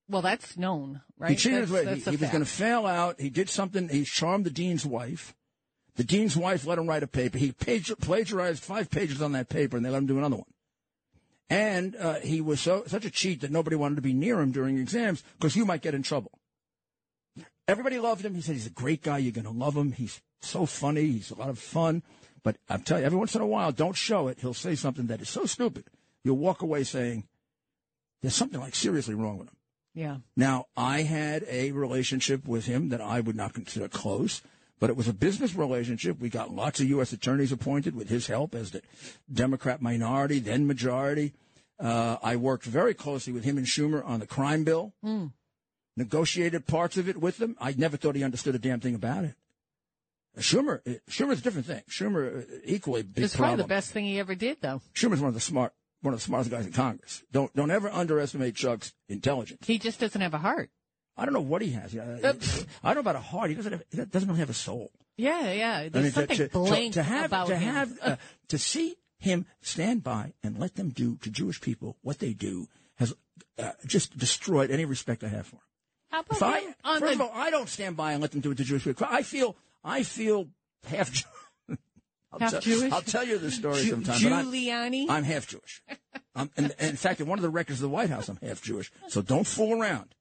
Well, 0.09 0.23
that's 0.23 0.57
known, 0.57 1.01
right? 1.17 1.31
He 1.31 1.37
cheated 1.37 1.63
that's, 1.63 1.71
his 1.71 1.87
way. 1.87 1.95
He, 1.95 2.01
he 2.01 2.17
was 2.17 2.31
going 2.31 2.45
to 2.45 2.51
fail 2.51 2.87
out. 2.87 3.21
He 3.21 3.31
did 3.31 3.49
something. 3.49 3.89
He 3.89 4.05
charmed 4.05 4.45
the 4.45 4.51
dean's 4.51 4.85
wife. 4.85 5.35
The 5.97 6.05
dean's 6.05 6.37
wife 6.37 6.67
let 6.67 6.79
him 6.79 6.89
write 6.89 7.05
a 7.05 7.07
paper. 7.07 7.39
He 7.39 7.53
plagiarized 7.53 8.63
five 8.63 8.91
pages 8.91 9.23
on 9.23 9.33
that 9.33 9.49
paper, 9.49 9.77
and 9.77 9.87
they 9.87 9.91
let 9.91 9.99
him 9.99 10.07
do 10.07 10.19
another 10.19 10.37
one. 10.37 10.47
And 11.51 11.95
uh, 11.97 12.15
he 12.21 12.41
was 12.41 12.61
so 12.61 12.85
such 12.87 13.05
a 13.05 13.11
cheat 13.11 13.43
that 13.43 13.51
nobody 13.51 13.77
wanted 13.77 13.97
to 13.97 14.03
be 14.03 14.15
near 14.15 14.41
him 14.41 14.51
during 14.51 14.79
exams 14.79 15.23
because 15.39 15.55
you 15.55 15.65
might 15.65 15.83
get 15.83 15.95
in 15.95 16.03
trouble. 16.03 16.33
Everybody 17.69 17.99
loved 17.99 18.25
him. 18.25 18.35
He 18.35 18.41
said 18.41 18.55
he's 18.55 18.67
a 18.67 18.71
great 18.71 19.03
guy. 19.03 19.19
You're 19.19 19.33
going 19.33 19.45
to 19.45 19.51
love 19.51 19.77
him. 19.77 19.93
He's 19.93 20.21
so 20.41 20.67
funny. 20.67 21.07
He's 21.07 21.31
a 21.31 21.39
lot 21.39 21.49
of 21.49 21.59
fun. 21.59 22.03
But 22.43 22.57
I'm 22.69 22.83
telling 22.83 23.03
you, 23.03 23.07
every 23.07 23.19
once 23.19 23.35
in 23.35 23.41
a 23.41 23.47
while, 23.47 23.73
don't 23.73 23.97
show 23.97 24.29
it. 24.29 24.39
He'll 24.41 24.53
say 24.55 24.75
something 24.75 25.07
that 25.07 25.23
is 25.23 25.31
so 25.31 25.47
stupid. 25.47 25.85
You'll 26.25 26.37
walk 26.37 26.61
away 26.61 26.85
saying, 26.85 27.25
there's 28.21 28.35
something 28.35 28.61
like 28.61 28.75
seriously 28.75 29.15
wrong 29.15 29.39
with 29.39 29.49
him. 29.49 29.57
Yeah. 29.95 30.17
Now, 30.37 30.67
I 30.77 31.03
had 31.03 31.45
a 31.49 31.73
relationship 31.73 32.47
with 32.47 32.67
him 32.67 32.91
that 32.91 33.01
I 33.01 33.21
would 33.21 33.37
not 33.37 33.55
consider 33.55 33.89
close, 33.89 34.43
but 34.81 34.91
it 34.91 34.97
was 34.97 35.09
a 35.09 35.13
business 35.13 35.55
relationship. 35.55 36.21
We 36.21 36.29
got 36.29 36.53
lots 36.53 36.81
of 36.81 36.89
U.S. 36.91 37.13
attorneys 37.13 37.53
appointed 37.53 37.95
with 37.95 38.09
his 38.09 38.27
help 38.27 38.55
as 38.55 38.71
the 38.73 38.83
Democrat 39.33 39.81
minority, 39.81 40.39
then 40.39 40.67
majority. 40.67 41.33
Uh, 41.79 42.17
I 42.23 42.37
worked 42.37 42.65
very 42.65 42.95
closely 42.95 43.33
with 43.33 43.45
him 43.45 43.59
and 43.59 43.67
Schumer 43.67 44.05
on 44.05 44.21
the 44.21 44.27
crime 44.27 44.65
bill. 44.65 44.95
Mm 45.05 45.33
negotiated 45.97 46.67
parts 46.67 46.97
of 46.97 47.09
it 47.09 47.17
with 47.17 47.39
them. 47.39 47.57
I 47.61 47.75
never 47.77 47.97
thought 47.97 48.17
he 48.17 48.25
understood 48.25 48.55
a 48.55 48.59
damn 48.59 48.81
thing 48.81 48.95
about 48.95 49.25
it. 49.25 49.35
Schumer, 50.39 50.81
Schumer's 51.09 51.39
a 51.39 51.43
different 51.43 51.67
thing. 51.67 51.83
Schumer, 51.89 52.43
uh, 52.43 52.57
equally 52.65 53.03
big 53.03 53.25
It's 53.25 53.37
probably 53.37 53.57
the 53.63 53.69
best 53.69 53.93
thing 53.93 54.05
he 54.05 54.19
ever 54.19 54.35
did, 54.35 54.61
though. 54.61 54.81
Schumer's 54.95 55.21
one 55.21 55.29
of 55.29 55.35
the 55.35 55.41
smart, 55.41 55.73
one 56.03 56.13
of 56.13 56.19
the 56.19 56.25
smartest 56.25 56.51
guys 56.51 56.67
in 56.67 56.73
Congress. 56.73 57.23
Don't 57.31 57.55
don't 57.55 57.71
ever 57.71 57.89
underestimate 57.89 58.57
Chuck's 58.57 58.93
intelligence. 59.09 59.65
He 59.67 59.79
just 59.79 60.01
doesn't 60.01 60.21
have 60.21 60.35
a 60.35 60.39
heart. 60.39 60.71
I 61.17 61.25
don't 61.25 61.35
know 61.35 61.41
what 61.41 61.63
he 61.63 61.71
has. 61.73 61.97
I 61.97 62.33
don't 62.33 62.95
know 62.95 63.01
about 63.01 63.17
a 63.17 63.21
heart. 63.21 63.51
He 63.51 63.57
doesn't 63.57 63.73
have, 63.73 63.83
he 63.91 64.05
doesn't 64.05 64.29
really 64.29 64.41
have 64.41 64.51
a 64.51 64.55
soul. 64.55 64.91
Yeah, 65.17 65.53
yeah. 65.53 65.89
There's 65.89 65.95
I 65.95 66.03
mean, 66.03 66.13
something 66.13 66.37
to, 66.39 66.49
to, 66.49 66.59
blank 66.59 66.95
to 66.95 67.03
have 67.03 67.27
about 67.27 67.47
to 67.49 67.57
him. 67.57 67.73
have 67.75 67.99
uh, 68.03 68.17
to 68.49 68.59
see 68.59 68.97
him 69.19 69.47
stand 69.63 70.03
by 70.03 70.33
and 70.43 70.59
let 70.59 70.75
them 70.75 70.89
do 70.91 71.17
to 71.23 71.31
Jewish 71.31 71.61
people 71.61 71.97
what 72.03 72.19
they 72.19 72.33
do 72.33 72.69
has 72.97 73.15
uh, 73.59 73.71
just 73.87 74.19
destroyed 74.19 74.71
any 74.73 74.85
respect 74.85 75.23
I 75.23 75.29
have 75.29 75.47
for 75.47 75.57
him. 75.57 75.63
How 76.11 76.21
about 76.21 76.37
If 76.37 76.43
I, 76.43 76.63
on 76.85 77.01
first 77.01 77.19
the 77.19 77.25
of 77.25 77.31
all, 77.31 77.31
I 77.35 77.51
don't 77.51 77.69
stand 77.69 77.97
by 77.97 78.13
and 78.13 78.21
let 78.21 78.33
them 78.33 78.41
do 78.41 78.51
it 78.51 78.57
to 78.57 78.65
Jewish 78.65 78.85
people. 78.85 79.07
I 79.09 79.23
feel, 79.23 79.57
I 79.85 80.03
feel 80.03 80.49
half. 80.89 81.13
Jew- 81.13 81.25
I'll 82.33 82.41
Half 82.41 82.51
tell, 82.51 82.61
Jewish? 82.61 82.93
I'll 82.93 83.03
tell 83.03 83.25
you 83.25 83.39
the 83.39 83.53
story 83.53 83.83
Ju- 83.85 83.91
sometime. 83.91 84.21
but 84.23 84.33
I'm- 84.33 84.47
Giuliani? 84.53 85.07
I'm, 85.09 85.23
half 85.23 85.47
Jewish. 85.47 85.81
I'm, 86.35 86.51
and, 86.57 86.75
and 86.81 86.91
in 86.91 86.97
fact, 86.97 87.21
in 87.21 87.29
one 87.29 87.39
of 87.39 87.43
the 87.45 87.51
records 87.51 87.79
of 87.79 87.83
the 87.83 87.89
White 87.89 88.11
House, 88.11 88.29
I'm 88.29 88.39
half 88.43 88.61
Jewish. 88.63 88.91
So 89.09 89.23
don't 89.23 89.47
fool 89.47 89.81
around. 89.81 90.13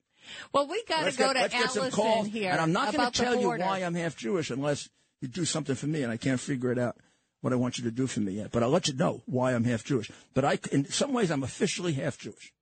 Well, 0.54 0.68
we 0.68 0.84
got 0.86 1.06
to 1.10 1.18
go 1.18 1.34
get, 1.34 1.34
to 1.34 1.40
let's 1.42 1.54
get 1.54 1.70
some 1.72 1.82
Allison 1.84 2.02
calls, 2.04 2.28
here. 2.28 2.52
and 2.52 2.60
I'm 2.62 2.72
not 2.72 2.94
going 2.94 3.12
to 3.12 3.24
tell 3.24 3.40
you 3.40 3.50
why 3.50 3.80
I'm 3.80 3.96
half 3.96 4.16
Jewish 4.18 4.50
unless 4.50 4.90
you 5.22 5.28
do 5.28 5.46
something 5.46 5.76
for 5.76 5.88
me, 5.88 6.04
and 6.04 6.12
I 6.12 6.18
can't 6.18 6.40
figure 6.40 6.72
it 6.72 6.78
out 6.80 6.98
what 7.42 7.54
I 7.54 7.56
want 7.56 7.78
you 7.78 7.84
to 7.86 7.92
do 7.92 8.08
for 8.08 8.20
me 8.20 8.34
yet. 8.34 8.52
But 8.52 8.64
I'll 8.64 8.70
let 8.70 8.88
you 8.88 8.94
know 8.94 9.22
why 9.26 9.54
I'm 9.54 9.64
half 9.64 9.84
Jewish. 9.84 10.10
But 10.34 10.46
I, 10.46 10.60
in 10.72 10.86
some 10.86 11.14
ways, 11.14 11.30
I'm 11.32 11.44
officially 11.44 11.94
half 11.94 12.18
Jewish. 12.18 12.54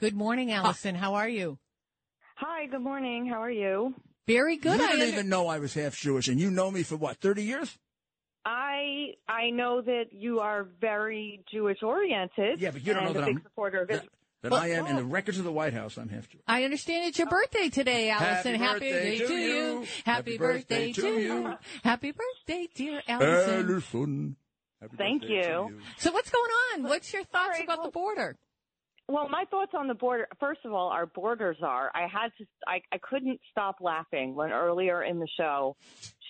Good 0.00 0.14
morning, 0.14 0.50
Allison. 0.52 0.94
How 0.96 1.14
are 1.14 1.28
you? 1.28 1.58
Hi, 2.36 2.66
good 2.66 2.80
morning. 2.82 3.26
How 3.26 3.40
are 3.42 3.50
you? 3.50 3.94
Very 4.26 4.56
good. 4.56 4.78
You 4.78 4.84
I 4.84 4.88
didn't 4.88 5.02
under- 5.02 5.12
even 5.14 5.28
know 5.28 5.46
I 5.48 5.58
was 5.60 5.74
half 5.74 5.96
Jewish, 5.96 6.28
and 6.28 6.40
you 6.40 6.50
know 6.50 6.70
me 6.70 6.82
for 6.82 6.96
what, 6.96 7.18
30 7.18 7.42
years? 7.44 7.78
I 8.44 9.14
I 9.28 9.50
know 9.50 9.80
that 9.80 10.12
you 10.12 10.40
are 10.40 10.64
very 10.80 11.42
Jewish 11.50 11.82
oriented. 11.82 12.60
Yeah, 12.60 12.72
but 12.72 12.84
you 12.84 12.92
don't 12.92 13.04
and 13.04 13.14
know 13.14 13.20
a 13.20 13.24
that 13.24 13.26
big 13.26 13.36
I'm- 13.36 13.42
a 13.46 13.48
supporter 13.48 13.80
of 13.82 13.88
That, 13.88 13.94
Israel. 13.94 14.10
That 14.44 14.52
Well, 14.52 14.62
I 14.62 14.68
am 14.68 14.86
in 14.86 14.92
oh. 14.92 14.98
the 14.98 15.04
records 15.04 15.38
of 15.38 15.44
the 15.44 15.52
White 15.52 15.72
House. 15.72 15.96
I'm 15.96 16.10
half 16.10 16.28
Jewish. 16.28 16.44
I 16.46 16.64
understand 16.64 17.08
it's 17.08 17.18
your 17.18 17.28
birthday 17.28 17.70
today, 17.70 18.10
Allison. 18.10 18.54
Happy 18.56 18.92
birthday 18.92 19.18
to 19.18 19.34
you. 19.34 19.86
Happy 20.04 20.36
birthday 20.36 20.92
to 20.92 21.18
you. 21.18 21.54
Happy 21.82 22.12
birthday, 22.12 22.68
dear 22.74 23.00
Allison. 23.08 23.70
Allison. 23.70 24.36
Happy 24.82 24.96
Thank 24.98 25.22
birthday 25.22 25.42
to 25.42 25.68
you. 25.70 25.80
So 25.96 26.12
what's 26.12 26.28
going 26.28 26.50
on? 26.74 26.82
What's 26.82 27.10
your 27.14 27.24
thoughts 27.24 27.52
right, 27.52 27.64
about 27.64 27.78
well- 27.78 27.86
the 27.86 27.92
border? 27.92 28.36
Well, 29.06 29.28
my 29.28 29.44
thoughts 29.50 29.72
on 29.74 29.86
the 29.86 29.94
border. 29.94 30.26
First 30.40 30.60
of 30.64 30.72
all, 30.72 30.88
our 30.88 31.04
borders 31.04 31.58
are. 31.62 31.90
I 31.94 32.02
had 32.02 32.28
to. 32.38 32.46
I 32.66 32.80
I 32.90 32.98
couldn't 32.98 33.38
stop 33.50 33.76
laughing 33.82 34.34
when 34.34 34.50
earlier 34.50 35.02
in 35.02 35.18
the 35.18 35.28
show, 35.38 35.76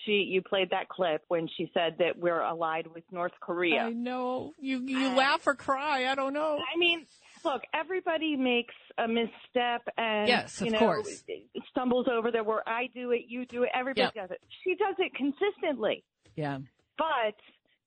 she 0.05 0.27
you 0.29 0.41
played 0.41 0.69
that 0.71 0.87
clip 0.89 1.21
when 1.27 1.47
she 1.57 1.69
said 1.73 1.95
that 1.99 2.17
we're 2.17 2.41
allied 2.41 2.87
with 2.87 3.03
North 3.11 3.33
Korea. 3.41 3.83
I 3.85 3.89
know. 3.91 4.53
You 4.59 4.81
you 4.85 5.09
laugh 5.15 5.45
or 5.47 5.55
cry. 5.55 6.07
I 6.07 6.15
don't 6.15 6.33
know. 6.33 6.57
I 6.57 6.77
mean, 6.77 7.05
look, 7.43 7.61
everybody 7.73 8.35
makes 8.35 8.73
a 8.97 9.07
misstep 9.07 9.81
and 9.97 10.27
Yes, 10.27 10.61
you 10.61 10.67
of 10.67 10.73
know 10.73 10.79
course. 10.79 11.23
stumbles 11.71 12.07
over 12.11 12.31
there 12.31 12.43
where 12.43 12.67
I 12.67 12.87
do 12.93 13.11
it, 13.11 13.23
you 13.27 13.45
do 13.45 13.63
it, 13.63 13.69
everybody 13.73 14.01
Yep. 14.01 14.13
does 14.13 14.31
it. 14.31 14.41
She 14.63 14.75
does 14.75 14.95
it 14.99 15.11
consistently. 15.15 16.03
Yeah. 16.35 16.59
But 16.97 17.35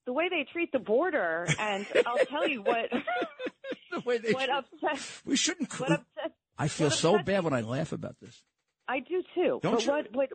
the 0.05 0.13
way 0.13 0.29
they 0.29 0.45
treat 0.51 0.71
the 0.71 0.79
border, 0.79 1.47
and 1.59 1.85
I'll 2.05 2.25
tell 2.25 2.47
you 2.47 2.61
what 2.61 2.89
the 3.91 3.99
way 4.01 4.17
they 4.17 4.31
what 4.33 4.45
treat- 4.45 4.49
upsets 4.83 5.21
We 5.25 5.35
shouldn't. 5.35 5.79
what 5.79 5.91
upsets 5.91 6.33
I 6.57 6.67
feel 6.67 6.87
what 6.87 6.93
so 6.97 7.11
upsets 7.15 7.25
bad 7.27 7.43
when 7.43 7.53
I 7.53 7.61
laugh 7.61 7.91
about 7.91 8.15
this. 8.21 8.43
I 8.87 8.99
do 8.99 9.23
too. 9.35 9.59
Don't 9.61 9.75
but 9.75 9.85
you? 9.85 9.91
what 9.91 10.07
what 10.13 10.29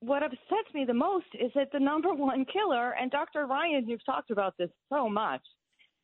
what 0.00 0.22
upsets 0.22 0.72
me 0.74 0.84
the 0.84 0.94
most 0.94 1.26
is 1.38 1.50
that 1.54 1.70
the 1.72 1.80
number 1.80 2.12
one 2.14 2.44
killer, 2.46 2.92
and 2.92 3.10
Dr. 3.10 3.46
Ryan, 3.46 3.88
you've 3.88 4.04
talked 4.04 4.30
about 4.30 4.54
this 4.58 4.70
so 4.88 5.08
much, 5.08 5.42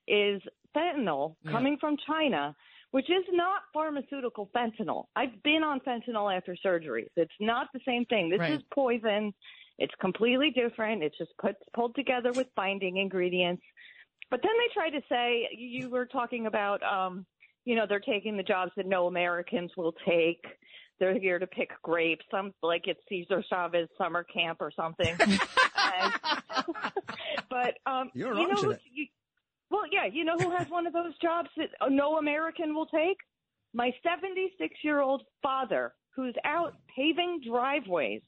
is 0.07 0.41
fentanyl 0.75 1.37
Yeah. 1.43 1.53
coming 1.53 1.79
from 1.79 1.97
China, 2.07 2.55
which 2.93 3.11
is 3.11 3.25
not 3.33 3.63
pharmaceutical 3.73 4.49
fentanyl. 4.55 5.07
I've 5.17 5.43
been 5.43 5.63
on 5.63 5.81
fentanyl 5.81 6.35
after 6.35 6.55
surgeries. 6.65 7.09
It's 7.17 7.33
not 7.41 7.69
the 7.73 7.81
same 7.85 8.05
thing. 8.07 8.29
This 8.29 8.41
Right. 8.41 8.53
is 8.53 8.63
poison. 8.73 9.35
It's 9.79 9.95
completely 9.97 10.51
different. 10.51 11.03
It's 11.03 11.19
just 11.19 11.37
put 11.39 11.57
pulled 11.75 11.95
together 11.95 12.33
with 12.33 12.55
binding 12.55 12.99
ingredients. 12.99 13.63
But 14.31 14.43
then 14.43 14.53
they 14.59 14.69
try 14.73 14.91
to 14.91 15.03
say 15.09 15.49
you 15.53 15.91
were 15.91 16.07
talking 16.07 16.47
about 16.47 16.83
um 16.83 17.27
you 17.65 17.75
know, 17.75 17.85
they're 17.85 17.99
taking 17.99 18.37
the 18.37 18.45
jobs 18.45 18.71
that 18.77 18.87
no 18.87 19.09
Americans 19.09 19.73
will 19.77 19.93
take. 20.07 20.47
They're 20.99 21.19
here 21.19 21.39
to 21.39 21.47
pick 21.47 21.71
grapes, 21.83 22.25
some 22.31 22.53
like 22.63 22.87
it's 22.87 23.01
Cesar 23.09 23.45
Chavez 23.49 23.89
summer 23.99 24.25
camp 24.25 24.59
or 24.61 24.71
something. 24.75 25.15
And- 25.21 26.13
but 27.51 27.75
um, 27.91 28.11
You're 28.15 28.35
you 28.35 28.49
know, 28.49 28.55
to 28.57 28.67
who- 28.69 28.77
you, 28.93 29.07
well, 29.71 29.83
yeah, 29.91 30.07
you 30.07 30.25
know 30.25 30.37
who 30.39 30.51
has 30.57 30.69
one 30.71 30.87
of 30.87 30.93
those 30.93 31.17
jobs 31.19 31.49
that 31.57 31.69
uh, 31.81 31.89
no 31.89 32.19
American 32.19 32.75
will 32.75 32.87
take? 32.87 33.17
My 33.75 33.93
76 34.03 34.75
year 34.83 35.01
old 35.01 35.23
father, 35.43 35.93
who's 36.15 36.35
out 36.45 36.75
paving 36.95 37.41
driveways. 37.47 38.23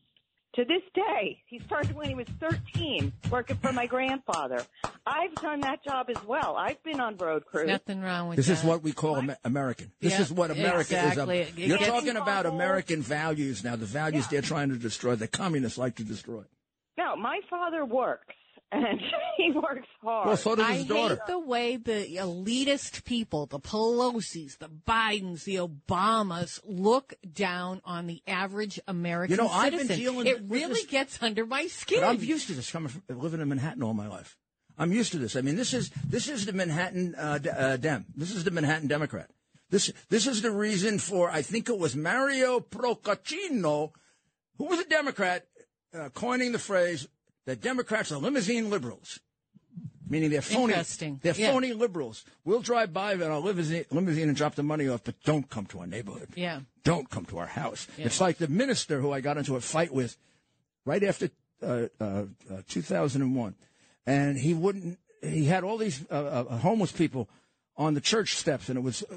To 0.54 0.64
this 0.64 0.82
day, 0.94 1.40
he 1.46 1.60
started 1.66 1.94
when 1.94 2.08
he 2.08 2.14
was 2.14 2.26
13, 2.40 3.12
working 3.30 3.56
for 3.58 3.72
my 3.72 3.86
grandfather. 3.86 4.64
I've 5.06 5.34
done 5.36 5.60
that 5.60 5.84
job 5.84 6.06
as 6.10 6.16
well. 6.24 6.56
I've 6.56 6.82
been 6.82 7.00
on 7.00 7.16
road 7.16 7.44
crews. 7.44 7.68
Nothing 7.68 8.00
wrong 8.00 8.28
with 8.28 8.36
that. 8.36 8.42
This 8.46 8.58
is 8.58 8.64
what 8.64 8.82
we 8.82 8.92
call 8.92 9.18
Amer- 9.18 9.36
American. 9.44 9.92
This 10.00 10.14
Yeah, 10.14 10.22
is 10.22 10.32
what 10.32 10.50
America 10.50 10.80
exactly. 11.06 11.40
is. 11.40 11.48
It 11.50 11.58
You're 11.58 11.78
gets- 11.78 11.90
talking 11.90 12.16
about 12.16 12.44
Getting 12.44 12.54
American 12.58 13.02
values 13.02 13.62
now, 13.62 13.76
the 13.76 13.86
values 13.86 14.26
they're 14.28 14.42
trying 14.42 14.70
to 14.70 14.76
destroy, 14.76 15.14
the 15.14 15.28
communists 15.28 15.78
like 15.78 15.96
to 15.96 16.02
destroy. 16.04 16.42
No, 16.96 17.14
my 17.14 17.40
father 17.48 17.84
works, 17.84 18.34
and 18.72 19.00
he 19.36 19.50
works 19.52 19.86
hard. 20.02 20.26
Well, 20.28 20.36
so 20.36 20.54
does 20.56 20.66
I 20.66 20.82
daughter. 20.82 21.14
hate 21.16 21.26
the 21.26 21.38
way 21.38 21.76
the 21.76 22.16
elitist 22.16 23.04
people, 23.04 23.46
the 23.46 23.60
Pelosi's, 23.60 24.56
the 24.56 24.68
Bidens, 24.68 25.44
the 25.44 25.56
Obamas, 25.56 26.60
look 26.64 27.14
down 27.32 27.80
on 27.84 28.06
the 28.06 28.22
average 28.26 28.78
American 28.86 29.36
You 29.36 29.42
know, 29.42 29.48
I've 29.48 29.72
been 29.72 29.86
dealing 29.86 30.26
it 30.26 30.42
with 30.42 30.50
really 30.50 30.74
this- 30.74 30.86
gets 30.86 31.22
under 31.22 31.46
my 31.46 31.66
skin. 31.66 32.00
But 32.00 32.08
I'm 32.08 32.22
used 32.22 32.46
to 32.48 32.54
this 32.54 32.70
coming 32.70 32.88
from 32.88 33.02
living 33.08 33.40
in 33.40 33.48
Manhattan 33.48 33.82
all 33.82 33.94
my 33.94 34.08
life. 34.08 34.36
I'm 34.80 34.92
used 34.92 35.10
to 35.12 35.18
this. 35.18 35.34
I 35.34 35.40
mean, 35.40 35.56
this 35.56 35.74
is 35.74 35.90
this 36.06 36.28
is 36.28 36.46
the 36.46 36.52
Manhattan 36.52 37.14
uh, 37.16 37.38
D- 37.38 37.50
uh, 37.50 37.76
Dem. 37.78 38.06
This 38.14 38.30
is 38.30 38.44
the 38.44 38.52
Manhattan 38.52 38.86
Democrat. 38.86 39.28
This 39.70 39.92
this 40.08 40.26
is 40.28 40.40
the 40.40 40.52
reason 40.52 40.98
for 41.00 41.30
I 41.30 41.42
think 41.42 41.68
it 41.68 41.76
was 41.78 41.96
Mario 41.96 42.60
Procaccino, 42.60 43.90
who 44.56 44.64
was 44.66 44.78
a 44.78 44.84
Democrat, 44.84 45.46
uh, 45.92 46.10
coining 46.10 46.52
the 46.52 46.58
phrase 46.60 47.08
that 47.48 47.62
Democrats 47.62 48.12
are 48.12 48.18
limousine 48.18 48.68
liberals, 48.68 49.20
meaning 50.06 50.28
they're 50.28 50.42
phony. 50.42 50.74
They're 51.22 51.32
Yeah. 51.34 51.50
phony 51.50 51.72
liberals. 51.72 52.22
We'll 52.44 52.60
drive 52.60 52.92
by 52.92 53.14
in 53.14 53.22
our 53.22 53.40
limousine, 53.40 53.86
limousine 53.90 54.28
and 54.28 54.36
drop 54.36 54.54
the 54.54 54.62
money 54.62 54.86
off, 54.86 55.02
but 55.02 55.14
don't 55.24 55.48
come 55.48 55.64
to 55.68 55.80
our 55.80 55.86
neighborhood. 55.86 56.28
Yeah. 56.36 56.60
Don't 56.84 57.08
come 57.08 57.24
to 57.24 57.38
our 57.38 57.46
house. 57.46 57.86
Yeah. 57.96 58.04
It's 58.04 58.20
like 58.20 58.36
the 58.36 58.48
minister 58.48 59.00
who 59.00 59.12
I 59.12 59.22
got 59.22 59.38
into 59.38 59.56
a 59.56 59.62
fight 59.62 59.94
with 59.94 60.18
right 60.84 61.02
after 61.02 61.30
uh, 61.62 61.86
uh, 61.98 62.04
uh, 62.50 62.62
2001, 62.68 63.54
and 64.04 64.36
he 64.36 64.52
wouldn't. 64.52 64.98
He 65.22 65.46
had 65.46 65.64
all 65.64 65.78
these 65.78 66.04
uh, 66.10 66.14
uh, 66.50 66.58
homeless 66.58 66.92
people 66.92 67.30
on 67.78 67.94
the 67.94 68.02
church 68.02 68.36
steps, 68.36 68.68
and 68.68 68.76
it 68.76 68.82
was 68.82 69.02
uh, 69.04 69.16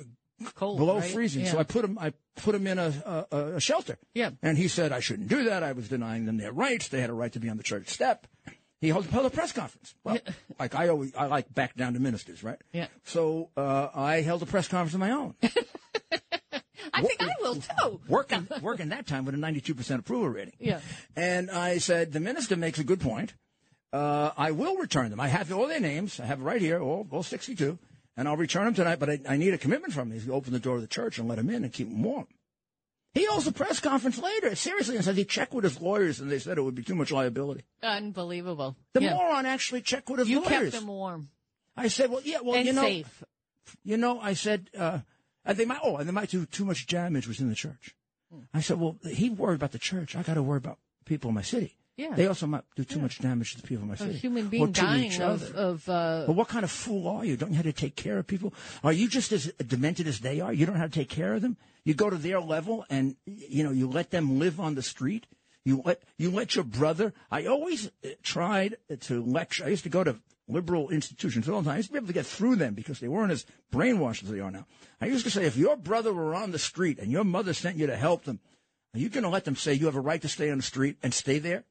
Cold, 0.56 0.78
below 0.78 1.00
right? 1.00 1.12
freezing. 1.12 1.46
So 1.46 1.60
I 1.60 1.64
put 1.64 1.86
him. 1.86 1.98
I 2.00 2.14
put 2.36 2.56
him 2.56 2.68
in 2.68 2.80
a, 2.80 3.28
a, 3.32 3.38
a 3.56 3.60
shelter. 3.60 3.98
Yeah. 4.14 4.32
And 4.42 4.58
he 4.58 4.68
said 4.68 4.92
I 4.92 5.00
shouldn't 5.00 5.28
do 5.28 5.46
that. 5.46 5.64
I 5.64 5.74
was 5.74 5.89
denying 5.89 6.26
them 6.26 6.38
their 6.38 6.52
rights. 6.52 6.88
They 6.88 7.02
had 7.02 7.10
a 7.10 7.14
right 7.14 7.32
to 7.34 7.39
be 7.39 7.50
on 7.50 7.58
the 7.58 7.64
church 7.64 7.89
step. 7.89 8.28
He 8.82 8.88
held, 8.88 9.06
held 9.06 9.28
a 9.28 9.30
press 9.30 9.52
conference. 9.52 9.94
Well, 10.04 10.18
like 10.60 10.74
I 10.74 10.88
always, 10.88 11.16
I 11.16 11.28
like 11.28 11.54
back 11.54 11.76
down 11.76 11.94
to 11.94 12.00
ministers, 12.00 12.44
right? 12.44 12.58
Yeah. 12.74 12.88
So 13.04 13.50
uh, 13.56 13.89
I 13.94 14.22
held 14.22 14.42
a 14.42 14.48
press 14.48 14.68
conference 14.68 14.96
of 14.96 15.00
my 15.00 15.12
own. 15.12 15.36
I 16.94 17.04
think 17.04 17.22
I 17.22 17.30
will 17.42 17.56
too. 17.56 18.02
working 18.08 18.48
working 18.62 18.89
that 18.89 19.06
time 19.06 19.26
with 19.26 19.36
a 19.36 19.38
92% 19.38 20.00
approval 20.00 20.30
rating. 20.30 20.56
Yeah. 20.60 20.82
And 21.16 21.52
I 21.52 21.78
said, 21.78 22.12
the 22.12 22.20
minister 22.20 22.56
makes 22.56 22.80
a 22.80 22.84
good 22.84 23.00
point. 23.00 23.34
Uh, 23.94 24.32
I 24.38 24.52
will 24.52 24.78
return 24.78 25.12
them. 25.12 25.20
I 25.20 25.28
have 25.28 25.52
all 25.52 25.68
their 25.68 25.80
names. 25.80 26.20
I 26.20 26.26
have 26.26 26.42
right 26.42 26.62
here, 26.62 26.82
all, 26.82 27.08
all 27.12 27.24
62. 27.24 27.78
And 28.18 28.28
I'll 28.28 28.38
return 28.38 28.66
them 28.66 28.74
tonight, 28.74 28.99
but 28.99 29.09
I, 29.09 29.20
I 29.28 29.38
need 29.38 29.53
a 29.53 29.57
commitment 29.57 29.93
from 29.93 30.09
them. 30.09 30.20
to 30.20 30.34
open 30.34 30.51
the 30.53 30.59
door 30.59 30.76
of 30.76 30.82
the 30.82 30.88
church 30.88 31.18
and 31.18 31.28
let 31.28 31.38
them 31.38 31.49
in 31.49 31.64
and 31.64 31.72
keep 31.72 31.88
them 31.88 32.03
warm. 32.03 32.28
He 33.14 33.26
holds 33.26 33.45
a 33.47 33.51
press 33.51 33.80
conference 33.80 34.18
later, 34.18 34.55
seriously, 34.55 34.95
and 34.95 35.03
says 35.03 35.18
he 35.18 35.26
checked 35.26 35.53
with 35.53 35.64
his 35.66 35.82
lawyers 35.82 36.20
and 36.20 36.32
they 36.32 36.39
said 36.39 36.57
it 36.57 36.62
would 36.62 36.76
be 36.76 36.84
too 36.84 36.95
much 36.95 37.12
liability. 37.12 37.64
Unbelievable. 37.84 38.76
The 38.93 39.01
Yeah. 39.01 39.14
moron 39.16 39.45
actually 39.45 39.82
checked 39.82 40.09
with 40.09 40.20
his 40.20 40.30
You 40.30 40.41
lawyers. 40.41 40.72
kept 40.72 40.72
them 40.74 40.88
warm 40.88 41.30
I 41.76 41.88
said, 41.88 42.09
well, 42.09 42.22
yeah, 42.24 42.39
well, 42.43 42.55
and 42.55 42.66
you 42.66 42.74
know, 42.74 42.82
safe. 42.84 43.24
you 43.84 43.97
know, 43.97 44.20
I 44.20 44.34
said, 44.34 44.70
uh, 44.78 44.99
and 45.45 45.57
they 45.57 45.66
might, 45.66 45.80
oh, 45.84 45.97
and 45.97 46.07
they 46.07 46.12
might 46.14 46.30
do 46.30 46.45
too 46.45 46.66
much 46.66 46.86
damage 46.88 47.28
within 47.28 47.49
the 47.49 47.55
church. 47.55 47.95
I 48.53 48.62
said, 48.62 48.80
well, 48.80 48.97
he 49.09 49.30
worried 49.30 49.55
about 49.55 49.72
the 49.72 49.80
church. 49.80 50.16
I 50.16 50.22
got 50.24 50.36
to 50.36 50.43
worry 50.43 50.57
about 50.57 50.80
people 51.05 51.30
in 51.30 51.36
my 51.36 51.41
city. 51.41 51.78
Yeah. 51.98 52.16
They 52.16 52.28
also 52.28 52.48
might 52.48 52.64
do 52.76 52.84
too 52.84 53.00
much 53.00 53.20
damage 53.20 53.54
to 53.56 53.62
the 53.62 53.68
people 53.68 53.84
in 53.84 53.89
my 53.89 53.96
city. 53.96 54.12
A 54.12 54.14
human 54.14 54.48
Or 54.48 54.50
being 54.50 54.74
to 54.74 54.82
dying 54.82 55.04
each 55.12 55.20
other. 55.20 55.54
of 55.56 55.88
uh, 55.88 56.24
But 56.26 56.34
what 56.36 56.48
kind 56.48 56.64
of 56.64 56.72
fool 56.72 57.08
are 57.08 57.26
you? 57.26 57.38
Don't 57.38 57.50
you 57.50 57.54
know 57.54 57.58
how 57.58 57.64
to 57.64 57.74
take 57.74 57.96
care 57.96 58.18
of 58.18 58.26
people? 58.28 58.54
Are 58.84 58.94
you 58.94 59.08
just 59.08 59.32
as 59.32 59.52
demented 59.68 60.08
as 60.08 60.22
they 60.22 60.39
are? 60.39 60.54
You 60.54 60.66
don't 60.66 60.76
know 60.76 60.82
how 60.82 60.88
to 60.88 60.92
take 60.92 61.10
care 61.10 61.34
of 61.34 61.42
them? 61.42 61.58
You 61.84 61.94
go 61.94 62.10
to 62.10 62.18
their 62.18 62.39
level 62.39 62.86
and, 62.89 63.18
you 63.26 63.64
know, 63.64 63.72
you 63.72 63.88
let 63.88 64.12
them 64.12 64.39
live 64.39 64.60
on 64.60 64.76
the 64.76 64.82
street? 64.82 65.28
You 65.64 65.84
let, 65.86 66.02
you 66.18 66.32
let 66.32 66.56
your 66.56 66.64
brother, 66.64 67.14
I 67.30 67.46
always 67.46 67.88
uh, 67.88 68.10
tried 68.24 68.78
to 69.02 69.24
lecture. 69.24 69.66
I 69.66 69.68
used 69.68 69.84
to 69.84 69.89
go 69.89 70.04
to 70.04 70.16
liberal 70.48 70.89
institutions 70.89 71.48
all 71.48 71.62
the 71.62 71.66
time. 71.70 71.76
I 71.76 71.78
used 71.78 71.89
to 71.89 71.94
be 71.94 71.98
able 71.98 72.08
to 72.08 72.14
get 72.14 72.26
through 72.26 72.56
them 72.56 72.74
because 72.74 73.00
they 73.00 73.08
weren't 73.08 73.32
as 73.32 73.46
brainwashed 73.72 74.24
as 74.24 74.30
they 74.30 74.39
are 74.39 74.50
now. 74.50 74.66
I 75.00 75.06
used 75.06 75.26
to 75.26 75.32
say, 75.32 75.46
if 75.46 75.58
your 75.58 75.78
brother 75.78 76.14
were 76.14 76.34
on 76.34 76.52
the 76.52 76.60
street 76.60 77.00
and 77.00 77.12
your 77.12 77.24
mother 77.24 77.54
sent 77.54 77.78
you 77.78 77.88
to 77.88 77.96
help 77.96 78.24
them, 78.24 78.39
are 78.94 79.00
you 79.00 79.10
going 79.10 79.24
to 79.24 79.30
let 79.30 79.46
them 79.46 79.56
say 79.56 79.74
you 79.74 79.86
have 79.86 79.96
a 79.96 80.02
right 80.02 80.22
to 80.22 80.28
stay 80.28 80.50
on 80.50 80.58
the 80.58 80.64
street 80.64 80.98
and 81.04 81.14
stay 81.14 81.39
there? 81.39 81.64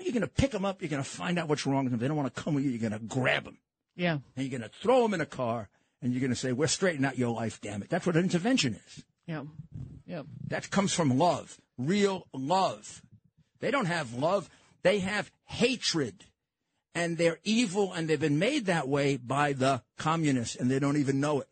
You're 0.00 0.12
going 0.12 0.22
to 0.22 0.28
pick 0.28 0.50
them 0.50 0.64
up. 0.64 0.80
You're 0.80 0.88
going 0.88 1.02
to 1.02 1.08
find 1.08 1.38
out 1.38 1.48
what's 1.48 1.66
wrong 1.66 1.84
with 1.84 1.92
them. 1.92 2.00
They 2.00 2.08
don't 2.08 2.16
want 2.16 2.34
to 2.34 2.42
come 2.42 2.54
with 2.54 2.64
you. 2.64 2.70
You're 2.70 2.90
going 2.90 2.98
to 2.98 3.06
grab 3.06 3.44
them 3.44 3.58
yeah. 4.00 4.12
and 4.12 4.22
you're 4.36 4.58
going 4.58 4.68
to 4.68 4.76
throw 4.78 5.02
them 5.02 5.14
in 5.14 5.20
a 5.20 5.26
car 5.26 5.68
and 6.02 6.12
you're 6.12 6.20
going 6.20 6.30
to 6.30 6.36
say, 6.36 6.52
we're 6.52 6.66
straightening 6.66 7.04
out 7.04 7.18
your 7.18 7.34
life, 7.34 7.60
damn 7.60 7.82
it. 7.82 7.90
That's 7.90 8.06
what 8.06 8.16
an 8.16 8.22
intervention 8.22 8.80
is. 8.86 9.04
Yeah. 9.26 9.42
Yeah. 10.06 10.22
That 10.48 10.70
comes 10.70 10.92
from 10.92 11.16
love, 11.18 11.60
real 11.76 12.26
love. 12.32 13.02
They 13.60 13.70
don't 13.70 13.86
have 13.86 14.14
love. 14.14 14.48
They 14.82 15.00
have 15.00 15.30
hatred. 15.44 16.24
And 16.94 17.18
they're 17.18 17.38
evil 17.44 17.92
and 17.92 18.08
they've 18.08 18.18
been 18.18 18.38
made 18.38 18.66
that 18.66 18.88
way 18.88 19.16
by 19.16 19.52
the 19.52 19.82
communists 19.96 20.56
and 20.56 20.70
they 20.70 20.78
don't 20.78 20.96
even 20.96 21.20
know 21.20 21.40
it. 21.40 21.48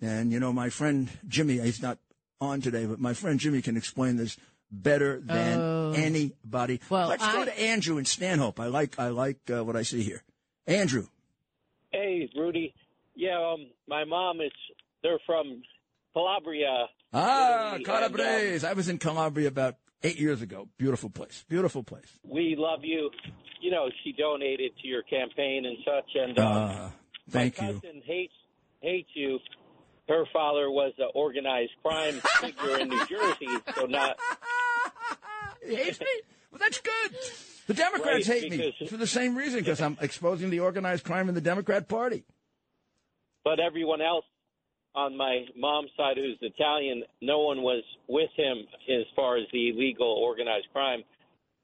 And, 0.00 0.30
you 0.30 0.38
know, 0.38 0.52
my 0.52 0.68
friend 0.68 1.08
Jimmy, 1.26 1.58
he's 1.58 1.82
not 1.82 1.98
on 2.40 2.60
today, 2.60 2.86
but 2.86 3.00
my 3.00 3.14
friend 3.14 3.40
Jimmy 3.40 3.62
can 3.62 3.76
explain 3.76 4.16
this 4.16 4.36
better 4.72 5.20
than 5.20 5.58
Oh. 5.60 5.92
anybody. 5.94 6.80
Well, 6.88 7.08
Let's 7.08 7.26
go 7.30 7.44
to 7.44 7.60
Andrew 7.60 7.98
in 7.98 8.04
Stanhope. 8.06 8.58
I 8.58 8.66
like, 8.66 8.98
I 8.98 9.08
like 9.08 9.38
uh, 9.50 9.62
what 9.64 9.76
I 9.76 9.82
see 9.82 10.02
here. 10.02 10.22
Andrew. 10.66 11.06
Hey, 11.92 12.30
Rudy. 12.36 12.74
Yeah, 13.14 13.36
um, 13.52 13.66
my 13.86 14.04
mom 14.04 14.40
is. 14.40 14.50
They're 15.02 15.18
from 15.26 15.62
Calabria. 16.14 16.86
Ah, 17.12 17.70
Italy, 17.74 17.84
Calabrese. 17.84 18.66
I 18.66 18.72
was 18.72 18.88
in 18.88 18.96
Calabria 18.98 19.48
about 19.48 19.76
eight 20.02 20.18
years 20.18 20.40
ago. 20.40 20.68
Beautiful 20.78 21.10
place. 21.10 21.44
Beautiful 21.48 21.82
place. 21.82 22.06
We 22.24 22.54
love 22.56 22.80
you. 22.84 23.10
You 23.60 23.70
know, 23.70 23.90
she 24.02 24.12
donated 24.12 24.72
to 24.80 24.88
your 24.88 25.02
campaign 25.02 25.66
and 25.66 25.76
such. 25.84 26.10
And 26.14 26.38
um, 26.38 26.52
Uh, 26.56 26.90
thank 27.28 27.60
my 27.60 27.68
you. 27.68 27.74
cousin 27.74 28.02
hates 28.06 28.32
hates 28.80 29.10
you. 29.14 29.38
Her 30.08 30.24
father 30.32 30.70
was 30.70 30.92
an 30.98 31.10
organized 31.14 31.72
crime 31.84 32.20
figure 32.40 32.78
in 32.78 32.88
New 32.88 33.06
Jersey, 33.06 33.46
so 33.76 33.86
not. 33.86 34.16
He 35.66 35.74
hates 35.76 36.00
me? 36.00 36.06
Well, 36.50 36.58
that's 36.58 36.78
good. 36.80 37.10
The 37.66 37.74
Democrats 37.74 38.28
Right, 38.28 38.40
hate 38.42 38.50
me 38.50 38.86
for 38.88 38.96
the 38.96 39.06
same 39.06 39.36
reason 39.36 39.60
because 39.60 39.80
I'm 39.80 39.96
exposing 40.00 40.50
the 40.50 40.60
organized 40.60 41.04
crime 41.04 41.28
in 41.28 41.34
the 41.34 41.40
Democrat 41.40 41.88
Party. 41.88 42.24
But 43.44 43.58
everyone 43.60 44.00
else 44.02 44.24
on 44.94 45.16
my 45.16 45.46
mom's 45.56 45.90
side, 45.96 46.16
who's 46.16 46.36
Italian, 46.42 47.04
no 47.20 47.40
one 47.40 47.62
was 47.62 47.82
with 48.08 48.30
him 48.36 48.58
as 48.90 49.06
far 49.16 49.36
as 49.38 49.44
the 49.52 49.70
illegal 49.70 50.08
organized 50.08 50.66
crime. 50.72 51.02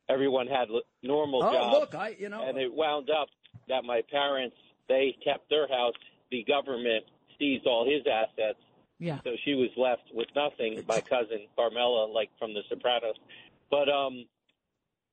Everyone 0.09 0.47
had 0.47 0.71
l- 0.71 0.81
normal 1.03 1.43
Oh, 1.45 1.53
jobs. 1.53 1.73
look, 1.81 1.95
I 1.95 2.17
you 2.19 2.29
know 2.31 2.43
and 2.49 2.57
it 2.57 2.73
wound 2.73 3.11
up 3.11 3.29
that 3.69 3.85
my 3.85 4.01
parents 4.11 4.57
they 4.89 5.15
kept 5.23 5.51
their 5.51 5.69
house. 5.69 5.95
The 6.31 6.45
government 6.45 7.05
seized 7.39 7.67
all 7.67 7.85
his 7.85 8.07
assets, 8.07 8.59
Yeah. 8.99 9.19
so 9.25 9.33
she 9.45 9.55
was 9.55 9.69
left 9.77 10.03
with 10.15 10.29
nothing. 10.35 10.83
My 10.89 11.01
cousin 11.03 11.47
Carmela, 11.57 12.07
like 12.07 12.31
from 12.39 12.55
The 12.55 12.63
Sopranos, 12.71 13.17
but 13.71 13.89
um, 13.89 14.25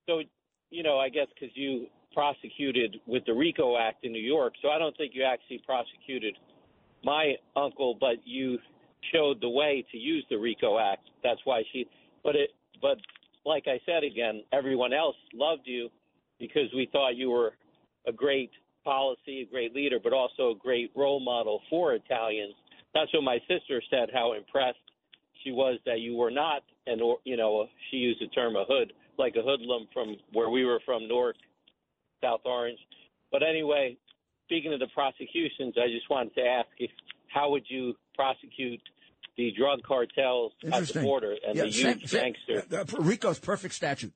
so 0.07 0.21
you 0.69 0.83
know, 0.83 0.97
I 0.97 1.09
guess 1.09 1.27
because 1.33 1.55
you 1.55 1.87
prosecuted 2.13 2.97
with 3.05 3.25
the 3.25 3.33
RICO 3.33 3.77
Act 3.77 4.05
in 4.05 4.11
New 4.11 4.21
York, 4.21 4.53
so 4.61 4.69
I 4.69 4.79
don't 4.79 4.95
think 4.97 5.13
you 5.13 5.23
actually 5.23 5.61
prosecuted 5.65 6.35
my 7.03 7.33
uncle, 7.55 7.97
but 7.99 8.15
you 8.23 8.57
showed 9.13 9.41
the 9.41 9.49
way 9.49 9.85
to 9.91 9.97
use 9.97 10.25
the 10.29 10.37
RICO 10.37 10.79
Act. 10.79 11.07
That's 11.23 11.41
why 11.43 11.63
she. 11.71 11.87
But 12.23 12.35
it. 12.35 12.49
But 12.81 12.97
like 13.45 13.65
I 13.67 13.79
said 13.85 14.03
again, 14.03 14.43
everyone 14.51 14.93
else 14.93 15.15
loved 15.33 15.61
you 15.65 15.89
because 16.39 16.73
we 16.75 16.89
thought 16.91 17.15
you 17.15 17.29
were 17.29 17.53
a 18.07 18.11
great 18.11 18.51
policy, 18.83 19.41
a 19.41 19.51
great 19.51 19.73
leader, 19.73 19.97
but 20.03 20.13
also 20.13 20.51
a 20.51 20.55
great 20.57 20.91
role 20.95 21.19
model 21.19 21.61
for 21.69 21.93
Italians. 21.93 22.53
That's 22.93 23.13
what 23.13 23.23
my 23.23 23.39
sister 23.47 23.81
said. 23.89 24.09
How 24.13 24.33
impressed 24.33 24.77
she 25.43 25.51
was 25.51 25.79
that 25.85 25.99
you 25.99 26.15
were 26.15 26.31
not, 26.31 26.63
and 26.87 27.01
or 27.01 27.17
you 27.23 27.37
know, 27.37 27.67
she 27.89 27.97
used 27.97 28.21
the 28.21 28.27
term 28.27 28.55
a 28.55 28.65
hood, 28.67 28.93
like 29.17 29.35
a 29.35 29.41
hoodlum 29.41 29.87
from 29.93 30.15
where 30.33 30.49
we 30.49 30.65
were 30.65 30.79
from, 30.85 31.07
Newark, 31.07 31.35
South 32.23 32.41
Orange. 32.45 32.79
But 33.31 33.43
anyway, 33.43 33.97
speaking 34.45 34.73
of 34.73 34.79
the 34.79 34.87
prosecutions, 34.93 35.75
I 35.77 35.87
just 35.87 36.09
wanted 36.09 36.35
to 36.35 36.41
ask 36.41 36.67
if 36.77 36.91
how 37.27 37.49
would 37.51 37.63
you 37.67 37.95
prosecute 38.15 38.81
the 39.37 39.51
drug 39.57 39.81
cartels 39.83 40.53
at 40.71 40.87
the 40.87 41.01
border 41.01 41.35
and 41.45 41.57
Yeah, 41.57 41.65
the 41.65 41.71
same- 41.71 41.97
huge 41.99 42.09
same- 42.09 42.33
gangster? 42.47 42.97
RICO's 42.99 43.39
perfect 43.39 43.73
statute. 43.73 44.13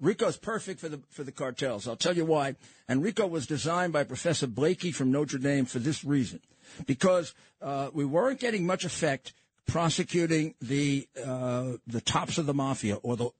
RICO's 0.00 0.36
perfect 0.38 0.78
for 0.80 0.88
the 0.88 1.02
for 1.10 1.24
the 1.24 1.32
cartels. 1.32 1.88
I'll 1.88 1.96
tell 1.96 2.16
you 2.16 2.24
why. 2.24 2.54
And 2.86 3.02
RICO 3.02 3.26
was 3.26 3.46
designed 3.48 3.92
by 3.92 4.04
Professor 4.04 4.46
Blakey 4.46 4.92
from 4.92 5.10
Notre 5.10 5.38
Dame 5.38 5.64
for 5.64 5.80
this 5.80 6.04
reason, 6.04 6.40
because 6.86 7.34
uh, 7.60 7.90
we 7.92 8.04
weren't 8.04 8.38
getting 8.38 8.64
much 8.64 8.84
effect 8.84 9.32
prosecuting 9.68 10.54
the 10.60 11.06
uh, 11.24 11.74
the 11.86 12.00
tops 12.00 12.38
of 12.38 12.46
the 12.46 12.54
mafia 12.54 12.96
or 12.96 13.16
the 13.16 13.30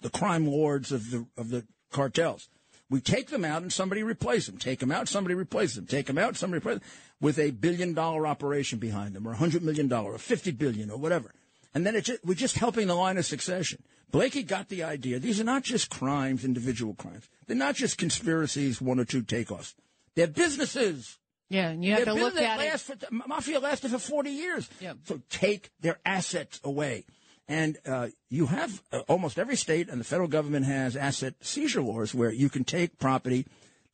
the 0.00 0.10
crime 0.10 0.46
lords 0.46 0.92
of 0.92 1.10
the 1.10 1.26
of 1.36 1.48
the 1.48 1.66
cartels. 1.90 2.48
We 2.88 3.00
take 3.00 3.28
them 3.28 3.44
out 3.44 3.62
and 3.62 3.72
somebody 3.72 4.02
replace 4.02 4.46
them. 4.46 4.58
Take 4.58 4.80
them 4.80 4.92
out, 4.92 5.08
somebody 5.08 5.34
replace 5.34 5.74
them. 5.74 5.86
Take 5.86 6.06
them 6.06 6.18
out, 6.18 6.36
somebody 6.36 6.58
replace 6.58 6.78
them. 6.78 6.88
With 7.20 7.38
a 7.38 7.50
billion 7.50 7.94
dollar 7.94 8.26
operation 8.26 8.78
behind 8.78 9.14
them, 9.14 9.26
or 9.26 9.32
a 9.32 9.36
hundred 9.36 9.62
million 9.62 9.88
dollar, 9.88 10.12
or 10.12 10.18
fifty 10.18 10.50
billion, 10.50 10.90
or 10.90 10.98
whatever. 10.98 11.32
And 11.72 11.86
then 11.86 12.00
just, 12.02 12.24
we're 12.24 12.34
just 12.34 12.58
helping 12.58 12.88
the 12.88 12.94
line 12.94 13.16
of 13.16 13.24
succession. 13.24 13.82
Blakey 14.10 14.42
got 14.42 14.68
the 14.68 14.82
idea. 14.82 15.20
These 15.20 15.40
are 15.40 15.44
not 15.44 15.62
just 15.62 15.88
crimes, 15.88 16.44
individual 16.44 16.94
crimes. 16.94 17.28
They're 17.46 17.56
not 17.56 17.76
just 17.76 17.96
conspiracies, 17.96 18.80
one 18.80 18.98
or 18.98 19.04
two 19.04 19.22
takeoffs. 19.22 19.74
They're 20.16 20.26
businesses. 20.26 21.16
Yeah, 21.50 21.68
and 21.70 21.84
you 21.84 21.92
have 21.92 22.04
They're 22.04 22.14
to 22.14 22.20
look 22.20 22.36
at 22.36 22.60
it. 22.60 22.64
last 22.70 22.84
For, 22.84 22.96
mafia 23.10 23.58
lasted 23.58 23.90
for 23.90 23.98
40 23.98 24.30
years. 24.30 24.70
Yeah. 24.80 24.94
So 25.04 25.20
take 25.28 25.70
their 25.80 25.98
assets 26.06 26.60
away. 26.64 27.04
And 27.48 27.76
uh, 27.84 28.08
you 28.28 28.46
have 28.46 28.80
uh, 28.92 29.00
almost 29.08 29.36
every 29.36 29.56
state 29.56 29.88
and 29.88 30.00
the 30.00 30.04
federal 30.04 30.28
government 30.28 30.66
has 30.66 30.94
asset 30.96 31.34
seizure 31.40 31.82
laws 31.82 32.14
where 32.14 32.32
you 32.32 32.48
can 32.48 32.62
take 32.62 32.98
property 32.98 33.46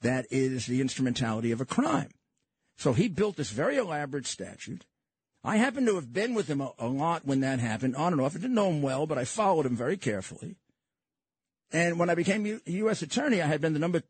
that 0.02 0.26
is 0.30 0.66
the 0.66 0.82
instrumentality 0.82 1.50
of 1.50 1.62
a 1.62 1.64
crime. 1.64 2.10
So 2.76 2.92
he 2.92 3.08
built 3.08 3.36
this 3.36 3.50
very 3.50 3.78
elaborate 3.78 4.26
statute. 4.26 4.84
I 5.42 5.56
happen 5.56 5.86
to 5.86 5.94
have 5.94 6.12
been 6.12 6.34
with 6.34 6.48
him 6.48 6.60
a, 6.60 6.72
a 6.78 6.88
lot 6.88 7.24
when 7.24 7.40
that 7.40 7.58
happened, 7.60 7.96
on 7.96 8.12
and 8.12 8.20
off. 8.20 8.36
I 8.36 8.40
didn't 8.40 8.54
know 8.54 8.68
him 8.68 8.82
well, 8.82 9.06
but 9.06 9.16
I 9.16 9.24
followed 9.24 9.64
him 9.64 9.76
very 9.76 9.96
carefully. 9.96 10.56
And 11.72 11.98
when 11.98 12.10
I 12.10 12.14
became 12.14 12.44
U- 12.44 12.60
U.S. 12.66 13.00
attorney, 13.00 13.40
I 13.40 13.46
had 13.46 13.62
been 13.62 13.72
the 13.72 13.78
number 13.78 14.02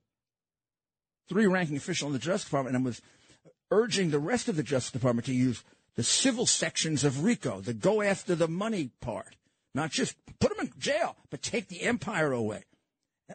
three 1.28 1.46
ranking 1.46 1.76
official 1.76 2.08
in 2.08 2.12
the 2.12 2.18
Justice 2.18 2.44
Department 2.48 2.74
and 2.74 2.84
was 2.84 3.00
urging 3.70 4.10
the 4.10 4.18
rest 4.18 4.48
of 4.48 4.56
the 4.56 4.62
Justice 4.62 4.92
Department 4.92 5.26
to 5.26 5.34
use 5.34 5.64
the 5.96 6.02
civil 6.02 6.46
sections 6.46 7.04
of 7.04 7.24
RICO, 7.24 7.60
the 7.60 7.74
go 7.74 8.02
after 8.02 8.34
the 8.34 8.48
money 8.48 8.90
part, 9.00 9.36
not 9.74 9.90
just 9.90 10.16
put 10.40 10.54
them 10.54 10.66
in 10.66 10.72
jail, 10.78 11.16
but 11.30 11.42
take 11.42 11.68
the 11.68 11.82
empire 11.82 12.32
away. 12.32 12.64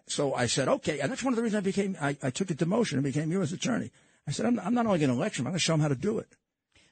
So 0.08 0.34
I 0.34 0.46
said, 0.46 0.68
okay, 0.68 1.00
and 1.00 1.12
that's 1.12 1.24
one 1.24 1.34
of 1.34 1.38
the 1.38 1.44
reasons 1.44 1.60
I 1.60 1.66
became, 1.66 1.98
I, 2.00 2.18
I 2.24 2.30
took 2.30 2.50
a 2.50 2.54
demotion 2.54 2.94
and 2.94 3.04
became 3.04 3.32
U.S. 3.34 3.52
attorney. 3.52 3.92
I 4.28 4.32
said, 4.32 4.46
I'm, 4.46 4.60
I'm 4.60 4.74
not 4.74 4.86
only 4.86 5.00
going 5.00 5.12
to 5.12 5.18
lecture, 5.18 5.40
them, 5.40 5.48
I'm 5.48 5.54
going 5.54 5.60
to 5.60 5.64
show 5.64 5.74
them 5.74 5.82
how 5.82 5.90
to 5.90 5.96
do 5.96 6.20
it. 6.20 6.28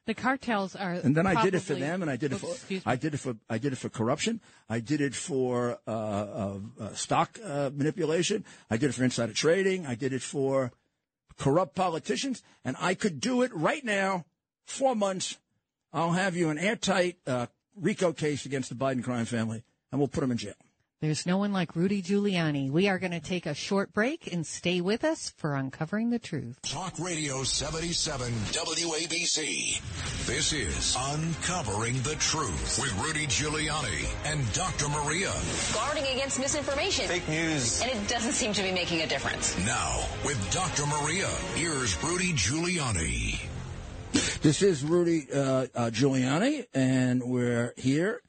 The 0.05 0.15
cartels 0.15 0.75
are. 0.75 0.93
And 0.93 1.15
then 1.15 1.27
I 1.27 1.43
did 1.43 1.53
it 1.53 1.59
for 1.59 1.75
them, 1.75 2.01
and 2.01 2.09
I 2.09 2.15
did 2.15 2.33
it 2.33 2.39
for, 2.39 2.55
i 2.83 2.95
did 2.95 3.13
it 3.13 3.19
for 3.19 3.35
I 3.47 3.59
did 3.59 3.73
it 3.73 3.75
for 3.75 3.89
corruption. 3.89 4.41
I 4.67 4.79
did 4.79 5.01
it 5.01 5.13
for 5.13 5.77
uh, 5.85 5.91
uh, 5.91 6.59
uh, 6.79 6.93
stock 6.93 7.37
uh, 7.45 7.69
manipulation. 7.71 8.43
I 8.71 8.77
did 8.77 8.89
it 8.89 8.93
for 8.93 9.03
insider 9.03 9.33
trading. 9.33 9.85
I 9.85 9.93
did 9.93 10.11
it 10.11 10.23
for 10.23 10.71
corrupt 11.39 11.73
politicians, 11.73 12.43
and 12.63 12.75
I 12.79 12.93
could 12.93 13.19
do 13.19 13.41
it 13.41 13.51
right 13.55 13.83
now. 13.83 14.25
Four 14.65 14.95
months, 14.95 15.39
I'll 15.91 16.11
have 16.11 16.35
you 16.35 16.49
an 16.49 16.59
airtight 16.59 17.17
uh, 17.25 17.47
RICO 17.75 18.13
case 18.13 18.45
against 18.45 18.69
the 18.69 18.75
Biden 18.75 19.03
crime 19.03 19.25
family, 19.25 19.63
and 19.91 19.99
we'll 19.99 20.07
put 20.07 20.21
them 20.21 20.31
in 20.31 20.37
jail. 20.37 20.53
There's 21.01 21.25
no 21.25 21.37
one 21.37 21.53
like 21.53 21.77
Rudy 21.77 22.01
Giuliani. 22.01 22.69
We 22.69 22.89
are 22.89 22.99
going 22.99 23.13
to 23.13 23.21
take 23.21 23.45
a 23.45 23.53
short 23.53 23.93
break 23.93 24.33
and 24.33 24.45
stay 24.45 24.81
with 24.81 25.05
us 25.05 25.29
for 25.37 25.55
Uncovering 25.55 26.09
the 26.09 26.19
Truth. 26.19 26.59
Talk 26.61 26.99
Radio 26.99 27.43
77 27.43 28.29
WABC. 28.51 29.79
This 30.25 30.51
is 30.51 30.97
Uncovering 30.99 31.93
the 32.01 32.15
Truth 32.15 32.79
with 32.81 32.93
Rudy 33.01 33.27
Giuliani 33.27 34.09
and 34.25 34.41
Dr. 34.51 34.89
Maria. 34.89 35.31
Guarding 35.73 36.03
against 36.03 36.37
misinformation. 36.37 37.07
Fake 37.07 37.29
news. 37.29 37.81
And 37.81 37.91
it 37.91 38.09
doesn't 38.09 38.33
seem 38.33 38.51
to 38.51 38.61
be 38.61 38.73
making 38.73 38.99
a 38.99 39.07
difference. 39.07 39.57
Now, 39.65 40.05
with 40.25 40.37
Dr. 40.51 40.85
Maria, 40.85 41.29
here's 41.55 41.95
Rudy 42.03 42.33
Giuliani. 42.33 43.39
This 44.41 44.61
is 44.61 44.83
Rudy 44.83 45.27
uh, 45.33 45.39
uh, 45.73 45.89
Giuliani, 45.91 46.65
and 46.73 47.23
we're 47.23 47.73
here. 47.77 48.21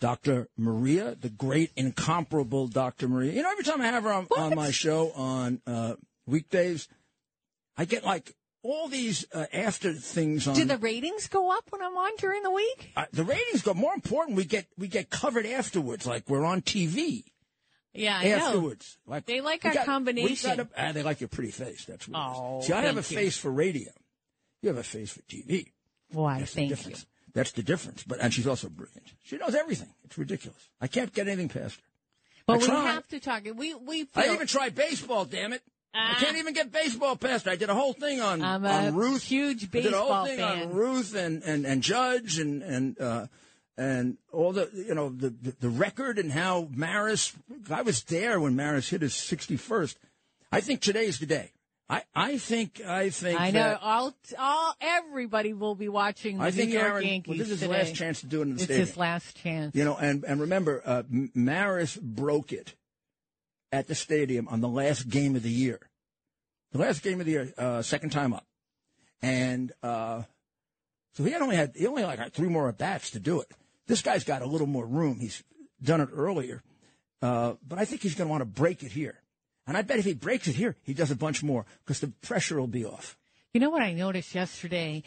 Dr. 0.00 0.48
Maria, 0.56 1.14
the 1.14 1.28
great, 1.28 1.70
incomparable 1.76 2.66
Dr. 2.68 3.08
Maria. 3.08 3.32
You 3.32 3.42
know, 3.42 3.50
every 3.50 3.64
time 3.64 3.80
I 3.80 3.86
have 3.86 4.02
her 4.04 4.12
on, 4.12 4.26
on 4.36 4.54
my 4.54 4.70
show 4.70 5.12
on 5.12 5.60
uh, 5.66 5.94
weekdays, 6.26 6.88
I 7.76 7.84
get 7.84 8.04
like 8.04 8.34
all 8.62 8.88
these 8.88 9.26
uh, 9.34 9.46
after 9.52 9.92
things 9.92 10.46
on. 10.48 10.54
Do 10.54 10.64
the 10.64 10.78
ratings 10.78 11.28
go 11.28 11.50
up 11.56 11.64
when 11.70 11.82
I'm 11.82 11.96
on 11.96 12.12
during 12.18 12.42
the 12.42 12.50
week? 12.50 12.92
uh, 12.96 13.04
the 13.12 13.24
ratings 13.24 13.62
go 13.62 13.74
more 13.74 13.94
important. 13.94 14.36
We 14.36 14.44
get 14.44 14.66
we 14.78 14.88
get 14.88 15.10
covered 15.10 15.46
afterwards, 15.46 16.06
like 16.06 16.28
we're 16.28 16.44
on 16.44 16.60
TV 16.62 17.24
Yeah, 17.94 18.16
I 18.18 18.24
know. 18.28 18.36
afterwards. 18.46 18.98
Like 19.06 19.26
They 19.26 19.40
like 19.40 19.64
our 19.64 19.72
got- 19.74 19.82
we 19.82 19.86
combination. 19.86 20.56
got 20.56 20.66
a- 20.66 20.68
ah, 20.88 20.92
they 20.92 21.02
like 21.02 21.20
your 21.20 21.28
pretty 21.28 21.50
face. 21.52 21.84
That's 21.84 22.06
what. 22.08 22.18
Oh, 22.18 22.60
See, 22.62 22.72
I 22.72 22.82
have 22.82 22.96
a 22.96 22.98
you. 22.98 23.02
face 23.02 23.36
for 23.36 23.50
radio. 23.50 23.90
You 24.62 24.68
have 24.70 24.78
a 24.78 24.82
face 24.82 25.10
for 25.10 25.20
TV. 25.22 25.72
Why, 26.12 26.40
That's 26.40 26.52
thank 26.54 26.70
you. 26.70 26.94
That's 27.32 27.52
the 27.52 27.62
difference. 27.62 28.02
But 28.04 28.20
and 28.20 28.32
she's 28.34 28.46
also 28.46 28.68
brilliant. 28.68 29.06
She 29.24 29.36
knows 29.36 29.54
everything. 29.54 29.88
It's 30.04 30.18
ridiculous. 30.18 30.68
I 30.80 30.86
can't 30.88 31.12
get 31.12 31.26
anything 31.28 31.48
past 31.48 31.76
her. 31.76 31.82
But 32.46 32.52
I 32.54 32.56
we 32.58 32.66
try. 32.66 32.84
have 32.92 33.08
to 33.08 33.20
talk. 33.20 33.42
We 33.54 33.74
we 33.74 34.06
I 34.14 34.22
feel 34.24 34.34
even 34.34 34.46
tried 34.46 34.74
baseball. 34.74 35.24
Damn 35.24 35.52
it! 35.52 35.62
I 35.94 36.14
Ah. 36.14 36.16
can't 36.20 36.36
even 36.36 36.54
get 36.54 36.70
baseball 36.72 37.16
past 37.16 37.44
her. 37.46 37.50
I 37.52 37.56
did 37.56 37.68
a 37.70 37.74
whole 37.74 37.92
thing 37.92 38.20
on 38.20 38.42
I'm 38.42 38.64
on 38.64 38.94
Ruth. 38.94 39.22
huge 39.24 39.70
baseball 39.70 39.90
I 39.90 39.92
did 39.92 39.94
a 39.94 40.14
whole 40.14 40.26
thing 40.26 40.38
fan. 40.38 40.68
on 40.68 40.74
Ruth 40.74 41.14
and 41.14 41.42
and 41.44 41.64
and 41.66 41.82
Judge 41.82 42.38
and 42.38 42.62
and 42.62 43.00
uh, 43.00 43.26
and 43.76 44.16
all 44.32 44.52
the 44.52 44.68
you 44.74 44.94
know 44.94 45.08
the, 45.10 45.30
the 45.30 45.54
the 45.60 45.68
record 45.68 46.18
and 46.18 46.32
how 46.32 46.68
Maris. 46.74 47.32
I 47.70 47.82
was 47.82 48.02
there 48.04 48.40
when 48.40 48.56
Maris 48.56 48.88
hit 48.88 49.02
his 49.02 49.14
sixty 49.14 49.56
first. 49.56 49.98
I 50.52 50.60
think 50.60 50.80
today's 50.80 51.18
the 51.20 51.26
day. 51.26 51.52
I 51.90 52.02
I 52.14 52.38
think 52.38 52.80
I 52.80 53.10
think 53.10 53.40
I 53.40 53.50
know 53.50 53.70
that- 53.70 53.82
all 53.82 54.14
all 54.38 54.74
everybody 54.80 55.52
will 55.52 55.74
be 55.74 55.88
watching 55.88 56.38
the 56.38 56.44
I 56.44 56.50
think 56.52 56.70
New 56.70 56.78
York 56.78 56.88
Aaron. 56.92 57.04
Yankees 57.06 57.28
Well, 57.28 57.38
this 57.38 57.50
is 57.50 57.60
his 57.60 57.68
last 57.68 57.94
chance 57.96 58.20
to 58.20 58.26
do 58.26 58.38
it 58.40 58.42
in 58.42 58.48
the 58.50 58.54
It's 58.54 58.64
stadium. 58.64 58.86
his 58.86 58.96
last 58.96 59.36
chance. 59.36 59.74
You 59.74 59.84
know, 59.84 59.96
and 59.96 60.22
and 60.24 60.40
remember, 60.40 60.82
uh, 60.86 61.02
Maris 61.34 61.96
broke 61.96 62.52
it 62.52 62.74
at 63.72 63.88
the 63.88 63.94
stadium 63.96 64.46
on 64.48 64.60
the 64.60 64.68
last 64.68 65.08
game 65.08 65.34
of 65.34 65.42
the 65.42 65.50
year, 65.50 65.80
the 66.72 66.78
last 66.78 67.02
game 67.02 67.18
of 67.18 67.26
the 67.26 67.32
year, 67.32 67.52
uh, 67.58 67.82
second 67.82 68.10
time 68.10 68.32
up, 68.34 68.46
and 69.20 69.72
uh, 69.82 70.22
so 71.14 71.24
he 71.24 71.32
had 71.32 71.42
only 71.42 71.56
had 71.56 71.72
he 71.74 71.88
only 71.88 72.04
like 72.04 72.20
had 72.20 72.32
three 72.32 72.48
more 72.48 72.68
at 72.68 72.78
bats 72.78 73.10
to 73.10 73.18
do 73.18 73.40
it. 73.40 73.50
This 73.88 74.00
guy's 74.02 74.22
got 74.22 74.42
a 74.42 74.46
little 74.46 74.68
more 74.68 74.86
room. 74.86 75.18
He's 75.18 75.42
done 75.82 76.00
it 76.00 76.08
earlier, 76.12 76.62
uh, 77.20 77.54
but 77.66 77.80
I 77.80 77.84
think 77.84 78.02
he's 78.02 78.14
going 78.14 78.28
to 78.28 78.30
want 78.30 78.42
to 78.42 78.46
break 78.46 78.84
it 78.84 78.92
here. 78.92 79.18
And 79.66 79.76
I 79.76 79.82
bet 79.82 79.98
if 79.98 80.04
he 80.04 80.14
breaks 80.14 80.48
it 80.48 80.56
here, 80.56 80.76
he 80.82 80.94
does 80.94 81.10
a 81.10 81.16
bunch 81.16 81.42
more 81.42 81.64
because 81.84 82.00
the 82.00 82.08
pressure 82.22 82.58
will 82.60 82.66
be 82.66 82.84
off. 82.84 83.16
You 83.54 83.60
know 83.60 83.70
what 83.70 83.82
I 83.82 83.92
noticed 83.92 84.34
yesterday? 84.34 85.02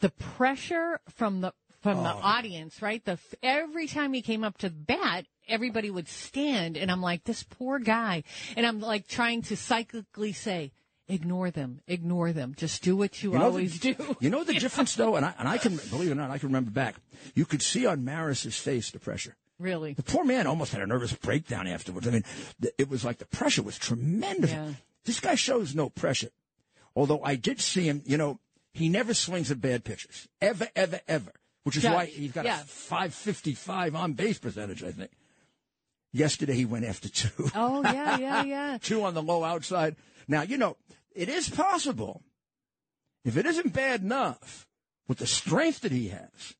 The 0.00 0.10
pressure 0.10 1.00
from 1.08 1.40
the 1.40 1.52
from 1.80 2.04
the 2.04 2.12
Oh. 2.14 2.20
audience, 2.22 2.80
right? 2.80 3.04
The 3.04 3.18
every 3.42 3.88
time 3.88 4.12
he 4.12 4.22
came 4.22 4.44
up 4.44 4.58
to 4.58 4.70
bat, 4.70 5.26
everybody 5.48 5.90
would 5.90 6.08
stand, 6.08 6.76
and 6.76 6.90
I'm 6.92 7.02
like, 7.02 7.24
this 7.24 7.42
poor 7.42 7.80
guy, 7.80 8.22
and 8.56 8.64
I'm 8.64 8.78
like 8.80 9.08
trying 9.08 9.42
to 9.42 9.54
cyclically 9.56 10.32
say, 10.34 10.70
ignore 11.08 11.50
them, 11.50 11.80
ignore 11.88 12.32
them, 12.32 12.54
just 12.56 12.82
do 12.84 12.96
what 12.96 13.20
you, 13.24 13.32
know 13.32 13.38
the- 13.38 13.44
always 13.44 13.80
do. 13.80 13.96
You 14.20 14.30
know 14.30 14.44
the 14.44 14.54
difference, 14.60 14.94
though, 14.94 15.16
and 15.16 15.24
I 15.26 15.34
and 15.38 15.48
I 15.48 15.58
can 15.58 15.76
believe 15.90 16.08
it 16.08 16.12
or 16.12 16.14
not, 16.16 16.30
I 16.30 16.38
can 16.38 16.48
remember 16.50 16.70
back. 16.70 16.94
You 17.34 17.44
could 17.44 17.62
see 17.62 17.84
on 17.84 18.04
Maris's 18.04 18.56
face 18.56 18.90
the 18.92 19.00
pressure. 19.00 19.34
Really? 19.62 19.94
The 19.94 20.02
poor 20.02 20.24
man 20.24 20.48
almost 20.48 20.72
had 20.72 20.82
a 20.82 20.86
nervous 20.86 21.12
breakdown 21.12 21.68
afterwards. 21.68 22.08
I 22.08 22.10
mean, 22.10 22.24
th- 22.60 22.74
it 22.78 22.90
was 22.90 23.04
like 23.04 23.18
the 23.18 23.26
pressure 23.26 23.62
was 23.62 23.78
tremendous. 23.78 24.50
Yeah. 24.50 24.72
This 25.04 25.20
guy 25.20 25.36
shows 25.36 25.74
no 25.74 25.88
pressure. 25.88 26.30
Although 26.96 27.22
I 27.22 27.36
did 27.36 27.60
see 27.60 27.84
him, 27.84 28.02
you 28.04 28.16
know, 28.16 28.40
he 28.72 28.88
never 28.88 29.14
swings 29.14 29.50
at 29.52 29.60
bad 29.60 29.84
pitches. 29.84 30.28
Ever, 30.40 30.68
ever, 30.74 31.00
ever. 31.06 31.32
Which 31.62 31.76
is 31.76 31.84
why 31.84 32.06
he's 32.06 32.32
got 32.32 32.44
yeah. 32.44 32.60
a 32.60 32.64
555 32.64 33.94
on 33.94 34.14
base 34.14 34.38
percentage, 34.38 34.82
I 34.82 34.90
think. 34.90 35.12
Yesterday 36.12 36.54
he 36.54 36.64
went 36.64 36.84
after 36.84 37.08
two. 37.08 37.50
Oh 37.54 37.82
yeah, 37.84 38.18
yeah, 38.18 38.42
yeah. 38.42 38.78
two 38.82 39.04
on 39.04 39.14
the 39.14 39.22
low 39.22 39.44
outside. 39.44 39.94
Now, 40.26 40.42
you 40.42 40.58
know, 40.58 40.76
it 41.14 41.28
is 41.28 41.48
possible, 41.48 42.22
if 43.24 43.36
it 43.36 43.46
isn't 43.46 43.72
bad 43.72 44.02
enough, 44.02 44.66
with 45.06 45.18
the 45.18 45.26
strength 45.26 45.80
that 45.82 45.92
he 45.92 46.08
has, 46.08 46.56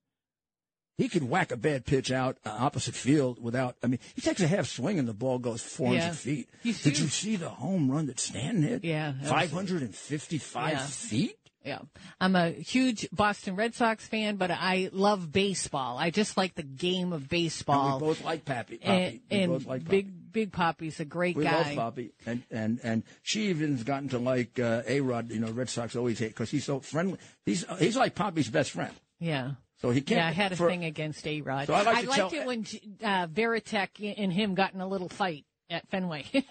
he 1.03 1.09
could 1.09 1.28
whack 1.28 1.50
a 1.50 1.57
bad 1.57 1.84
pitch 1.84 2.12
out 2.12 2.38
uh, 2.46 2.50
opposite 2.61 2.94
field 2.94 3.42
without. 3.42 3.74
I 3.82 3.88
mean, 3.88 3.98
he 4.14 4.20
takes 4.20 4.40
a 4.40 4.46
half 4.46 4.66
swing 4.68 4.98
and 5.00 5.09
the 5.09 5.12
ball 5.12 5.38
goes 5.40 5.61
400 5.62 5.98
Yeah. 5.98 6.12
feet. 6.12 6.48
He's 6.62 6.80
Did 6.82 6.98
you 6.98 7.09
see 7.09 7.34
the 7.36 7.48
home 7.48 7.90
run 7.90 8.07
that 8.07 8.20
Stanton 8.20 8.62
hit? 8.62 8.84
Yeah, 8.84 9.14
555 9.24 10.72
Yeah. 10.72 10.86
feet? 10.86 11.36
Yeah. 11.64 11.78
I'm 12.20 12.34
a 12.34 12.50
huge 12.50 13.09
Boston 13.12 13.55
Red 13.55 13.74
Sox 13.74 14.07
fan, 14.07 14.34
but 14.36 14.50
I 14.50 14.90
love 14.92 15.30
baseball. 15.30 15.96
I 15.96 16.11
just 16.11 16.36
like 16.36 16.55
the 16.57 16.64
game 16.64 17.12
of 17.12 17.22
And 17.22 17.28
baseball. 17.28 17.98
we 18.00 18.07
both 18.07 18.24
like 18.24 18.44
Pappy. 18.44 18.78
Papi. 18.78 18.88
and 18.88 19.20
we 19.30 19.36
and 19.38 19.53
both 19.53 19.66
like 19.66 19.82
Papi. 19.82 19.88
Big 19.88 20.32
Big 20.32 20.53
Papi's 20.53 20.98
a 20.98 21.05
great 21.05 21.36
We 21.36 21.44
guy. 21.44 21.70
We 21.70 21.76
love 21.76 21.94
Papi, 21.94 22.11
and 22.26 22.42
and 22.50 22.80
and 22.82 23.03
she 23.22 23.50
even's 23.50 23.82
gotten 23.84 24.09
to 24.09 24.18
like 24.18 24.59
uh, 24.59 24.82
A 24.88 25.00
Rod. 25.03 25.30
You 25.30 25.38
know, 25.40 25.50
Red 25.53 25.68
Sox 25.68 25.94
always 25.94 26.18
hate 26.18 26.28
because 26.28 26.50
he's 26.50 26.64
so 26.64 26.80
friendly. 26.80 27.18
He's 27.46 27.64
he's 27.78 27.96
like 27.96 28.14
Papi's 28.16 28.48
best 28.48 28.70
friend. 28.72 28.92
Yeah. 29.20 29.53
So 29.83 29.91
he 29.91 30.01
can't. 30.01 30.18
Yeah, 30.20 30.28
I 30.28 30.30
had 30.30 30.53
a 30.53 30.57
for- 30.57 30.68
thing 30.70 30.85
against 30.85 31.26
A 31.26 31.41
Rod. 31.43 31.66
So 31.66 31.74
I 31.74 31.83
like 31.83 32.05
to 32.05 32.09
liked 32.09 32.30
tell- 32.30 32.41
it 32.41 32.47
when 32.47 32.61
uh, 33.03 33.26
Varitek 33.26 34.14
and 34.16 34.33
him 34.33 34.55
got 34.55 34.72
in 34.74 34.80
a 34.80 34.87
little 34.87 35.09
fight 35.09 35.45
at 35.68 35.89
Fenway. 35.91 36.24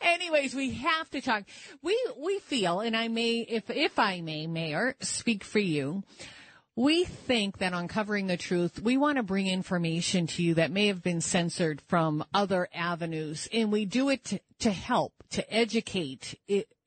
Anyways, 0.00 0.54
we 0.54 0.72
have 0.72 1.08
to 1.10 1.20
talk. 1.20 1.44
We 1.82 1.98
we 2.18 2.38
feel, 2.40 2.80
and 2.80 2.96
I 2.96 3.08
may, 3.08 3.38
if 3.40 3.70
if 3.70 3.98
I 3.98 4.20
may, 4.20 4.46
Mayor, 4.46 4.94
speak 5.00 5.44
for 5.44 5.58
you. 5.58 6.02
We 6.78 7.02
think 7.02 7.58
that 7.58 7.72
on 7.72 7.88
covering 7.88 8.28
the 8.28 8.36
truth, 8.36 8.80
we 8.80 8.96
want 8.96 9.16
to 9.16 9.24
bring 9.24 9.48
information 9.48 10.28
to 10.28 10.44
you 10.44 10.54
that 10.54 10.70
may 10.70 10.86
have 10.86 11.02
been 11.02 11.20
censored 11.20 11.80
from 11.88 12.24
other 12.32 12.68
avenues, 12.72 13.48
and 13.52 13.72
we 13.72 13.84
do 13.84 14.10
it 14.10 14.22
to, 14.26 14.40
to 14.60 14.70
help, 14.70 15.24
to 15.30 15.52
educate. 15.52 16.38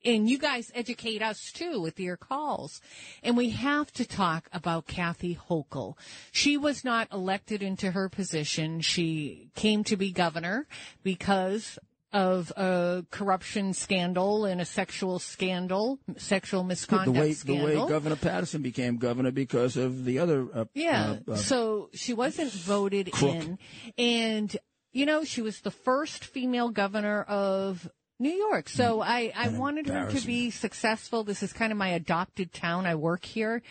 And 0.02 0.30
you 0.30 0.38
guys 0.38 0.72
educate 0.74 1.20
us 1.20 1.52
too 1.52 1.78
with 1.78 2.00
your 2.00 2.16
calls. 2.16 2.80
And 3.22 3.36
we 3.36 3.50
have 3.50 3.92
to 3.92 4.06
talk 4.06 4.48
about 4.50 4.86
Kathy 4.86 5.36
Hochul. 5.36 5.98
She 6.30 6.56
was 6.56 6.84
not 6.84 7.12
elected 7.12 7.62
into 7.62 7.90
her 7.90 8.08
position. 8.08 8.80
She 8.80 9.50
came 9.54 9.84
to 9.84 9.98
be 9.98 10.10
governor 10.10 10.68
because 11.02 11.78
of 12.12 12.50
a 12.56 13.04
corruption 13.10 13.72
scandal 13.74 14.44
and 14.44 14.60
a 14.60 14.64
sexual 14.64 15.18
scandal, 15.18 15.98
sexual 16.16 16.62
misconduct 16.64 17.14
the 17.14 17.20
way 17.20 17.32
scandal. 17.32 17.66
the 17.66 17.80
way 17.82 17.88
Governor 17.88 18.16
Paterson 18.16 18.62
became 18.62 18.96
governor 18.98 19.30
because 19.30 19.76
of 19.76 20.04
the 20.04 20.18
other. 20.18 20.46
Uh, 20.54 20.64
Yeah. 20.74 21.16
uh, 21.26 21.32
uh, 21.32 21.36
so 21.36 21.90
she 21.94 22.12
wasn't 22.14 22.52
voted 22.52 23.10
crook. 23.12 23.34
in. 23.34 23.58
And, 23.96 24.56
you 24.92 25.06
know, 25.06 25.24
she 25.24 25.42
was 25.42 25.60
the 25.60 25.70
first 25.70 26.24
female 26.24 26.68
governor 26.68 27.22
of 27.22 27.88
New 28.18 28.30
York. 28.32 28.68
So 28.68 29.00
I, 29.00 29.32
I 29.34 29.48
wanted 29.48 29.88
her 29.88 30.10
to 30.10 30.26
be 30.26 30.50
successful. 30.50 31.24
This 31.24 31.42
is 31.42 31.52
kind 31.52 31.72
of 31.72 31.78
my 31.78 31.88
adopted 31.88 32.52
town. 32.52 32.86
I 32.86 32.94
work 32.94 33.24
here, 33.24 33.62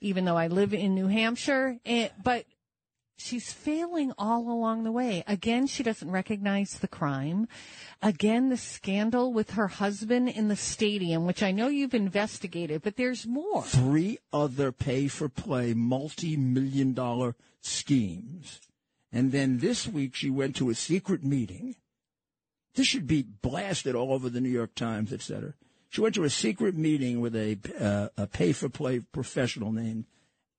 even 0.00 0.24
though 0.24 0.36
I 0.36 0.48
live 0.48 0.74
in 0.74 0.94
New 0.94 1.06
Hampshire. 1.06 1.78
And, 1.84 2.10
but 2.22 2.46
she's 3.22 3.52
failing 3.52 4.12
all 4.18 4.50
along 4.50 4.84
the 4.84 4.92
way. 4.92 5.24
Again, 5.26 5.66
she 5.66 5.82
doesn't 5.82 6.10
recognize 6.10 6.78
the 6.78 6.88
crime. 6.88 7.48
Again, 8.02 8.48
the 8.48 8.56
scandal 8.56 9.32
with 9.32 9.52
her 9.52 9.68
husband 9.68 10.28
in 10.28 10.48
the 10.48 10.56
stadium, 10.56 11.26
which 11.26 11.42
I 11.42 11.52
know 11.52 11.68
you've 11.68 11.94
investigated, 11.94 12.82
but 12.82 12.96
there's 12.96 13.26
more. 13.26 13.62
Three 13.62 14.18
other 14.32 14.72
pay 14.72 15.08
for 15.08 15.28
play, 15.28 15.74
multi 15.74 16.36
million 16.36 16.92
dollar 16.92 17.36
schemes. 17.60 18.60
And 19.12 19.30
then 19.30 19.58
this 19.58 19.86
week 19.86 20.14
she 20.14 20.30
went 20.30 20.56
to 20.56 20.70
a 20.70 20.74
secret 20.74 21.22
meeting. 21.22 21.76
This 22.74 22.86
should 22.86 23.06
be 23.06 23.22
blasted 23.22 23.94
all 23.94 24.12
over 24.12 24.28
the 24.30 24.40
New 24.40 24.48
York 24.48 24.74
Times, 24.74 25.12
etc. 25.12 25.54
She 25.90 26.00
went 26.00 26.14
to 26.14 26.24
a 26.24 26.30
secret 26.30 26.74
meeting 26.74 27.20
with 27.20 27.36
a, 27.36 27.58
uh, 27.78 28.08
a 28.16 28.26
pay 28.26 28.52
for 28.52 28.70
play 28.70 29.00
professional 29.00 29.72
named 29.72 30.06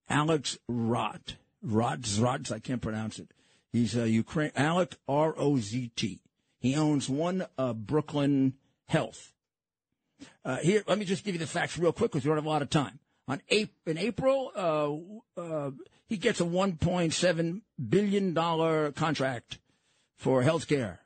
Alex 0.07 0.59
Rott. 0.69 1.35
Rods, 1.63 2.19
Rods, 2.19 2.51
I 2.51 2.59
can't 2.59 2.81
pronounce 2.81 3.19
it. 3.19 3.29
He's 3.71 3.95
a 3.95 4.07
Ukraine, 4.07 4.51
Alec 4.55 4.95
R 5.07 5.33
O 5.37 5.57
Z 5.57 5.91
T. 5.95 6.21
He 6.59 6.75
owns 6.75 7.09
one 7.09 7.45
uh, 7.57 7.73
Brooklyn 7.73 8.53
Health. 8.87 9.33
Uh, 10.45 10.57
here, 10.57 10.83
let 10.87 10.99
me 10.99 11.05
just 11.05 11.23
give 11.23 11.35
you 11.35 11.39
the 11.39 11.47
facts 11.47 11.77
real 11.77 11.91
quick 11.91 12.11
because 12.11 12.23
we 12.23 12.29
don't 12.29 12.37
have 12.37 12.45
a 12.45 12.49
lot 12.49 12.61
of 12.61 12.69
time. 12.69 12.99
On 13.27 13.41
in 13.47 13.97
April, 13.97 14.51
uh, 14.55 15.41
uh, 15.41 15.71
he 16.07 16.17
gets 16.17 16.39
a 16.41 16.45
1.7 16.45 17.61
billion 17.89 18.33
dollar 18.33 18.91
contract 18.91 19.59
for 20.17 20.43
health 20.43 20.67
care. 20.67 20.99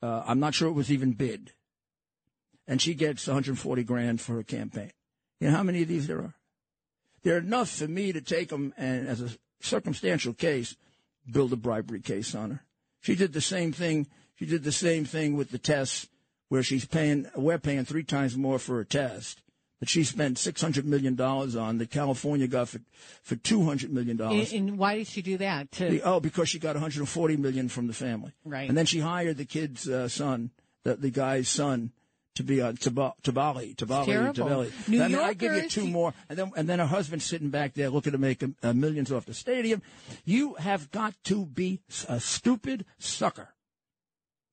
Uh, 0.00 0.22
I'm 0.26 0.40
not 0.40 0.54
sure 0.54 0.68
it 0.68 0.72
was 0.72 0.92
even 0.92 1.12
bid, 1.12 1.52
and 2.66 2.80
she 2.80 2.94
gets 2.94 3.26
140 3.26 3.82
grand 3.84 4.20
for 4.20 4.34
her 4.34 4.44
campaign. 4.44 4.92
You 5.40 5.48
know 5.50 5.56
how 5.56 5.62
many 5.64 5.82
of 5.82 5.88
these 5.88 6.06
there 6.06 6.18
are? 6.18 6.34
There 7.22 7.34
are 7.34 7.38
enough 7.38 7.68
for 7.68 7.88
me 7.88 8.12
to 8.12 8.20
take 8.20 8.48
them 8.48 8.72
and, 8.76 9.08
as 9.08 9.20
a 9.20 9.30
circumstantial 9.60 10.34
case, 10.34 10.76
build 11.30 11.52
a 11.52 11.56
bribery 11.56 12.00
case 12.00 12.34
on 12.34 12.50
her. 12.50 12.62
She 13.00 13.14
did 13.14 13.32
the 13.32 13.40
same 13.40 13.72
thing. 13.72 14.06
She 14.36 14.46
did 14.46 14.64
the 14.64 14.72
same 14.72 15.04
thing 15.04 15.36
with 15.36 15.50
the 15.50 15.58
tests, 15.58 16.08
where 16.48 16.62
she's 16.62 16.84
paying. 16.84 17.26
We're 17.34 17.58
paying 17.58 17.84
three 17.84 18.04
times 18.04 18.36
more 18.36 18.58
for 18.58 18.80
a 18.80 18.84
test 18.84 19.42
that 19.80 19.88
she 19.88 20.04
spent 20.04 20.38
six 20.38 20.60
hundred 20.60 20.86
million 20.86 21.14
dollars 21.14 21.54
on. 21.56 21.78
That 21.78 21.90
California 21.90 22.46
got 22.46 22.68
for 22.68 22.80
for 23.22 23.36
two 23.36 23.64
hundred 23.64 23.92
million 23.92 24.16
dollars. 24.16 24.52
And, 24.52 24.70
and 24.70 24.78
why 24.78 24.96
did 24.96 25.06
she 25.06 25.22
do 25.22 25.38
that? 25.38 25.70
To, 25.72 26.00
oh, 26.02 26.20
because 26.20 26.48
she 26.48 26.58
got 26.58 26.74
one 26.74 26.82
hundred 26.82 27.00
and 27.00 27.08
forty 27.08 27.36
million 27.36 27.68
from 27.68 27.86
the 27.86 27.92
family. 27.92 28.32
Right. 28.44 28.68
And 28.68 28.76
then 28.76 28.86
she 28.86 29.00
hired 29.00 29.36
the 29.36 29.44
kid's 29.44 29.88
uh, 29.88 30.08
son, 30.08 30.50
the 30.84 30.96
the 30.96 31.10
guy's 31.10 31.48
son, 31.48 31.92
to 32.38 32.44
be 32.44 32.60
on 32.60 32.76
Tabali, 32.76 33.12
Tabali, 33.20 33.74
Tabali, 33.74 34.04
terrible. 34.06 34.44
Tabali. 34.44 34.88
New 34.88 35.02
I, 35.02 35.08
mean, 35.08 35.18
I 35.18 35.34
give 35.34 35.54
you 35.54 35.68
two 35.68 35.88
more, 35.88 36.14
and 36.28 36.38
then 36.38 36.52
and 36.56 36.68
then 36.68 36.78
her 36.78 36.86
husband's 36.86 37.24
sitting 37.24 37.50
back 37.50 37.74
there 37.74 37.90
looking 37.90 38.12
to 38.12 38.18
make 38.18 38.44
uh, 38.62 38.72
millions 38.72 39.10
off 39.10 39.26
the 39.26 39.34
stadium. 39.34 39.82
You 40.24 40.54
have 40.54 40.92
got 40.92 41.14
to 41.24 41.44
be 41.44 41.80
a 42.08 42.20
stupid 42.20 42.84
sucker 42.98 43.48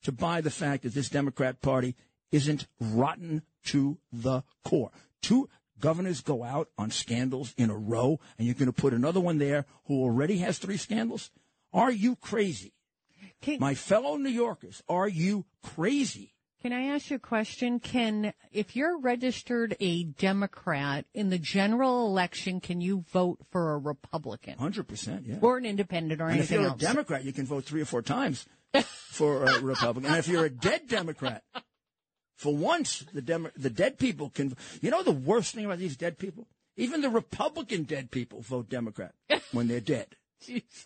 to 0.03 0.11
buy 0.11 0.41
the 0.41 0.49
fact 0.49 0.81
that 0.81 0.95
this 0.95 1.09
Democrat 1.09 1.61
Party 1.61 1.95
isn't 2.31 2.65
rotten 2.81 3.43
to 3.65 3.99
the 4.11 4.41
core. 4.63 4.89
Two 5.21 5.47
governors 5.79 6.21
go 6.21 6.43
out 6.43 6.69
on 6.79 6.89
scandals 6.89 7.53
in 7.55 7.69
a 7.69 7.77
row, 7.77 8.19
and 8.37 8.47
you're 8.47 8.55
going 8.55 8.65
to 8.65 8.73
put 8.73 8.93
another 8.93 9.19
one 9.19 9.37
there 9.37 9.65
who 9.85 10.01
already 10.01 10.37
has 10.39 10.57
three 10.57 10.77
scandals. 10.77 11.29
Are 11.71 11.91
you 11.91 12.15
crazy? 12.15 12.73
My 13.59 13.75
fellow 13.75 14.17
New 14.17 14.29
Yorkers, 14.29 14.81
are 14.89 15.07
you 15.07 15.45
crazy? 15.61 16.34
Can 16.65 16.73
I 16.73 16.95
ask 16.95 17.11
you 17.11 17.17
a 17.17 17.19
question? 17.19 17.79
Can, 17.79 18.33
if 18.51 18.75
you're 18.75 18.97
registered 18.97 19.77
a 19.79 20.05
Democrat 20.05 21.05
in 21.13 21.29
the 21.29 21.37
general 21.37 22.07
election, 22.07 22.59
can 22.59 22.81
you 22.81 23.05
vote 23.13 23.37
for 23.51 23.73
a 23.73 23.77
Republican? 23.77 24.57
Hundred 24.57 24.87
percent, 24.87 25.27
yeah. 25.27 25.35
Or 25.41 25.57
an 25.57 25.67
independent 25.67 26.19
or 26.19 26.27
and 26.27 26.39
if 26.39 26.49
you're 26.49 26.63
else? 26.63 26.81
a 26.81 26.83
Democrat, 26.83 27.23
you 27.23 27.33
can 27.33 27.45
vote 27.45 27.65
three 27.65 27.81
or 27.81 27.85
four 27.85 28.01
times 28.01 28.47
for 28.81 29.43
a 29.43 29.59
Republican. 29.61 30.09
And 30.09 30.17
if 30.17 30.27
you're 30.27 30.45
a 30.45 30.49
dead 30.49 30.87
Democrat, 30.87 31.43
for 32.35 32.55
once, 32.55 33.05
the 33.13 33.21
Demo- 33.21 33.51
the 33.55 33.69
dead 33.69 33.99
people 33.99 34.31
can. 34.31 34.57
You 34.81 34.89
know 34.89 35.03
the 35.03 35.11
worst 35.11 35.53
thing 35.53 35.65
about 35.65 35.77
these 35.77 35.95
dead 35.95 36.17
people? 36.17 36.47
Even 36.77 37.01
the 37.01 37.11
Republican 37.11 37.83
dead 37.83 38.09
people 38.09 38.41
vote 38.41 38.69
Democrat 38.69 39.13
when 39.51 39.67
they're 39.67 39.79
dead. 39.79 40.15
Jeez. 40.47 40.85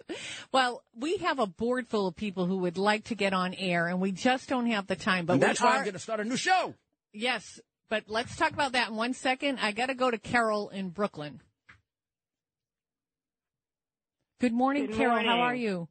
Well, 0.51 0.83
we 0.95 1.17
have 1.17 1.39
a 1.39 1.47
board 1.47 1.87
full 1.87 2.07
of 2.07 2.15
people 2.15 2.45
who 2.45 2.57
would 2.59 2.77
like 2.77 3.05
to 3.05 3.15
get 3.15 3.33
on 3.33 3.53
air, 3.53 3.87
and 3.87 3.99
we 3.99 4.11
just 4.11 4.49
don't 4.49 4.67
have 4.67 4.87
the 4.87 4.95
time. 4.95 5.25
But 5.25 5.33
and 5.33 5.41
we 5.41 5.47
that's 5.47 5.61
why 5.61 5.71
are- 5.71 5.77
I'm 5.77 5.83
going 5.83 5.93
to 5.93 5.99
start 5.99 6.19
a 6.19 6.23
new 6.23 6.37
show. 6.37 6.75
Yes, 7.13 7.59
but 7.89 8.03
let's 8.07 8.35
talk 8.35 8.51
about 8.51 8.73
that 8.73 8.89
in 8.89 8.95
one 8.95 9.13
second. 9.13 9.59
I 9.61 9.71
got 9.71 9.87
to 9.87 9.95
go 9.95 10.11
to 10.11 10.17
Carol 10.17 10.69
in 10.69 10.89
Brooklyn. 10.89 11.41
Good 14.39 14.53
morning, 14.53 14.85
Good 14.85 14.95
Carol. 14.95 15.19
How 15.19 15.39
are 15.41 15.55
you? 15.55 15.89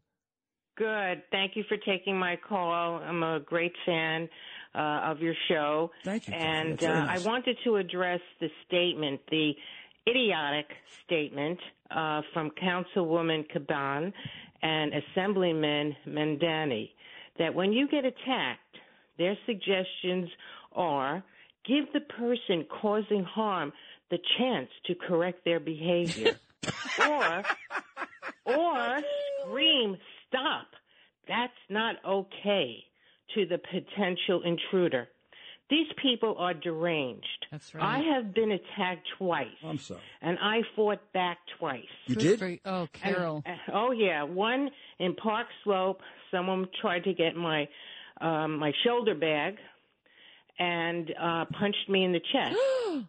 Good. 0.76 1.22
Thank 1.30 1.56
you 1.56 1.64
for 1.68 1.76
taking 1.76 2.16
my 2.16 2.36
call. 2.36 3.00
I'm 3.02 3.22
a 3.22 3.40
great 3.40 3.72
fan 3.84 4.28
uh, 4.74 5.10
of 5.10 5.20
your 5.20 5.34
show. 5.48 5.90
Thank 6.04 6.28
you. 6.28 6.34
And 6.34 6.82
uh, 6.82 7.04
nice. 7.04 7.26
I 7.26 7.28
wanted 7.28 7.58
to 7.64 7.76
address 7.76 8.20
the 8.40 8.48
statement, 8.66 9.20
the 9.30 9.52
idiotic 10.08 10.66
statement 11.04 11.58
uh, 11.91 12.22
from 12.32 12.51
Councilwoman 12.62 13.45
Caban 13.51 14.12
and 14.62 14.93
Assemblyman 14.93 15.97
Mamdani 16.07 16.91
that 17.39 17.55
when 17.55 17.72
you 17.72 17.89
get 17.89 18.05
attacked, 18.05 18.76
their 19.16 19.36
suggestions 19.47 20.28
are 20.72 21.22
give 21.66 21.84
the 21.93 22.01
person 22.01 22.64
causing 22.80 23.24
harm 23.24 23.72
the 24.11 24.18
chance 24.39 24.68
to 24.86 24.95
correct 24.95 25.45
their 25.45 25.61
behavior. 25.61 26.39
or 27.09 27.43
or 28.45 29.01
scream 29.43 29.97
stop 30.26 30.66
that's 31.28 31.53
not 31.68 31.97
okay 32.05 32.84
to 33.34 33.47
the 33.47 33.59
potential 33.59 34.43
intruder 34.43 35.09
these 35.70 35.86
people 36.00 36.34
are 36.38 36.54
deranged. 36.54 37.46
That's 37.50 37.74
right. 37.74 37.84
I 37.84 38.14
have 38.14 38.34
been 38.34 38.52
attacked 38.52 39.06
twice. 39.18 39.46
I'm 39.64 39.78
sorry. 39.78 40.00
And 40.22 40.38
i 40.40 40.62
fought 40.74 41.00
back 41.12 41.38
twice. 41.58 41.82
You 42.06 42.14
did? 42.16 42.38
For- 42.38 42.56
oh, 42.64 42.88
Carol. 42.92 43.42
And- 43.44 43.60
uh, 43.68 43.72
oh 43.76 43.90
yeah. 43.90 44.22
One 44.22 44.70
in 44.98 45.14
park 45.14 45.46
slope 45.64 46.00
someone 46.30 46.68
tried 46.80 47.04
to 47.04 47.12
get 47.12 47.36
my 47.36 47.68
um 48.20 48.58
my 48.58 48.72
shoulder 48.84 49.14
bag 49.14 49.56
and 50.58 51.10
uh 51.20 51.44
punched 51.58 51.88
me 51.88 52.04
in 52.04 52.12
the 52.12 52.20
chest. 52.32 52.56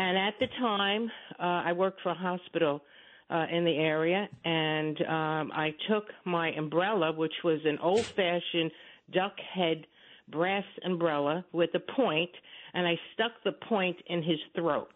And 0.00 0.16
at 0.16 0.34
the 0.38 0.46
time, 0.60 1.10
uh, 1.40 1.42
I 1.42 1.72
worked 1.72 2.02
for 2.02 2.10
a 2.10 2.14
hospital 2.14 2.82
uh, 3.30 3.46
in 3.50 3.64
the 3.64 3.76
area, 3.76 4.28
and 4.44 4.96
um, 5.02 5.50
I 5.52 5.74
took 5.90 6.04
my 6.24 6.52
umbrella, 6.52 7.10
which 7.10 7.32
was 7.42 7.58
an 7.64 7.78
old-fashioned 7.82 8.70
duck 9.12 9.32
head 9.52 9.88
brass 10.30 10.64
umbrella 10.84 11.44
with 11.52 11.70
a 11.74 11.80
point, 11.80 12.30
and 12.74 12.86
I 12.86 12.98
stuck 13.14 13.32
the 13.44 13.52
point 13.52 13.96
in 14.06 14.22
his 14.22 14.38
throat. 14.54 14.92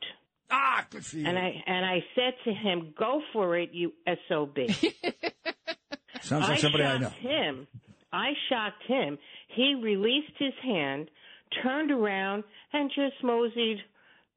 Ah, 0.50 0.86
good 0.90 1.04
for 1.04 1.16
you. 1.16 1.26
And 1.26 1.38
I 1.38 1.62
and 1.66 1.84
I 1.86 2.04
said 2.14 2.34
to 2.44 2.52
him, 2.52 2.92
"Go 2.98 3.22
for 3.32 3.56
it, 3.56 3.70
you 3.72 3.92
sob." 4.28 4.56
Sounds 6.20 6.48
like 6.48 6.58
somebody 6.60 6.84
I 6.84 6.98
know. 6.98 7.08
shocked 7.08 7.20
him. 7.20 7.66
I 8.12 8.32
shocked 8.48 8.82
him. 8.86 9.18
He 9.48 9.74
released 9.74 10.32
his 10.38 10.52
hand, 10.62 11.10
turned 11.62 11.90
around, 11.90 12.44
and 12.72 12.90
just 12.90 13.22
moseyed 13.24 13.78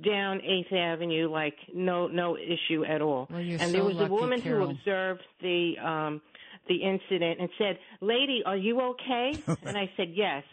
down 0.03 0.41
Eighth 0.41 0.73
Avenue 0.73 1.29
like 1.29 1.55
no 1.73 2.07
no 2.07 2.37
issue 2.37 2.83
at 2.85 3.01
all. 3.01 3.27
Well, 3.29 3.41
you're 3.41 3.59
and 3.59 3.71
so 3.71 3.71
there 3.71 3.83
was 3.83 3.95
lucky, 3.95 4.11
a 4.11 4.13
woman 4.13 4.41
Carol. 4.41 4.67
who 4.67 4.71
observed 4.73 5.21
the 5.41 5.73
um 5.83 6.21
the 6.67 6.77
incident 6.81 7.39
and 7.39 7.49
said, 7.57 7.77
"Lady, 8.01 8.41
are 8.45 8.57
you 8.57 8.79
okay?" 8.81 9.33
and 9.65 9.77
I 9.77 9.91
said, 9.97 10.11
"Yes." 10.13 10.43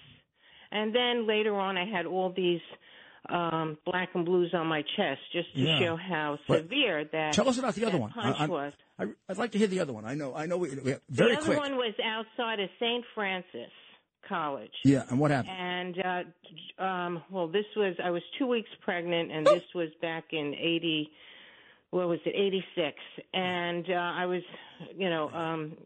And 0.72 0.94
then 0.94 1.26
later 1.26 1.54
on, 1.54 1.76
I 1.76 1.84
had 1.84 2.06
all 2.06 2.32
these 2.34 2.60
um 3.28 3.78
black 3.86 4.08
and 4.14 4.24
blues 4.24 4.50
on 4.52 4.66
my 4.66 4.82
chest 4.96 5.20
just 5.32 5.54
to 5.54 5.60
Yeah. 5.60 5.78
show 5.78 5.96
how 5.96 6.38
But 6.48 6.62
severe 6.62 7.04
that. 7.12 7.32
Tell 7.34 7.48
us 7.48 7.58
about 7.58 7.74
the 7.74 7.84
other 7.84 7.98
one. 7.98 8.12
I, 8.16 8.46
was. 8.46 8.72
I, 8.98 9.04
would 9.28 9.38
like 9.38 9.52
to 9.52 9.58
hear 9.58 9.68
the 9.68 9.78
other 9.80 9.92
one. 9.92 10.04
I 10.04 10.14
know. 10.14 10.34
I 10.34 10.46
know. 10.46 10.56
We, 10.56 10.70
we, 10.70 10.94
very 11.08 11.32
the 11.32 11.36
other 11.36 11.44
quick. 11.44 11.58
one 11.58 11.76
was 11.76 11.94
outside 12.04 12.58
of 12.58 12.68
St. 12.80 13.04
Francis 13.14 13.70
College. 14.28 14.72
Yeah. 14.84 15.04
And 15.08 15.20
what 15.20 15.30
happened? 15.30 15.56
And 15.56 16.26
uh, 16.80 16.82
um, 16.82 17.22
well, 17.30 17.46
this 17.48 17.66
was 17.76 17.94
I 18.02 18.10
was 18.10 18.22
two 18.38 18.46
weeks 18.48 18.70
pregnant, 18.80 19.30
and 19.30 19.46
this 19.46 19.62
was 19.74 19.88
back 20.00 20.24
in 20.32 20.54
eighty. 20.54 21.10
What 21.90 22.08
was 22.08 22.18
it? 22.24 22.34
Eighty 22.34 22.64
six, 22.74 22.96
and 23.34 23.84
uh, 23.88 23.92
I 23.92 24.26
was, 24.26 24.42
you 24.96 25.10
know, 25.10 25.28
um, 25.30 25.76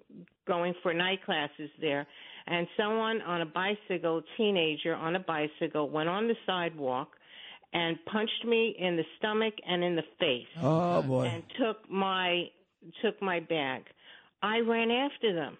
going 0.47 0.72
for 0.82 0.95
night 0.95 1.24
classes 1.24 1.68
there, 1.80 2.07
and 2.47 2.66
someone 2.76 3.20
on 3.22 3.40
a 3.40 3.47
bicycle, 3.47 4.22
teenager 4.36 4.94
on 4.94 5.16
a 5.16 5.20
bicycle, 5.20 5.88
went 5.90 6.09
on 6.09 6.28
the 6.28 6.34
sidewalk 6.47 7.09
and 7.72 7.97
punched 8.07 8.44
me 8.47 8.74
in 8.78 8.97
the 8.97 9.05
stomach 9.18 9.55
and 9.68 9.82
in 9.82 9.97
the 9.97 10.05
face 10.20 10.47
Oh 10.62 11.03
boy. 11.03 11.24
and 11.26 11.42
took 11.59 11.90
my 11.90 12.44
took 13.03 13.20
my 13.20 13.40
bag. 13.40 13.82
I 14.42 14.59
ran 14.61 14.90
after 14.90 15.34
them, 15.34 15.57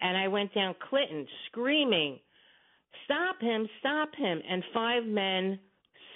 and 0.00 0.16
I 0.16 0.26
went 0.28 0.52
down 0.54 0.74
Clinton 0.90 1.26
screaming, 1.46 2.18
stop 3.04 3.40
him, 3.40 3.68
stop 3.78 4.08
him. 4.16 4.42
And 4.48 4.64
five 4.72 5.04
men 5.04 5.58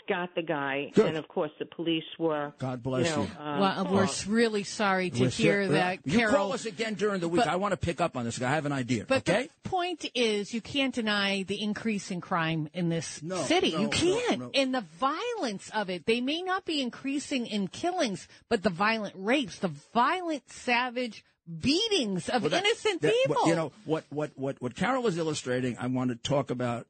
got 0.09 0.35
the 0.35 0.43
guy. 0.43 0.91
Good. 0.95 1.07
And 1.07 1.17
of 1.17 1.29
course, 1.29 1.51
the 1.59 1.67
police 1.67 2.05
were. 2.19 2.53
God 2.59 2.83
bless 2.83 3.09
you. 3.11 3.17
Know, 3.17 3.23
you. 3.23 3.29
uh, 3.39 3.59
well, 3.61 3.85
we're 3.93 4.07
called. 4.07 4.27
really 4.27 4.65
sorry 4.65 5.11
to 5.11 5.25
We're 5.25 5.29
hear 5.31 5.67
so- 5.67 5.73
that, 5.73 5.99
You 6.05 6.19
Carol. 6.19 6.35
call 6.35 6.53
us 6.55 6.67
again 6.67 6.95
during 6.95 7.21
the 7.21 7.29
week. 7.29 7.43
But- 7.45 7.49
I 7.49 7.57
want 7.57 7.73
to 7.73 7.77
pick 7.77 8.01
up 8.01 8.17
on 8.17 8.25
this. 8.25 8.41
I 8.43 8.51
have 8.51 8.67
an 8.67 8.73
idea. 8.73 9.05
But 9.07 9.29
okay? 9.29 9.49
the 9.63 9.69
point 9.69 10.07
is, 10.15 10.53
you 10.55 10.61
can't 10.61 10.95
deny 10.95 11.43
the 11.45 11.61
increase 11.63 12.11
in 12.11 12.21
crime 12.21 12.69
in 12.73 12.89
this 12.89 13.23
No, 13.23 13.37
city. 13.43 13.73
no, 13.73 13.83
you 13.83 13.89
can't. 13.89 14.41
no. 14.41 14.51
And 14.55 14.75
the 14.75 14.85
violence 14.99 15.71
of 15.75 15.91
it. 15.91 16.07
They 16.07 16.21
may 16.21 16.43
not 16.43 16.65
be 16.65 16.81
increasing 16.81 17.47
in 17.47 17.69
killings, 17.69 18.27
but 18.49 18.63
the 18.63 18.71
violent 18.71 19.15
rapes, 19.17 19.59
the 19.59 19.69
violent, 19.93 20.49
savage 20.51 21.25
beatings 21.61 22.29
of 22.29 22.43
Well, 22.43 22.51
that- 22.51 22.65
innocent 22.65 23.01
that- 23.03 23.13
people. 23.13 23.37
what- 23.37 23.47
you 23.49 23.55
know 23.55 23.73
what 23.85 24.05
what 24.11 24.31
what 24.37 24.61
what 24.61 24.75
Carol 24.75 25.07
is 25.07 25.17
illustrating. 25.17 25.77
I 25.79 25.87
want 25.87 26.11
to 26.11 26.17
talk 26.17 26.51
about 26.51 26.87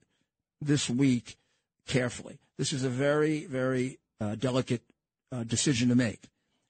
this 0.61 0.91
week 0.91 1.37
carefully. 1.87 2.39
This 2.59 2.73
is 2.73 2.85
a 2.85 2.91
very 2.91 3.47
very 3.47 3.99
uh, 4.21 4.35
delicate 4.35 4.83
uh, 5.33 5.45
decision 5.45 5.89
to 5.89 5.95
make. 5.95 6.21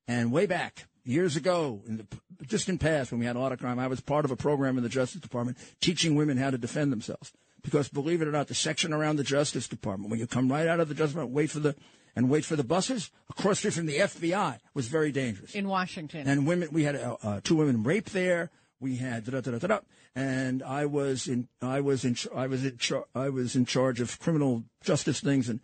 And 0.06 0.32
way 0.32 0.46
back 0.46 0.86
years 1.04 1.36
ago, 1.36 1.82
in 1.86 1.96
the 1.96 2.06
distant 2.46 2.80
past, 2.80 3.10
when 3.10 3.20
we 3.20 3.26
had 3.26 3.36
a 3.36 3.38
lot 3.40 3.52
of 3.52 3.58
crime, 3.58 3.78
I 3.78 3.86
was 3.86 4.00
part 4.00 4.24
of 4.24 4.30
a 4.30 4.36
program 4.36 4.76
in 4.76 4.82
the 4.82 4.88
Justice 4.88 5.20
Department 5.20 5.58
teaching 5.80 6.14
women 6.14 6.36
how 6.36 6.50
to 6.50 6.58
defend 6.58 6.92
themselves. 6.92 7.32
Because 7.62 7.88
believe 7.88 8.22
it 8.22 8.28
or 8.28 8.32
not, 8.32 8.48
the 8.48 8.54
section 8.54 8.92
around 8.92 9.16
the 9.16 9.24
Justice 9.24 9.66
Department, 9.68 10.10
when 10.10 10.20
you 10.20 10.26
come 10.26 10.50
right 10.50 10.68
out 10.68 10.80
of 10.80 10.88
the 10.88 10.94
Justice 10.94 11.12
Department, 11.12 11.34
wait 11.34 11.50
for 11.50 11.60
the 11.60 11.74
and 12.16 12.28
wait 12.28 12.44
for 12.44 12.56
the 12.56 12.64
buses 12.64 13.10
across 13.30 13.60
the 13.62 13.70
street 13.70 13.74
from 13.74 13.86
the 13.86 13.98
FBI, 13.98 14.58
was 14.74 14.88
very 14.88 15.12
dangerous. 15.12 15.54
in 15.54 15.68
Washington. 15.68 16.26
And 16.26 16.46
women, 16.46 16.68
we 16.72 16.82
had 16.84 16.96
uh, 16.96 17.16
uh, 17.22 17.40
two 17.44 17.56
women 17.56 17.84
raped 17.84 18.12
there. 18.12 18.50
We 18.80 18.96
had 18.96 19.24
da 19.24 19.40
da 19.40 19.52
da 19.52 19.58
da 19.58 19.66
da, 19.66 19.78
and 20.14 20.62
I 20.62 20.86
was 20.86 21.28
in, 21.28 21.48
I 21.60 21.80
was 21.80 22.04
in, 22.04 22.16
I 22.34 22.46
was 22.46 22.64
in, 22.64 22.76
char- 22.78 23.06
I 23.14 23.28
was 23.28 23.56
in 23.56 23.66
charge 23.66 24.00
of 24.00 24.18
criminal 24.20 24.64
justice 24.82 25.20
things, 25.20 25.48
and 25.48 25.60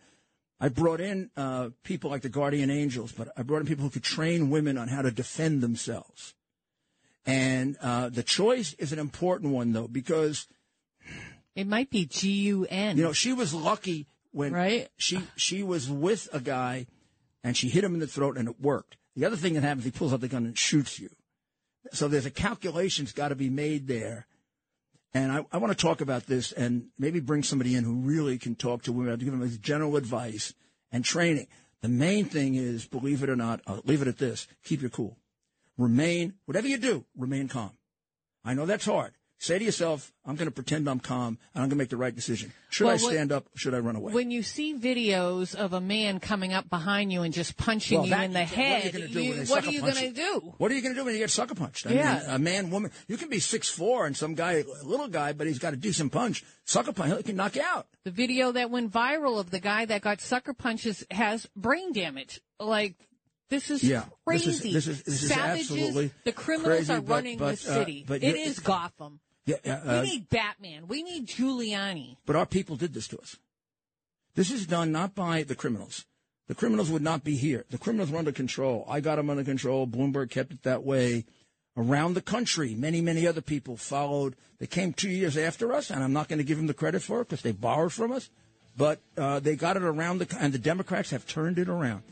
I 0.59 0.69
brought 0.69 1.01
in 1.01 1.29
uh, 1.35 1.69
people 1.83 2.09
like 2.09 2.21
the 2.21 2.29
guardian 2.29 2.69
angels, 2.69 3.11
but 3.11 3.29
I 3.35 3.43
brought 3.43 3.59
in 3.59 3.67
people 3.67 3.83
who 3.83 3.89
could 3.89 4.03
train 4.03 4.49
women 4.49 4.77
on 4.77 4.87
how 4.87 5.01
to 5.01 5.11
defend 5.11 5.61
themselves. 5.61 6.33
And 7.25 7.75
uh, 7.81 8.09
the 8.09 8.23
choice 8.23 8.73
is 8.75 8.93
an 8.93 8.99
important 8.99 9.51
one, 9.51 9.73
though, 9.73 9.87
because 9.87 10.47
it 11.55 11.67
might 11.67 11.89
be 11.89 12.05
G 12.05 12.29
U 12.31 12.65
N. 12.69 12.97
you 12.97 13.03
know 13.03 13.13
she 13.13 13.33
was 13.33 13.53
lucky 13.53 14.07
when 14.31 14.53
Right. 14.53 14.89
she 14.97 15.21
she 15.35 15.63
was 15.63 15.89
with 15.89 16.29
a 16.31 16.39
guy, 16.39 16.87
and 17.43 17.57
she 17.57 17.69
hit 17.69 17.83
him 17.83 17.93
in 17.93 17.99
the 17.99 18.07
throat, 18.07 18.37
and 18.37 18.47
it 18.47 18.61
worked. 18.61 18.97
The 19.15 19.25
other 19.25 19.37
thing 19.37 19.53
that 19.53 19.63
happens, 19.63 19.85
he 19.85 19.91
pulls 19.91 20.13
out 20.13 20.21
the 20.21 20.27
gun 20.27 20.45
and 20.45 20.57
shoots 20.57 20.99
you. 20.99 21.09
So 21.93 22.07
there's 22.07 22.25
a 22.25 22.31
calculation's 22.31 23.11
got 23.11 23.29
to 23.29 23.35
be 23.35 23.49
made 23.49 23.87
there. 23.87 24.27
And 25.15 25.31
I, 25.31 25.45
I 25.49 25.57
want 25.59 25.71
to 25.71 25.81
talk 25.81 26.01
about 26.01 26.27
this 26.27 26.51
and 26.51 26.87
maybe 26.99 27.21
bring 27.21 27.41
somebody 27.41 27.73
in 27.73 27.85
who 27.85 27.95
really 27.95 28.37
can 28.37 28.53
talk 28.53 28.83
to 28.83 28.91
women, 28.91 29.17
to 29.17 29.23
give 29.23 29.39
them 29.39 29.59
general 29.61 29.95
advice 29.95 30.53
and 30.91 31.05
training. 31.05 31.47
The 31.81 31.87
main 31.87 32.25
thing 32.25 32.55
is, 32.55 32.85
believe 32.85 33.23
it 33.23 33.29
or 33.29 33.35
not, 33.37 33.61
I'll 33.65 33.81
leave 33.85 34.01
it 34.01 34.09
at 34.09 34.17
this: 34.17 34.45
keep 34.65 34.81
your 34.81 34.89
cool, 34.89 35.17
remain 35.77 36.33
whatever 36.45 36.67
you 36.67 36.77
do, 36.77 37.05
remain 37.15 37.47
calm. 37.47 37.71
I 38.43 38.53
know 38.55 38.65
that's 38.65 38.85
hard. 38.85 39.13
Say 39.37 39.59
to 39.59 39.65
yourself, 39.65 40.13
I'm 40.25 40.35
going 40.37 40.47
to 40.47 40.51
pretend 40.53 40.87
I'm 40.89 40.99
calm 41.01 41.37
and 41.53 41.61
I'm 41.61 41.63
going 41.63 41.71
to 41.71 41.75
make 41.75 41.89
the 41.89 41.97
right 41.97 42.15
decision. 42.15 42.53
Should 42.69 42.85
Well, 42.85 42.97
I 42.97 43.01
what- 43.01 43.11
stand 43.11 43.31
up? 43.33 43.45
Should 43.55 43.73
I 43.73 43.79
run 43.79 43.95
away? 43.97 44.13
When 44.13 44.31
you 44.31 44.41
see 44.41 44.73
videos 44.73 45.53
of 45.53 45.73
a 45.73 45.81
man 45.81 46.19
coming 46.21 46.53
up 46.53 46.69
behind 46.69 47.11
you 47.11 47.21
and 47.21 47.33
just 47.33 47.57
punching 47.57 47.97
Well, 47.99 48.07
you 48.07 48.11
that- 48.15 48.23
in 48.23 48.33
the 48.33 48.39
what 48.45 48.47
are 48.47 48.55
you 48.55 48.63
head, 48.63 48.93
gonna 48.93 49.07
do 49.09 49.21
you- 49.21 49.31
when 49.33 49.47
what 49.47 49.67
are 49.67 49.71
you 49.71 49.81
going 49.81 49.93
to 49.95 50.11
do? 50.11 50.53
What 50.57 50.71
are 50.71 50.73
you 50.73 50.81
going 50.81 50.95
to 50.95 50.99
do 51.01 51.05
when 51.05 51.13
you 51.13 51.19
get 51.19 51.29
sucker 51.29 51.53
punched? 51.53 51.85
I 51.85 51.91
Yeah. 51.91 52.13
mean, 52.19 52.29
a 52.29 52.39
man, 52.39 52.69
woman, 52.71 52.91
you 53.07 53.17
can 53.17 53.29
be 53.29 53.39
six 53.39 53.69
four 53.69 54.05
and 54.07 54.15
some 54.15 54.35
guy, 54.35 54.53
a 54.63 54.85
little 54.85 55.09
guy, 55.09 55.33
but 55.33 55.47
he's 55.47 55.59
got 55.59 55.73
a 55.73 55.77
decent 55.77 56.13
punch. 56.13 56.43
Sucker 56.63 56.93
punch, 56.93 57.15
he 57.17 57.23
can 57.23 57.35
knock 57.35 57.55
you 57.57 57.61
out. 57.61 57.87
The 58.05 58.11
video 58.11 58.53
that 58.53 58.71
went 58.71 58.91
viral 58.91 59.37
of 59.37 59.51
the 59.51 59.59
guy 59.59 59.85
that 59.85 60.01
got 60.01 60.21
sucker 60.21 60.53
punches 60.53 61.05
has 61.11 61.45
brain 61.57 61.91
damage. 61.91 62.39
Like 62.59 62.95
this 63.49 63.69
is 63.69 63.83
Yeah, 63.83 64.05
this 64.25 64.43
crazy. 64.43 64.49
is- 64.69 64.73
this 64.73 64.87
is- 64.87 65.03
this 65.03 65.23
is 65.23 65.29
Savages, 65.29 65.69
absolutely 65.71 66.11
the 66.23 66.31
criminals 66.31 66.77
crazy, 66.87 66.93
are 66.93 67.01
running 67.01 67.37
but, 67.37 67.59
the 67.59 67.71
uh, 67.71 67.73
city. 67.75 68.05
but 68.07 68.23
it 68.23 68.35
is 68.35 68.57
Gotham. 68.59 69.19
Yeah, 69.45 69.57
uh, 69.65 70.01
we 70.01 70.09
need 70.09 70.29
Batman. 70.29 70.87
We 70.87 71.03
need 71.03 71.27
Giuliani. 71.27 72.17
but 72.25 72.35
our 72.35 72.45
people 72.45 72.75
did 72.75 72.93
this 72.93 73.07
to 73.09 73.19
us. 73.19 73.37
This 74.33 74.51
is 74.51 74.65
done 74.65 74.91
not 74.91 75.15
by 75.15 75.43
the 75.43 75.55
criminals. 75.55 76.05
The 76.47 76.55
criminals 76.55 76.91
would 76.91 77.01
not 77.01 77.23
be 77.23 77.35
here. 77.35 77.65
The 77.69 77.77
criminals 77.77 78.11
were 78.11 78.19
under 78.19 78.31
control. 78.31 78.85
I 78.87 78.99
got 78.99 79.15
them 79.15 79.29
under 79.29 79.43
control. 79.43 79.87
Bloomberg 79.87 80.29
kept 80.29 80.51
it 80.51 80.63
that 80.63 80.83
way. 80.83 81.25
Around 81.77 82.13
the 82.13 82.21
country, 82.21 82.73
many, 82.75 83.01
many 83.01 83.27
other 83.27 83.41
people 83.41 83.77
followed. 83.77 84.35
They 84.59 84.67
came 84.67 84.93
two 84.93 85.09
years 85.09 85.37
after 85.37 85.73
us, 85.73 85.89
and 85.89 86.03
I'm 86.03 86.13
not 86.13 86.27
going 86.27 86.37
to 86.37 86.45
give 86.45 86.57
them 86.57 86.67
the 86.67 86.73
credit 86.73 87.01
for 87.01 87.21
it 87.21 87.29
because 87.29 87.41
they 87.41 87.51
borrowed 87.51 87.91
from 87.93 88.11
us. 88.11 88.29
But 88.77 88.99
uh, 89.17 89.39
they 89.39 89.55
got 89.55 89.75
it 89.77 89.83
around 89.83 90.19
the, 90.19 90.37
and 90.39 90.53
the 90.53 90.59
Democrats 90.59 91.09
have 91.11 91.25
turned 91.27 91.59
it 91.59 91.67
around. 91.69 92.03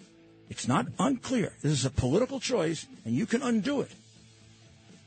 It's 0.50 0.68
not 0.68 0.88
unclear. 1.00 1.54
This 1.62 1.72
is 1.72 1.86
a 1.86 1.90
political 1.90 2.40
choice, 2.40 2.86
and 3.06 3.14
you 3.14 3.26
can 3.26 3.42
undo 3.42 3.82
it. 3.82 3.92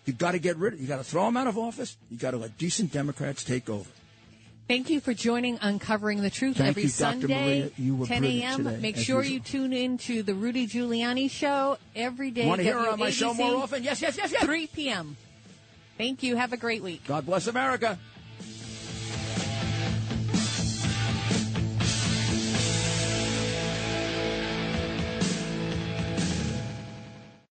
You've 0.07 0.19
got 0.19 0.33
to 0.33 0.39
get 0.39 0.57
rid 0.57 0.75
of. 0.75 0.81
You 0.81 0.87
got 0.87 0.99
to 0.99 1.05
throw 1.05 1.25
them 1.27 1.37
out 1.37 1.47
of 1.47 1.59
office. 1.59 1.97
You 2.11 2.17
got 2.17 2.31
to 2.31 2.37
let 2.39 2.57
decent 2.57 2.93
Democrats 2.93 3.45
take 3.45 3.69
over. 3.69 3.91
Thank 4.69 4.91
you 4.91 4.99
for 5.01 5.15
joining 5.15 5.59
Uncovering 5.63 6.23
the 6.23 6.31
Truth 6.31 6.57
Thank 6.57 6.71
every 6.71 6.83
you. 6.85 6.89
Sunday, 6.89 7.27
Maria. 7.27 7.71
You 7.77 7.95
were 7.95 8.07
10 8.07 8.25
a.m. 8.25 8.81
Make 8.81 8.97
sure 8.97 9.23
usual. 9.23 9.35
you 9.35 9.41
tune 9.41 9.73
in 9.73 9.99
to 9.99 10.25
the 10.25 10.35
Rudy 10.35 10.67
Giuliani 10.67 11.31
show 11.31 11.79
every 11.95 12.33
day. 12.33 12.47
Want 12.47 12.59
to 12.59 12.65
hear 12.65 12.79
her 12.79 12.91
on 12.91 12.99
my 12.99 13.11
show 13.11 13.33
more 13.33 13.63
often? 13.63 13.85
Yes, 13.85 14.03
yes, 14.03 14.17
yes, 14.17 14.33
yes. 14.33 14.45
3 14.45 14.67
p.m. 14.69 15.17
Thank 15.99 16.25
you. 16.25 16.35
Have 16.35 16.53
a 16.53 16.57
great 16.57 16.83
week. 16.83 17.03
God 17.07 17.27
bless 17.27 17.47
America. 17.47 17.99